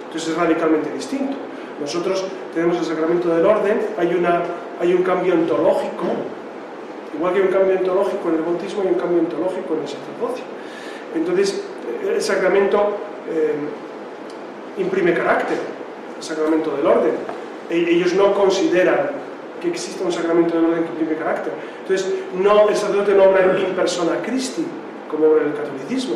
[0.06, 1.38] Entonces es radicalmente distinto.
[1.80, 4.44] Nosotros tenemos el sacramento del orden, hay, una,
[4.80, 6.06] hay un cambio ontológico,
[7.16, 9.88] igual que hay un cambio ontológico en el bautismo, hay un cambio ontológico en el
[9.88, 10.44] sacerdocio.
[11.16, 11.64] Entonces,
[12.08, 12.98] el sacramento
[13.30, 13.56] eh,
[14.82, 15.58] imprime carácter,
[16.18, 17.14] el sacramento del orden.
[17.70, 19.12] E- ellos no consideran
[19.62, 21.54] que exista un sacramento del orden que imprime carácter.
[21.82, 24.66] Entonces, no, el sacerdote no obra in persona Christi,
[25.10, 26.16] como obra en el catolicismo.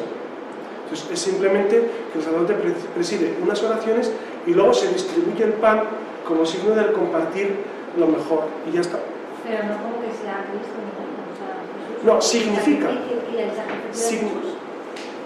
[0.84, 4.12] Entonces, es simplemente que el sacerdote pre- preside unas oraciones
[4.46, 5.84] y luego se distribuye el pan
[6.28, 7.56] como signo del compartir
[7.98, 8.44] lo mejor.
[8.70, 9.00] Y ya está.
[9.44, 11.54] Pero no como que sea Cristo, ni o sea,
[11.88, 12.06] Jesús.
[12.06, 12.90] No, significa.
[12.90, 14.54] El sacrificio Y el sacrificio de Sign- Jesús.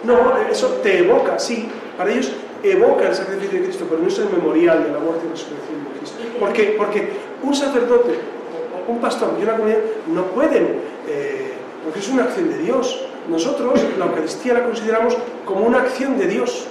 [0.03, 1.69] No, eso te evoca, sí.
[1.99, 2.31] Para ellos
[2.63, 5.83] evoca el sacrificio de Cristo, pero no es el memorial de la muerte y resurrección
[5.83, 6.17] de Cristo.
[6.39, 7.09] Porque, porque
[7.43, 8.39] un sacerdote
[8.87, 11.53] un pastor y una comunidad no pueden, eh,
[11.83, 13.05] porque es una acción de Dios.
[13.27, 16.67] Nosotros la Eucaristía la consideramos como una acción de Dios.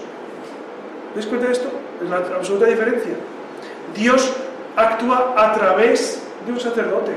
[1.15, 1.69] ¿Veis cuenta de esto?
[2.03, 3.13] Es la absoluta diferencia.
[3.95, 4.33] Dios
[4.77, 7.13] actúa a través de un sacerdote.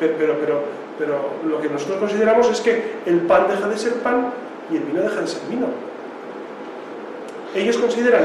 [0.00, 0.62] Pero, pero, pero,
[0.98, 4.32] pero lo que nosotros consideramos es que el pan deja de ser pan
[4.70, 5.66] y el vino deja de ser vino.
[7.54, 8.24] Ellos consideran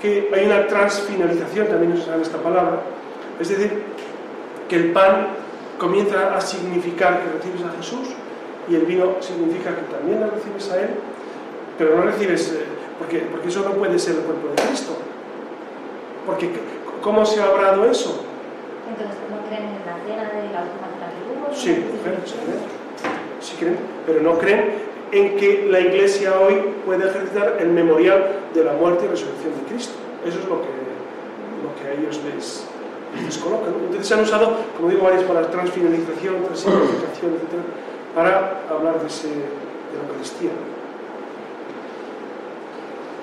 [0.00, 2.80] que hay una transfinalización, también usan esta palabra,
[3.38, 3.82] es decir,
[4.68, 5.28] que el pan
[5.78, 8.08] comienza a significar que recibes a Jesús
[8.68, 10.90] y el vino significa que también le recibes a Él,
[11.76, 12.64] pero no recibes, eh,
[12.98, 14.92] porque, porque eso no puede ser el cuerpo de Cristo.
[16.26, 16.50] Porque,
[17.02, 18.22] ¿cómo se ha obrado eso?
[18.88, 21.54] Entonces, ¿no creen en la cena de la última cena que hubo?
[21.54, 22.80] Sí, creen, sí creen.
[23.40, 26.54] Sí creen, pero no creen en que la Iglesia hoy
[26.86, 29.94] puede ejercitar el memorial de la muerte y resurrección de Cristo.
[30.24, 30.68] Eso es lo que,
[31.88, 32.64] a ellos les,
[33.24, 33.70] les coloca.
[33.70, 33.86] ¿no?
[33.86, 39.94] Entonces han usado, como digo, varias palabras, transfinalización, transignificación, etc., para hablar de, ese, de
[39.96, 40.50] la Eucaristía.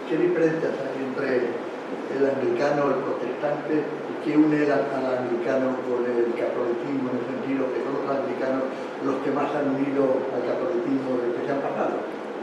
[0.09, 1.67] ¿Qué diferencias hay entre
[2.15, 7.27] el anglicano, el protestante, y qué une al, al anglicano con el catolicismo en el
[7.27, 8.63] sentido que son los anglicanos
[9.07, 10.03] los que más han unido
[10.35, 11.95] al catolicismo desde que se han pasado?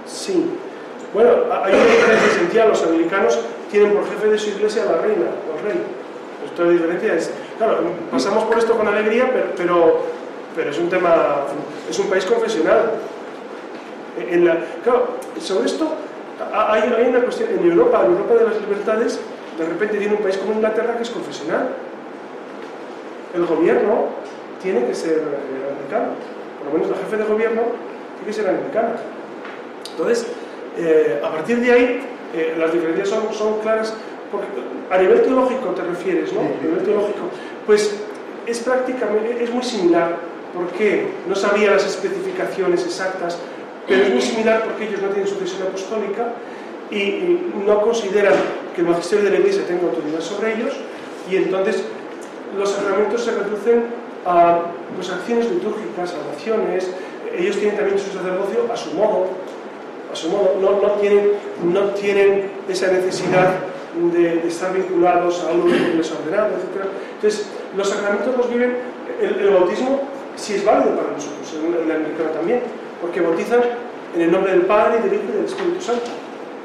[0.07, 0.51] Sí.
[1.13, 2.69] Bueno, hay una diferencia esencial.
[2.69, 3.39] Los anglicanos
[3.71, 5.81] tienen por jefe de su iglesia a la reina, o al rey.
[6.45, 7.31] Esto la diferencia es...
[7.59, 7.79] Claro,
[8.11, 10.01] pasamos por esto con alegría, pero,
[10.57, 11.45] pero, es un tema...
[11.89, 12.91] Es un país confesional.
[14.19, 15.09] En la, claro,
[15.41, 15.89] sobre esto
[16.53, 17.51] ha- hay, hay una cuestión.
[17.51, 19.21] En Europa, en Europa de las libertades,
[19.59, 21.69] de repente tiene un país como Inglaterra que es confesional.
[23.35, 24.07] El gobierno
[24.63, 26.13] tiene que ser eh, anglicano.
[26.65, 27.63] Por lo menos la jefe de gobierno
[28.17, 28.97] tiene que ser anglicana.
[29.91, 30.27] Entonces,
[30.79, 32.01] eh, a partir de ahí,
[32.35, 33.95] eh, las diferencias son, son claras.
[34.31, 34.47] Porque,
[34.91, 36.41] a nivel teológico te refieres, ¿no?
[36.41, 37.29] A nivel teológico.
[37.67, 37.95] Pues
[38.47, 40.17] es prácticamente, es muy similar.
[40.55, 41.09] ¿Por qué?
[41.29, 43.39] No sabría las especificaciones exactas,
[43.87, 46.33] pero es muy similar porque ellos no tienen sucesión apostólica
[46.91, 48.35] y, y no consideran
[48.75, 50.75] que el magisterio de la Iglesia tenga autoridad sobre ellos
[51.29, 51.85] y entonces
[52.57, 53.85] los sacramentos se reducen
[54.25, 54.61] a
[54.95, 56.91] pues, acciones litúrgicas, oraciones.
[57.37, 59.29] Ellos tienen también su sacerdocio a su modo,
[60.13, 60.57] a su modo.
[60.61, 61.33] No, no tienen,
[61.65, 63.55] no tienen esa necesidad
[64.13, 66.87] de, estar vinculados a un orden desordenado, etc.
[67.15, 68.77] Entonces, los sacramentos los viven,
[69.21, 70.01] el, bautismo
[70.37, 72.61] sí es válido para nosotros, el, el anglicano también,
[73.01, 73.61] porque bautizan
[74.15, 76.11] en el nombre del Padre, del Hijo y del Espíritu Santo.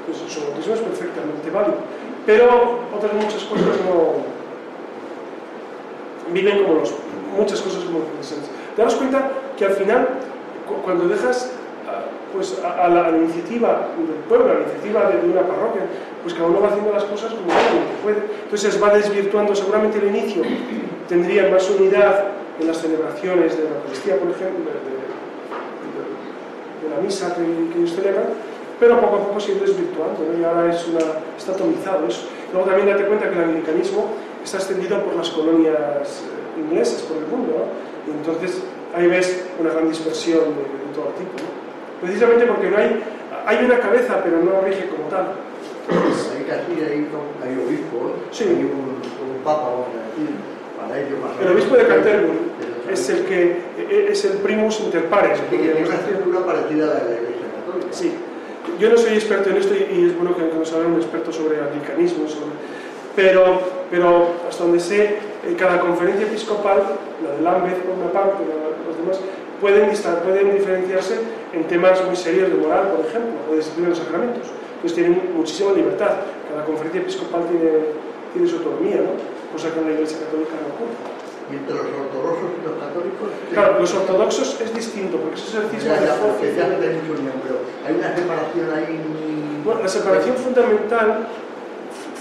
[0.05, 1.77] Entonces, su bautismo es perfectamente válido.
[2.25, 4.38] Pero otras muchas cosas no,
[6.33, 6.93] viven como los,
[7.37, 7.99] muchas cosas como.
[8.75, 10.07] Te das cuenta que al final,
[10.67, 11.51] cu- cuando dejas
[11.87, 12.01] ah,
[12.33, 15.41] pues, a, a la, a la iniciativa del pueblo, a la iniciativa de, de una
[15.41, 15.81] parroquia,
[16.23, 17.47] pues cada uno va haciendo las cosas como
[18.03, 18.17] puede.
[18.43, 20.43] Entonces va desvirtuando seguramente el inicio.
[21.07, 22.25] Tendría más unidad
[22.59, 24.99] en las celebraciones de la Eucaristía, por ejemplo, de- de-
[26.89, 27.41] de la misa que,
[27.73, 28.25] que ellos celebran,
[28.79, 30.39] pero poco a poco se ha ido desvirtuando ¿no?
[30.39, 30.99] y ahora es una,
[31.37, 32.27] está atomizado eso.
[32.53, 34.05] Luego también date cuenta que el anglicanismo
[34.43, 37.65] está extendido por las colonias eh, inglesas, por el mundo,
[38.07, 38.11] ¿no?
[38.11, 38.61] y entonces
[38.95, 41.33] ahí ves una gran dispersión de, de todo tipo.
[41.37, 41.59] ¿no?
[42.01, 43.03] Precisamente porque no hay,
[43.45, 45.33] hay una cabeza, pero no rige como tal.
[45.89, 47.07] Hay casi hay,
[47.43, 48.45] hay obispos, Sí.
[48.45, 50.35] hay un, un papa, vamos a decir,
[50.79, 51.87] para ello más El obispo de.
[51.87, 52.39] Canterbury
[52.91, 53.57] es el que
[54.11, 55.39] es el primus inter pares.
[55.49, 57.87] Tiene una estructura parecida a la de la Iglesia Católica.
[57.91, 58.13] Sí,
[58.79, 61.31] yo no soy experto en esto y y es bueno que, nos hable un experto
[61.31, 62.51] sobre anglicanismo, sobre...
[63.15, 66.83] Pero, pero hasta donde sé, eh, cada conferencia episcopal,
[67.23, 68.43] la de Lambeth por una parte,
[68.87, 69.19] los demás,
[69.59, 69.89] pueden,
[70.23, 71.19] pueden diferenciarse
[71.53, 74.47] en temas muy serios de moral, por ejemplo, o de disciplina de los sacramentos.
[74.75, 76.23] Entonces tienen muchísima libertad.
[76.49, 77.91] Cada conferencia episcopal tiene,
[78.33, 79.39] tiene su autonomía, ¿no?
[79.51, 80.95] cosa que en la Iglesia Católica no ocurre.
[81.49, 83.27] Y entre los ortodoxos y los católicos.
[83.51, 86.65] Claro, los ortodoxos es distinto, porque eso es el cisma Ya, de ya, porque ya
[86.69, 89.01] no mucha unión, pero hay una separación ahí.
[89.65, 91.27] Bueno, la separación fundamental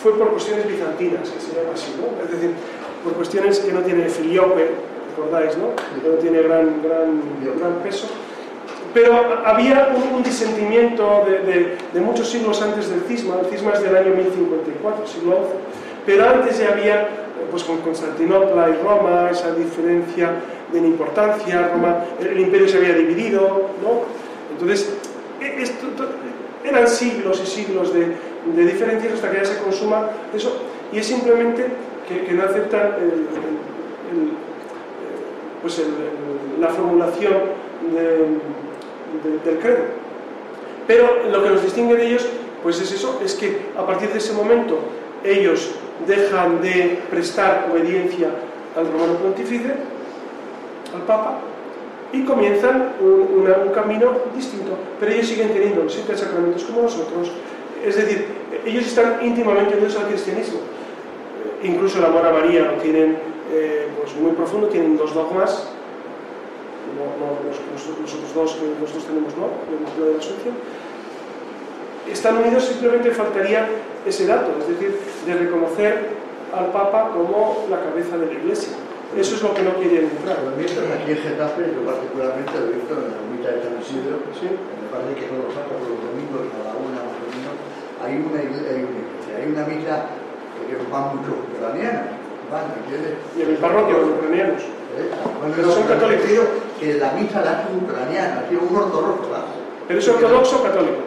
[0.02, 2.22] fue por cuestiones bizantinas, que se llama así, ¿no?
[2.24, 2.50] Es decir,
[3.04, 4.70] por cuestiones que no tiene filiope,
[5.16, 5.68] recordáis, ¿no?
[5.76, 7.20] Que no tiene gran, gran,
[7.58, 8.06] gran peso.
[8.94, 9.12] Pero
[9.44, 13.82] había un, un disentimiento de, de- de muchos siglos antes del cisma, el cisma es
[13.82, 15.38] del año 1054, siglo XI,
[16.06, 17.08] pero antes ya había,
[17.50, 20.30] pues con Constantinopla y Roma, esa diferencia
[20.72, 23.42] de importancia, Roma, el, el imperio se había dividido,
[23.82, 24.02] ¿no?
[24.52, 24.90] Entonces,
[25.40, 26.08] e- esto, to-
[26.64, 28.16] eran siglos y siglos de,
[28.64, 30.56] diferencias hasta que ya se consuma eso,
[30.92, 31.66] y es simplemente
[32.08, 33.26] que, no aceptan el-
[35.62, 35.82] pues
[36.60, 37.34] la formulación
[37.92, 39.84] de- de- del credo.
[40.86, 42.26] Pero lo que los distingue de ellos,
[42.62, 44.78] pues es eso, es que a partir de ese momento
[45.24, 45.72] ellos
[46.06, 48.28] dejan de prestar obediencia
[48.76, 49.72] al romano pontífice,
[50.94, 51.38] al papa,
[52.12, 57.30] y comienzan un, camino distinto, pero ellos siguen teniendo los siete sacramentos como nosotros,
[57.84, 58.26] es decir,
[58.64, 60.58] ellos están íntimamente unidos al cristianismo.
[60.58, 63.18] Eh, Incluso el amor a María lo tienen
[63.52, 65.68] eh, pues muy profundo, tienen dos dogmas,
[66.96, 70.54] no, los, dos que nosotros tenemos, no, el de la Asunción.
[72.10, 73.68] Están unidos, simplemente faltaría
[74.06, 76.08] ese dato, es decir, de reconocer
[76.56, 78.72] al Papa como la cabeza de la Iglesia.
[79.16, 80.36] Eso es lo que no quieren entrar.
[80.44, 83.74] Pero mientras aquí en Getafe, yo particularmente lo he visto en la ermita de San
[83.80, 84.52] Isidro, ¿sí?
[84.52, 87.54] me parece que todos los sábados, los domingos, a la una más o menos,
[88.04, 89.94] hay una iglesia, hay una, iglesia, hay una misa
[90.68, 92.20] que van muchos ucranianos,
[92.52, 93.16] van, ¿entiendes?
[93.32, 94.60] Y en mi parroquia, los ucranianos.
[94.98, 95.08] ¿Eh?
[95.08, 96.24] Bueno, Pero son católicos.
[96.80, 99.28] que la misa la hace un ucraniano, así un ortodoxo.
[99.88, 101.00] ¿Pero es ortodoxo o católico?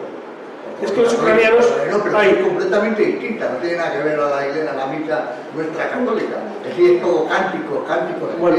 [0.82, 4.18] Es que los ucranianos No, pero hay- es completamente distinta, no tiene nada que ver
[4.18, 6.36] la la misa nuestra católica.
[6.62, 8.28] Es decir, es todo cántico, cántico.
[8.38, 8.56] Bueno,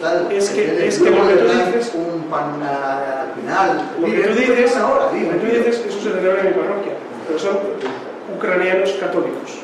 [0.00, 3.90] tal, es que- es que lo que tú dices- Un pan al final.
[4.00, 6.52] Lo que tú dices, una hora, lo que tú dices, eso se celebra en mi
[6.54, 6.94] parroquia,
[7.26, 7.58] pero son
[8.36, 9.60] ucranianos católicos.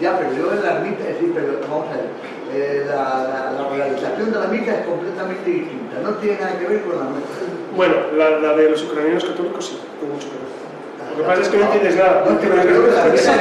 [0.00, 2.08] Ya, pero yo en la ermita, es decir, pero vamos a ver,
[2.54, 6.66] eh, la, la- la realización de la misa es completamente distinta, no tiene nada que
[6.66, 7.36] ver con la nuestra.
[7.76, 10.69] Bueno, la, la de los ucranianos católicos sí, tiene mucho que ver.
[11.10, 12.24] Lo que pasa es que no entiendes nada.
[12.24, 13.34] No, la misa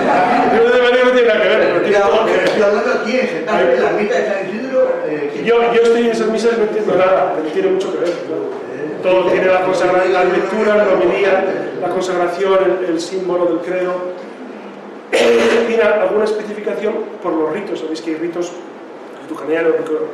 [0.56, 2.48] Yo de manera no tiene nada que ver, pero tiene Ya, todo que pero ver.
[2.50, 4.88] estoy hablando aquí en Getafe, la ermita de San Isidro.
[5.08, 7.98] eh, Yo, yo estoy en esas misas y no entiendo nada, pero tiene mucho que
[8.00, 8.10] ver.
[8.12, 8.60] claro.
[9.04, 11.46] Todo tiene la consagración, la lectura, la homilía,
[11.82, 13.94] la consagración, el, el símbolo del credo.
[15.12, 16.94] Tiene alguna especificación
[17.24, 18.52] por los ritos, sabéis que hay ritos
[19.30, 20.06] tucaniano, rito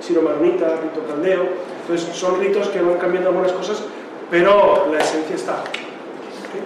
[0.00, 1.44] siro-maronita, rito caldeo.
[1.82, 3.82] Entonces son ritos que van cambiando algunas cosas,
[4.30, 5.52] pero la esencia está.
[5.54, 6.60] ¿Ok?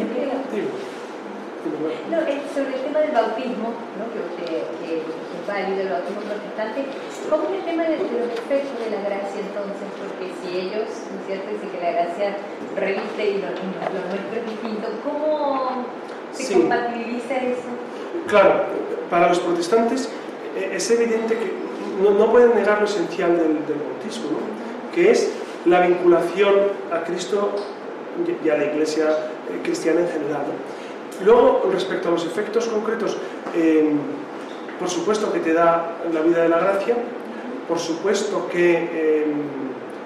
[0.00, 0.68] Yo quería- Dime.
[1.64, 1.73] Dime, bueno.
[2.10, 2.18] No,
[2.54, 4.04] sobre el tema del bautismo, ¿no?
[4.12, 4.64] que,
[4.96, 5.02] es
[5.46, 6.84] válido el bautismo protestante,
[7.28, 9.86] ¿cómo es el tema de, de los efectos de la gracia entonces?
[10.00, 12.28] Porque si ellos, ¿no es cierto?, dicen que la gracia
[12.76, 15.84] reviste y lo, lo nuestro es distinto, ¿cómo
[16.32, 16.54] se Sí.
[16.54, 17.68] compatibiliza eso?
[18.26, 18.64] Claro,
[19.10, 20.08] para los protestantes
[20.56, 21.52] eh, es evidente que
[22.02, 24.94] no, no pueden negar lo esencial del, del bautismo, ¿no?
[24.94, 25.30] que es
[25.66, 26.54] la vinculación
[26.92, 27.54] a Cristo
[28.44, 29.04] y- a la iglesia
[29.50, 30.42] eh, cristiana en general.
[30.48, 30.83] ¿no?
[31.24, 33.16] Luego, respecto a los efectos concretos,
[33.54, 33.92] eh,
[34.78, 36.96] por supuesto que te da la vida de la gracia,
[37.68, 39.26] por supuesto que, eh,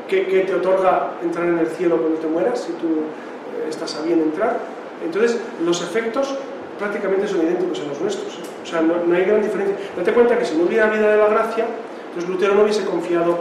[0.06, 4.02] que, te otorga entrar en el cielo cuando te mueras, si tú eh, estás a
[4.02, 4.58] bien entrar.
[5.04, 6.36] Entonces, los efectos
[6.78, 8.34] prácticamente son idénticos a los nuestros.
[8.34, 8.42] ¿eh?
[8.62, 9.76] O sea, no, hay gran diferencia.
[9.96, 11.66] Date cuenta que si no hubiera vida de la gracia,
[12.08, 13.38] entonces Lutero no hubiese confiado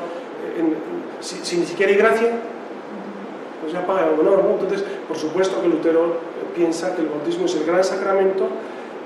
[0.57, 0.75] en,
[1.19, 2.31] si, ni siquiera hay gracia,
[3.61, 4.51] pues ya paga el honor, ¿no?
[4.51, 6.17] Entonces, por supuesto que Lutero
[6.57, 8.49] piensa que el bautismo es el gran sacramento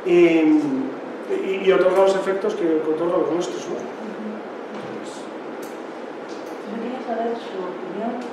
[0.05, 3.75] y, y, y otorga los efectos que, otorga los nuestros, ¿no?
[6.71, 8.23] Yo quería saber su opinión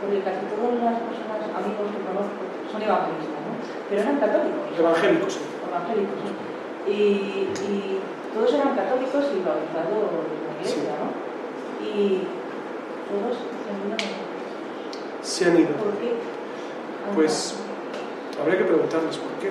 [0.00, 2.40] porque casi todas las personas, amigos que conozco,
[2.72, 3.52] son evangelistas, ¿no?
[3.88, 4.64] Pero eran católicos.
[4.72, 5.40] Evangélicos, sí.
[5.68, 6.32] Evangélicos, ¿no?
[6.88, 8.00] Y, y
[8.34, 11.12] todos eran católicos y bautizados en la iglesia, ¿no?
[11.84, 12.24] Y
[13.06, 14.00] todos se han ido.
[15.20, 15.76] Se han ido.
[15.76, 16.16] ¿Por qué?
[17.14, 17.62] Pues
[18.40, 19.50] habría que preguntarles por qué.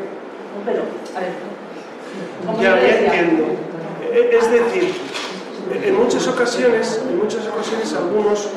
[0.66, 0.84] Pero,
[1.16, 1.34] a ver.
[2.46, 3.46] como Ya, ya entiendo.
[4.12, 4.94] E- Es decir,
[5.84, 8.50] en muchas ocasiones, en muchas ocasiones algunos,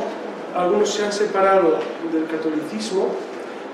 [0.55, 1.79] algunos se han separado
[2.13, 3.09] del catolicismo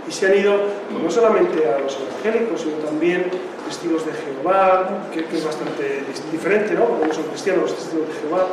[0.09, 0.55] y se han ido
[1.03, 3.27] no solamente a los evangélicos, sino también
[3.67, 6.03] testigos de Jehová, que, que es bastante
[6.33, 6.85] diferente, ¿no?
[6.87, 8.47] Porque no son cristianos los testigos de Jehová.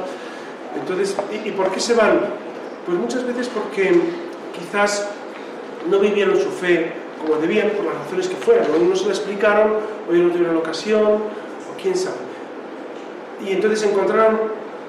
[0.79, 2.19] Entonces, ¿y, y por qué se van?
[2.85, 3.99] Pues muchas veces porque
[4.57, 5.07] quizás
[5.89, 6.91] no vivieron su fe
[7.21, 9.73] como debían por las razones que fueran, o no se la explicaron,
[10.11, 12.17] ya no tuvieron ocasión, o quién sabe.
[13.45, 14.39] Y entonces encontraron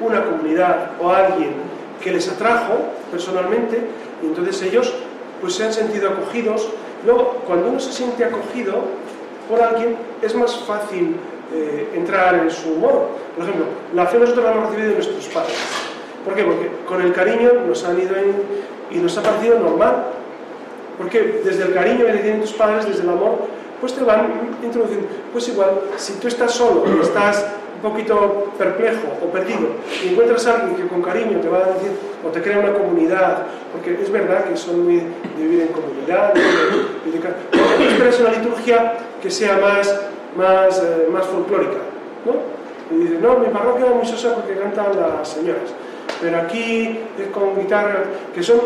[0.00, 1.52] una comunidad o alguien
[2.02, 2.74] que les atrajo
[3.10, 3.82] personalmente,
[4.22, 4.94] y entonces ellos
[5.40, 6.68] pues se han sentido acogidos.
[7.04, 8.82] Luego, cuando uno se siente acogido
[9.48, 11.16] por alguien, es más fácil
[11.52, 13.08] eh, entrar en su modo.
[13.34, 15.56] Por ejemplo, la fe nosotros la hemos recibido de nuestros padres.
[16.24, 16.42] ¿Por qué?
[16.44, 18.14] Porque con el cariño nos han ido
[18.90, 20.04] y nos ha parecido normal.
[20.98, 23.38] Porque desde el cariño que te tienen tus padres, desde el amor,
[23.80, 25.06] pues te van introduciendo.
[25.32, 27.46] Pues igual, si tú estás solo, estás
[27.76, 29.68] un poquito perplejo o perdido,
[30.04, 31.92] y encuentras a alguien que con cariño te va a decir,
[32.26, 35.04] o te crea una comunidad, porque es verdad que son muy de
[35.38, 40.00] vivir en comunidad, de, de, esperas una liturgia que sea más,
[40.36, 41.78] más, eh, más folclórica,
[42.26, 42.58] ¿no?
[42.90, 45.70] Y dices, no, mi parroquia es muy sosa porque cantan las señoras,
[46.20, 48.02] pero aquí es con guitarra,
[48.34, 48.58] que son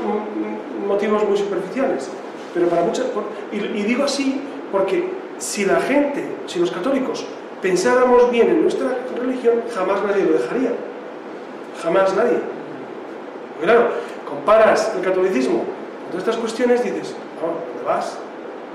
[0.87, 2.09] motivos muy superficiales.
[2.55, 3.07] Pero para muchas,
[3.51, 5.05] y, y digo así porque
[5.39, 7.27] si la gente, si los católicos
[7.61, 10.71] pensáramos bien en nuestra religión, jamás nadie lo dejaría.
[11.83, 12.39] Jamás nadie.
[13.53, 13.89] Porque claro,
[14.29, 18.19] comparas el catolicismo con todas estas cuestiones, dices, no, ¿dónde vas?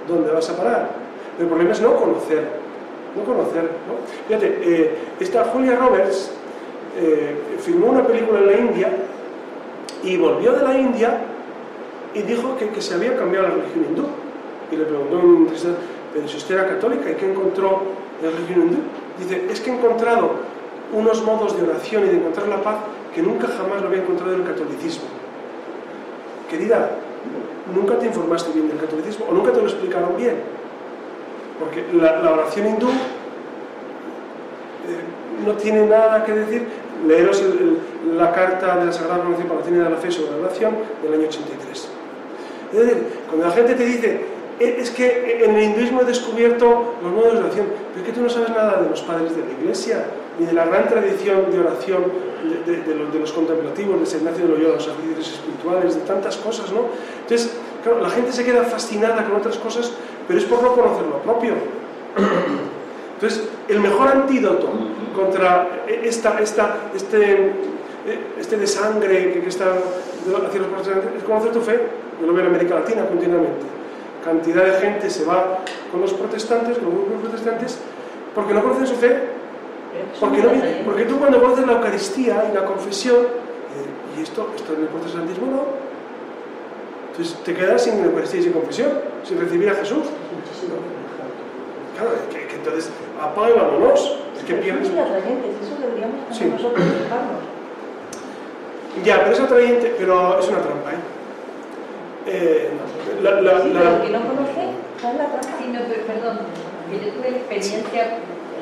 [0.08, 0.90] ¿Dónde vas a parar?
[1.40, 2.48] El problema es no conocer,
[3.16, 4.28] no conocer, ¿no?
[4.28, 6.32] Fíjate, eh, esta Julia Roberts
[6.98, 8.90] eh, filmó una película en la India
[10.04, 11.20] y volvió de la India
[12.18, 14.06] y dijo que, se había cambiado la religión hindú.
[14.72, 15.50] Y le preguntó un
[16.14, 17.84] pero si usted era católica, ¿y qué encontró
[18.20, 18.78] en la religión hindú?
[19.20, 20.32] Dice, es que he encontrado
[20.94, 22.78] unos modos de oración y de encontrar la paz
[23.14, 25.06] que nunca jamás lo había encontrado en el catolicismo.
[26.50, 26.92] Querida,
[27.76, 30.36] nunca te informaste bien del catolicismo o nunca te lo explicaron bien.
[31.60, 32.94] Porque la, oración hindú eh,
[35.46, 36.68] no tiene nada que decir.
[37.06, 37.44] Leeros
[38.16, 40.74] la carta de la Sagrada Formación Palatina de la Fe sobre la oración
[41.04, 41.87] del año 83.
[43.28, 44.22] Cuando la gente te dice,
[44.60, 48.14] "Eh, es que en el hinduismo he descubierto los modos de oración, pero es que
[48.14, 50.06] tú no sabes nada de los padres de la iglesia,
[50.40, 52.04] ni de la gran tradición de oración
[52.66, 56.86] de, los, contemplativos, de San Ignacio de Loyola, los ejercicios espirituales, de tantas cosas, ¿no?
[57.22, 57.52] Entonces,
[57.84, 59.92] claro, la gente se queda fascinada con otras cosas,
[60.28, 61.54] pero es por no conocer lo propio.
[63.16, 64.70] Entonces, el mejor antídoto
[65.16, 67.52] contra esta, esta, este,
[68.40, 69.66] este desangre que, que está
[70.46, 71.80] hacia los protestantes es conocer tu fe.
[72.20, 73.66] Yo lo veo en América Latina continuamente.
[74.24, 75.60] Cantidad de gente se va
[75.92, 77.80] con los protestantes, con los grupos protestantes,
[78.36, 79.38] porque no conocen su fe.
[80.20, 80.50] Porque, no,
[80.86, 84.88] porque tú cuando conoces la Eucaristía y la confesión, eh, ¿y esto, esto en el
[84.88, 85.64] protestantismo no?
[87.12, 88.92] Entonces te quedas sin Eucaristía y sin confesión,
[89.24, 90.06] sin recibir a Jesús.
[91.96, 94.20] Claro, que, que entonces apaga y vámonos.
[94.38, 94.90] Es que pierdes.
[94.90, 94.96] Eso
[95.82, 97.42] deberíamos nosotros fijarnos.
[99.04, 101.17] Ya, pero es atrayente, pero es una trampa, ¿eh?
[102.28, 102.72] Eh,
[103.24, 104.64] no, la, la, Sí, la- pero que no conoce,
[104.96, 105.58] está en la trampa.
[105.58, 106.38] Sí, no, pero perdón,
[106.92, 108.02] que yo tuve la experiencia,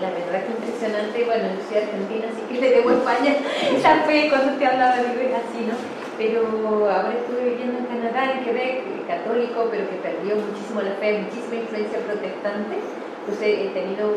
[0.02, 3.32] la verdad que impresionante, bueno, yo soy argentina, así que le debo a España
[3.76, 5.76] esa fe cuando usted hablaba de es así, ¿no?
[6.18, 6.40] Pero
[6.88, 11.26] ahora estuve viviendo en Canadá, en Quebec, eh, católico, pero que perdió muchísimo la fe,
[11.28, 12.80] muchísima influencia protestante.
[13.26, 14.16] Pues he, tenido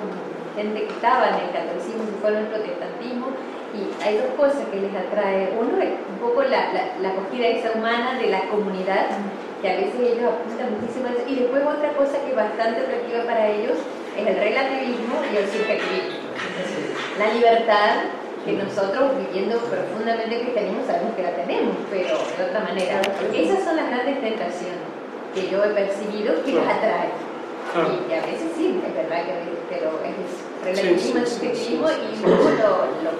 [0.54, 3.26] gente que estaba en el catolicismo, que fueron al protestantismo,
[3.78, 5.54] y hay dos cosas que les atrae.
[5.58, 9.06] Uno es un poco la, la, la acogida esa humana de la comunidad,
[9.62, 11.06] que a veces ellos apuntan muchísimo.
[11.26, 13.78] Y después otra cosa que es bastante atractiva para ellos
[14.18, 16.18] es el relativismo y el subjetivismo.
[17.18, 22.60] La libertad que nosotros viviendo profundamente el cristianismo sabemos que la tenemos, pero de otra
[22.60, 23.02] manera.
[23.34, 24.86] Esas son las grandes tentaciones
[25.34, 27.12] que yo he percibido que les atraen.
[27.72, 28.00] Claro.
[28.08, 30.16] Y, a veces sí, es verdad que a veces, pero es
[30.64, 32.72] relativismo, Sí, sí, sí, subjetivismo y luego lo,
[33.04, 33.10] lo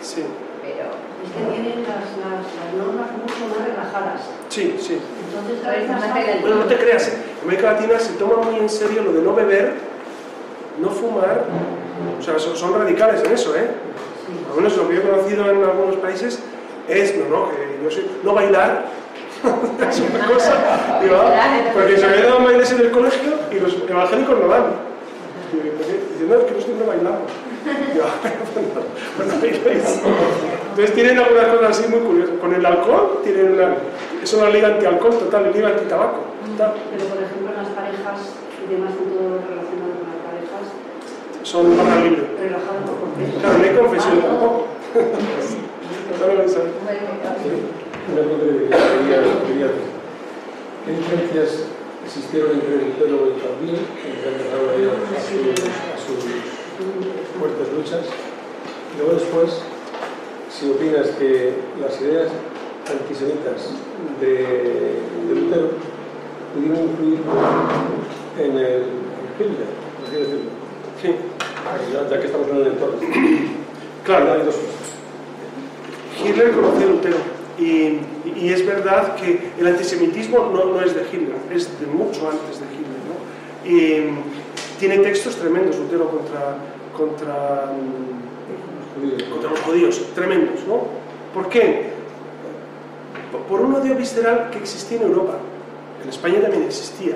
[0.00, 0.24] sí,
[0.62, 0.90] Pero
[1.24, 4.20] Es que tienen las, las, las normas mucho más relajadas.
[4.48, 5.00] sí, sí.
[5.26, 6.40] Entonces.
[6.40, 7.12] Bueno, no te creas, ¿eh?
[7.42, 9.74] en América Latina se toma muy en serio lo de no beber,
[10.80, 11.44] no fumar,
[12.18, 13.68] o sea, son, son radicales en eso, ¿eh?
[14.48, 16.40] Lo menos lo que yo he conocido en algunos países
[16.88, 18.86] es, no, no, que yo soy, no bailar,
[19.88, 23.74] es una cosa, digo, ah, porque se había dado bailes en el colegio y los
[23.88, 24.64] evangélicos no van.
[25.52, 27.30] Diciendo, no, es que no siempre bailamos.
[27.66, 28.20] Ah,
[29.18, 29.34] no.
[30.70, 32.36] Entonces tienen algunas cosas así muy curiosas.
[32.40, 33.74] Con el alcohol tienen una,
[34.22, 36.20] es una liga anti-alcohol total, liga anti-tabaco.
[36.56, 38.20] Pero por ejemplo las parejas
[38.64, 40.64] y demás en todo lo relacionado con las parejas,
[41.42, 42.22] Son barra libre.
[42.40, 43.38] relajado por completo.
[43.40, 44.66] Claro, no hay confesión tampoco.
[48.10, 49.90] Una cosa que quería, hacer.
[50.84, 51.50] ¿Qué diferencias
[52.04, 53.46] existieron entre el Lutero y que
[54.26, 54.76] han empezado a
[56.00, 56.20] sus
[57.40, 58.04] fuertes luchas?
[58.94, 59.50] Y luego después,
[60.50, 62.28] si opinas que las ideas
[62.88, 63.70] antisemitas
[64.20, 64.98] de,
[65.28, 65.70] de Lutero
[66.54, 67.20] pudieron influir
[68.38, 70.50] en el en Hitler, por así decirlo.
[71.00, 71.14] Sí,
[71.94, 72.98] Ya, ya que estamos en el entorno.
[74.04, 74.32] claro.
[74.32, 74.90] Hay dos cosas.
[76.24, 77.16] Hitler conoció a Lutero
[77.58, 77.98] y,
[78.36, 82.60] y es verdad que el antisemitismo no, no es de Hitler, es de mucho antes
[82.60, 83.00] de Hitler.
[83.08, 83.70] ¿no?
[83.70, 84.18] Y mm,
[84.78, 86.56] tiene textos tremendos Lutero contra,
[87.00, 90.60] contra, mm, contra los judíos, tremendos.
[90.68, 90.84] ¿no?
[91.32, 91.90] ¿Por qué?
[93.48, 95.34] Por- un odio visceral que existía en Europa.
[96.02, 97.14] En España también existía.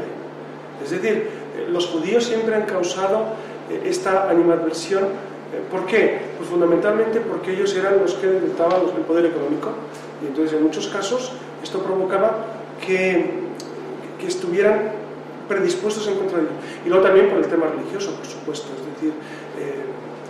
[0.82, 1.12] Es decir,
[1.56, 3.27] eh, los judíos siempre han causado
[3.70, 5.05] eh, esta animadversión.
[5.05, 6.20] Eh, ¿Por qué?
[6.36, 9.70] Pues fundamentalmente porque ellos eran los que detentaban el poder económico.
[10.23, 11.32] Y entonces en muchos casos
[11.62, 12.44] esto provocaba
[12.85, 13.31] que,
[14.20, 14.93] que estuvieran
[15.48, 16.52] predispuestos en contra de ello.
[16.85, 18.69] Y luego también por el tema religioso, por supuesto.
[18.78, 19.12] Es decir,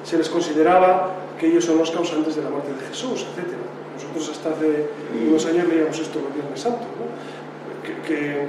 [0.03, 3.55] se les consideraba que ellos son los causantes de la muerte de Jesús, etc.
[3.95, 4.87] Nosotros hasta hace
[5.29, 8.05] unos años leíamos esto el Viernes Santo, ¿no?
[8.07, 8.49] que,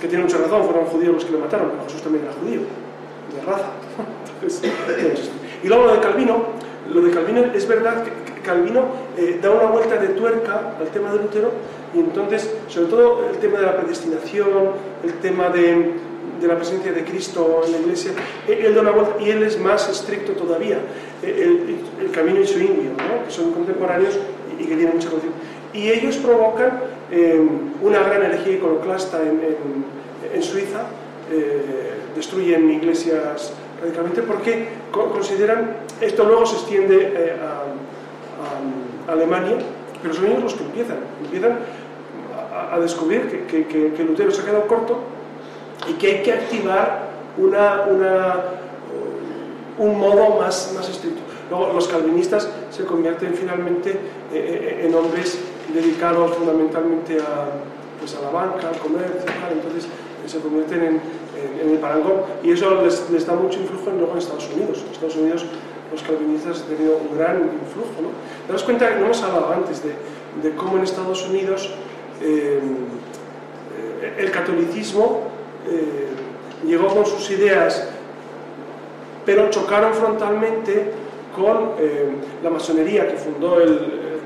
[0.00, 2.60] que, tiene mucha razón, fueron judíos los que le mataron, pero Jesús también era judío,
[3.34, 3.70] de raza.
[5.60, 6.36] Y luego lo de Calvino,
[6.92, 8.84] lo de Calvino es verdad que que Calvino
[9.16, 11.50] eh, da una vuelta de tuerca al tema de Lutero
[11.94, 14.72] y entonces, sobre todo el tema de la predestinación,
[15.02, 15.94] el tema de,
[16.40, 18.12] de la presencia de Cristo en la iglesia,
[18.46, 20.78] él, da una vuelta y él es más estricto todavía.
[21.22, 23.24] El, el Camino y su indio, ¿no?
[23.24, 24.16] que son contemporáneos
[24.58, 25.40] y, que tienen mucha conciencia.
[25.72, 27.40] Y ellos provocan eh,
[27.82, 29.98] una gran herejía iconoclasta en, en-
[30.34, 30.82] en Suiza,
[31.30, 33.52] eh, destruyen iglesias
[33.82, 39.56] radicalmente porque co- consideran, esto luego se extiende eh, a, a Alemania,
[40.02, 41.58] pero son ellos los que empiezan, empiezan
[42.52, 44.98] a, a descubrir que- que- que Lutero se ha quedado corto
[45.88, 48.34] y que hay que activar una, una,
[49.78, 51.20] un modo más, más estricto.
[51.50, 53.98] Luego los calvinistas se convierten finalmente eh,
[54.32, 55.38] eh, en hombres
[55.72, 57.46] dedicados fundamentalmente a,
[58.00, 62.22] pues a la banca, al comercio, entonces eh, se convierten en, en- en el parangón
[62.42, 64.82] y eso les, les da mucho influjo luego en Estados Unidos.
[64.86, 65.46] En Estados Unidos
[65.92, 68.02] los calvinistas han tenido un gran influjo.
[68.02, 68.08] ¿no?
[68.46, 69.92] Te das cuenta, no hemos hablado antes de,
[70.42, 71.70] de cómo en Estados Unidos
[72.20, 72.60] eh,
[74.02, 75.22] eh, el catolicismo
[75.70, 76.08] eh,
[76.66, 77.86] llegó con sus ideas,
[79.24, 80.90] pero chocaron frontalmente
[81.36, 82.08] con eh,
[82.42, 84.18] la masonería que fundó el, eh,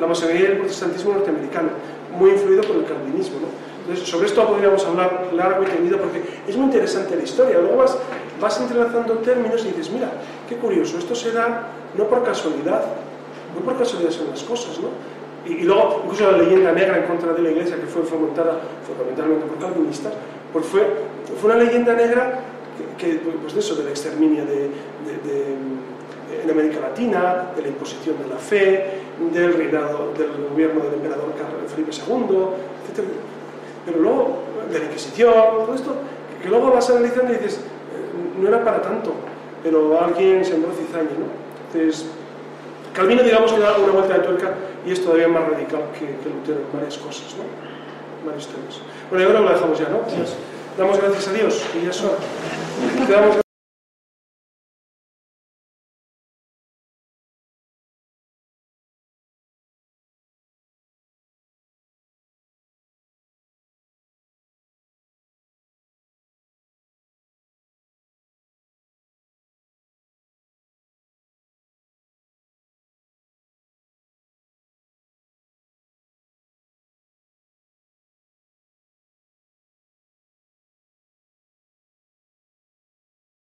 [0.00, 1.70] la masonería del protestantismo norteamericano,
[2.18, 3.40] muy influido por el calvinismo.
[3.40, 3.64] ¿no?
[3.82, 7.58] Entonces, sobre esto podríamos hablar largo y tendido porque es muy interesante la historia.
[7.58, 7.98] Luego vas,
[8.40, 10.10] vas entrelazando términos y dices, mira,
[10.48, 12.82] qué curioso, esto se da no por casualidad,
[13.54, 14.88] no por casualidad son las cosas, ¿no?
[15.46, 18.60] Y, y luego, incluso la leyenda negra en contra de la iglesia, que fue fomentada
[18.86, 20.14] fundamentalmente por calvinistas,
[20.54, 20.86] pues fue,
[21.40, 22.40] fue una leyenda negra
[22.96, 25.74] que, pues de eso, del exterminio de, de- de-
[26.42, 29.00] en América Latina, de la imposición de la fe,
[29.32, 31.32] del reinado, del gobierno del emperador
[31.68, 32.36] Felipe II,
[32.90, 33.04] etc.
[33.84, 34.38] Pero luego,
[34.70, 35.94] de la Inquisición, todo esto,
[36.42, 39.12] que luego vas analizando y dices, eh, no era para tanto,
[39.62, 41.26] pero alguien sembró cizaña, ¿no?
[41.72, 42.06] Entonces,
[42.94, 44.54] Calvino, digamos, que da una vuelta de tuerca
[44.86, 47.44] y es todavía más radical que, que Lutero en varias cosas, ¿no?
[48.24, 49.98] Bueno, y ahora lo dejamos ya, ¿no?
[49.98, 50.34] Entonces,
[50.78, 52.10] damos gracias a Dios, que ya son.
[53.06, 53.43] Te damos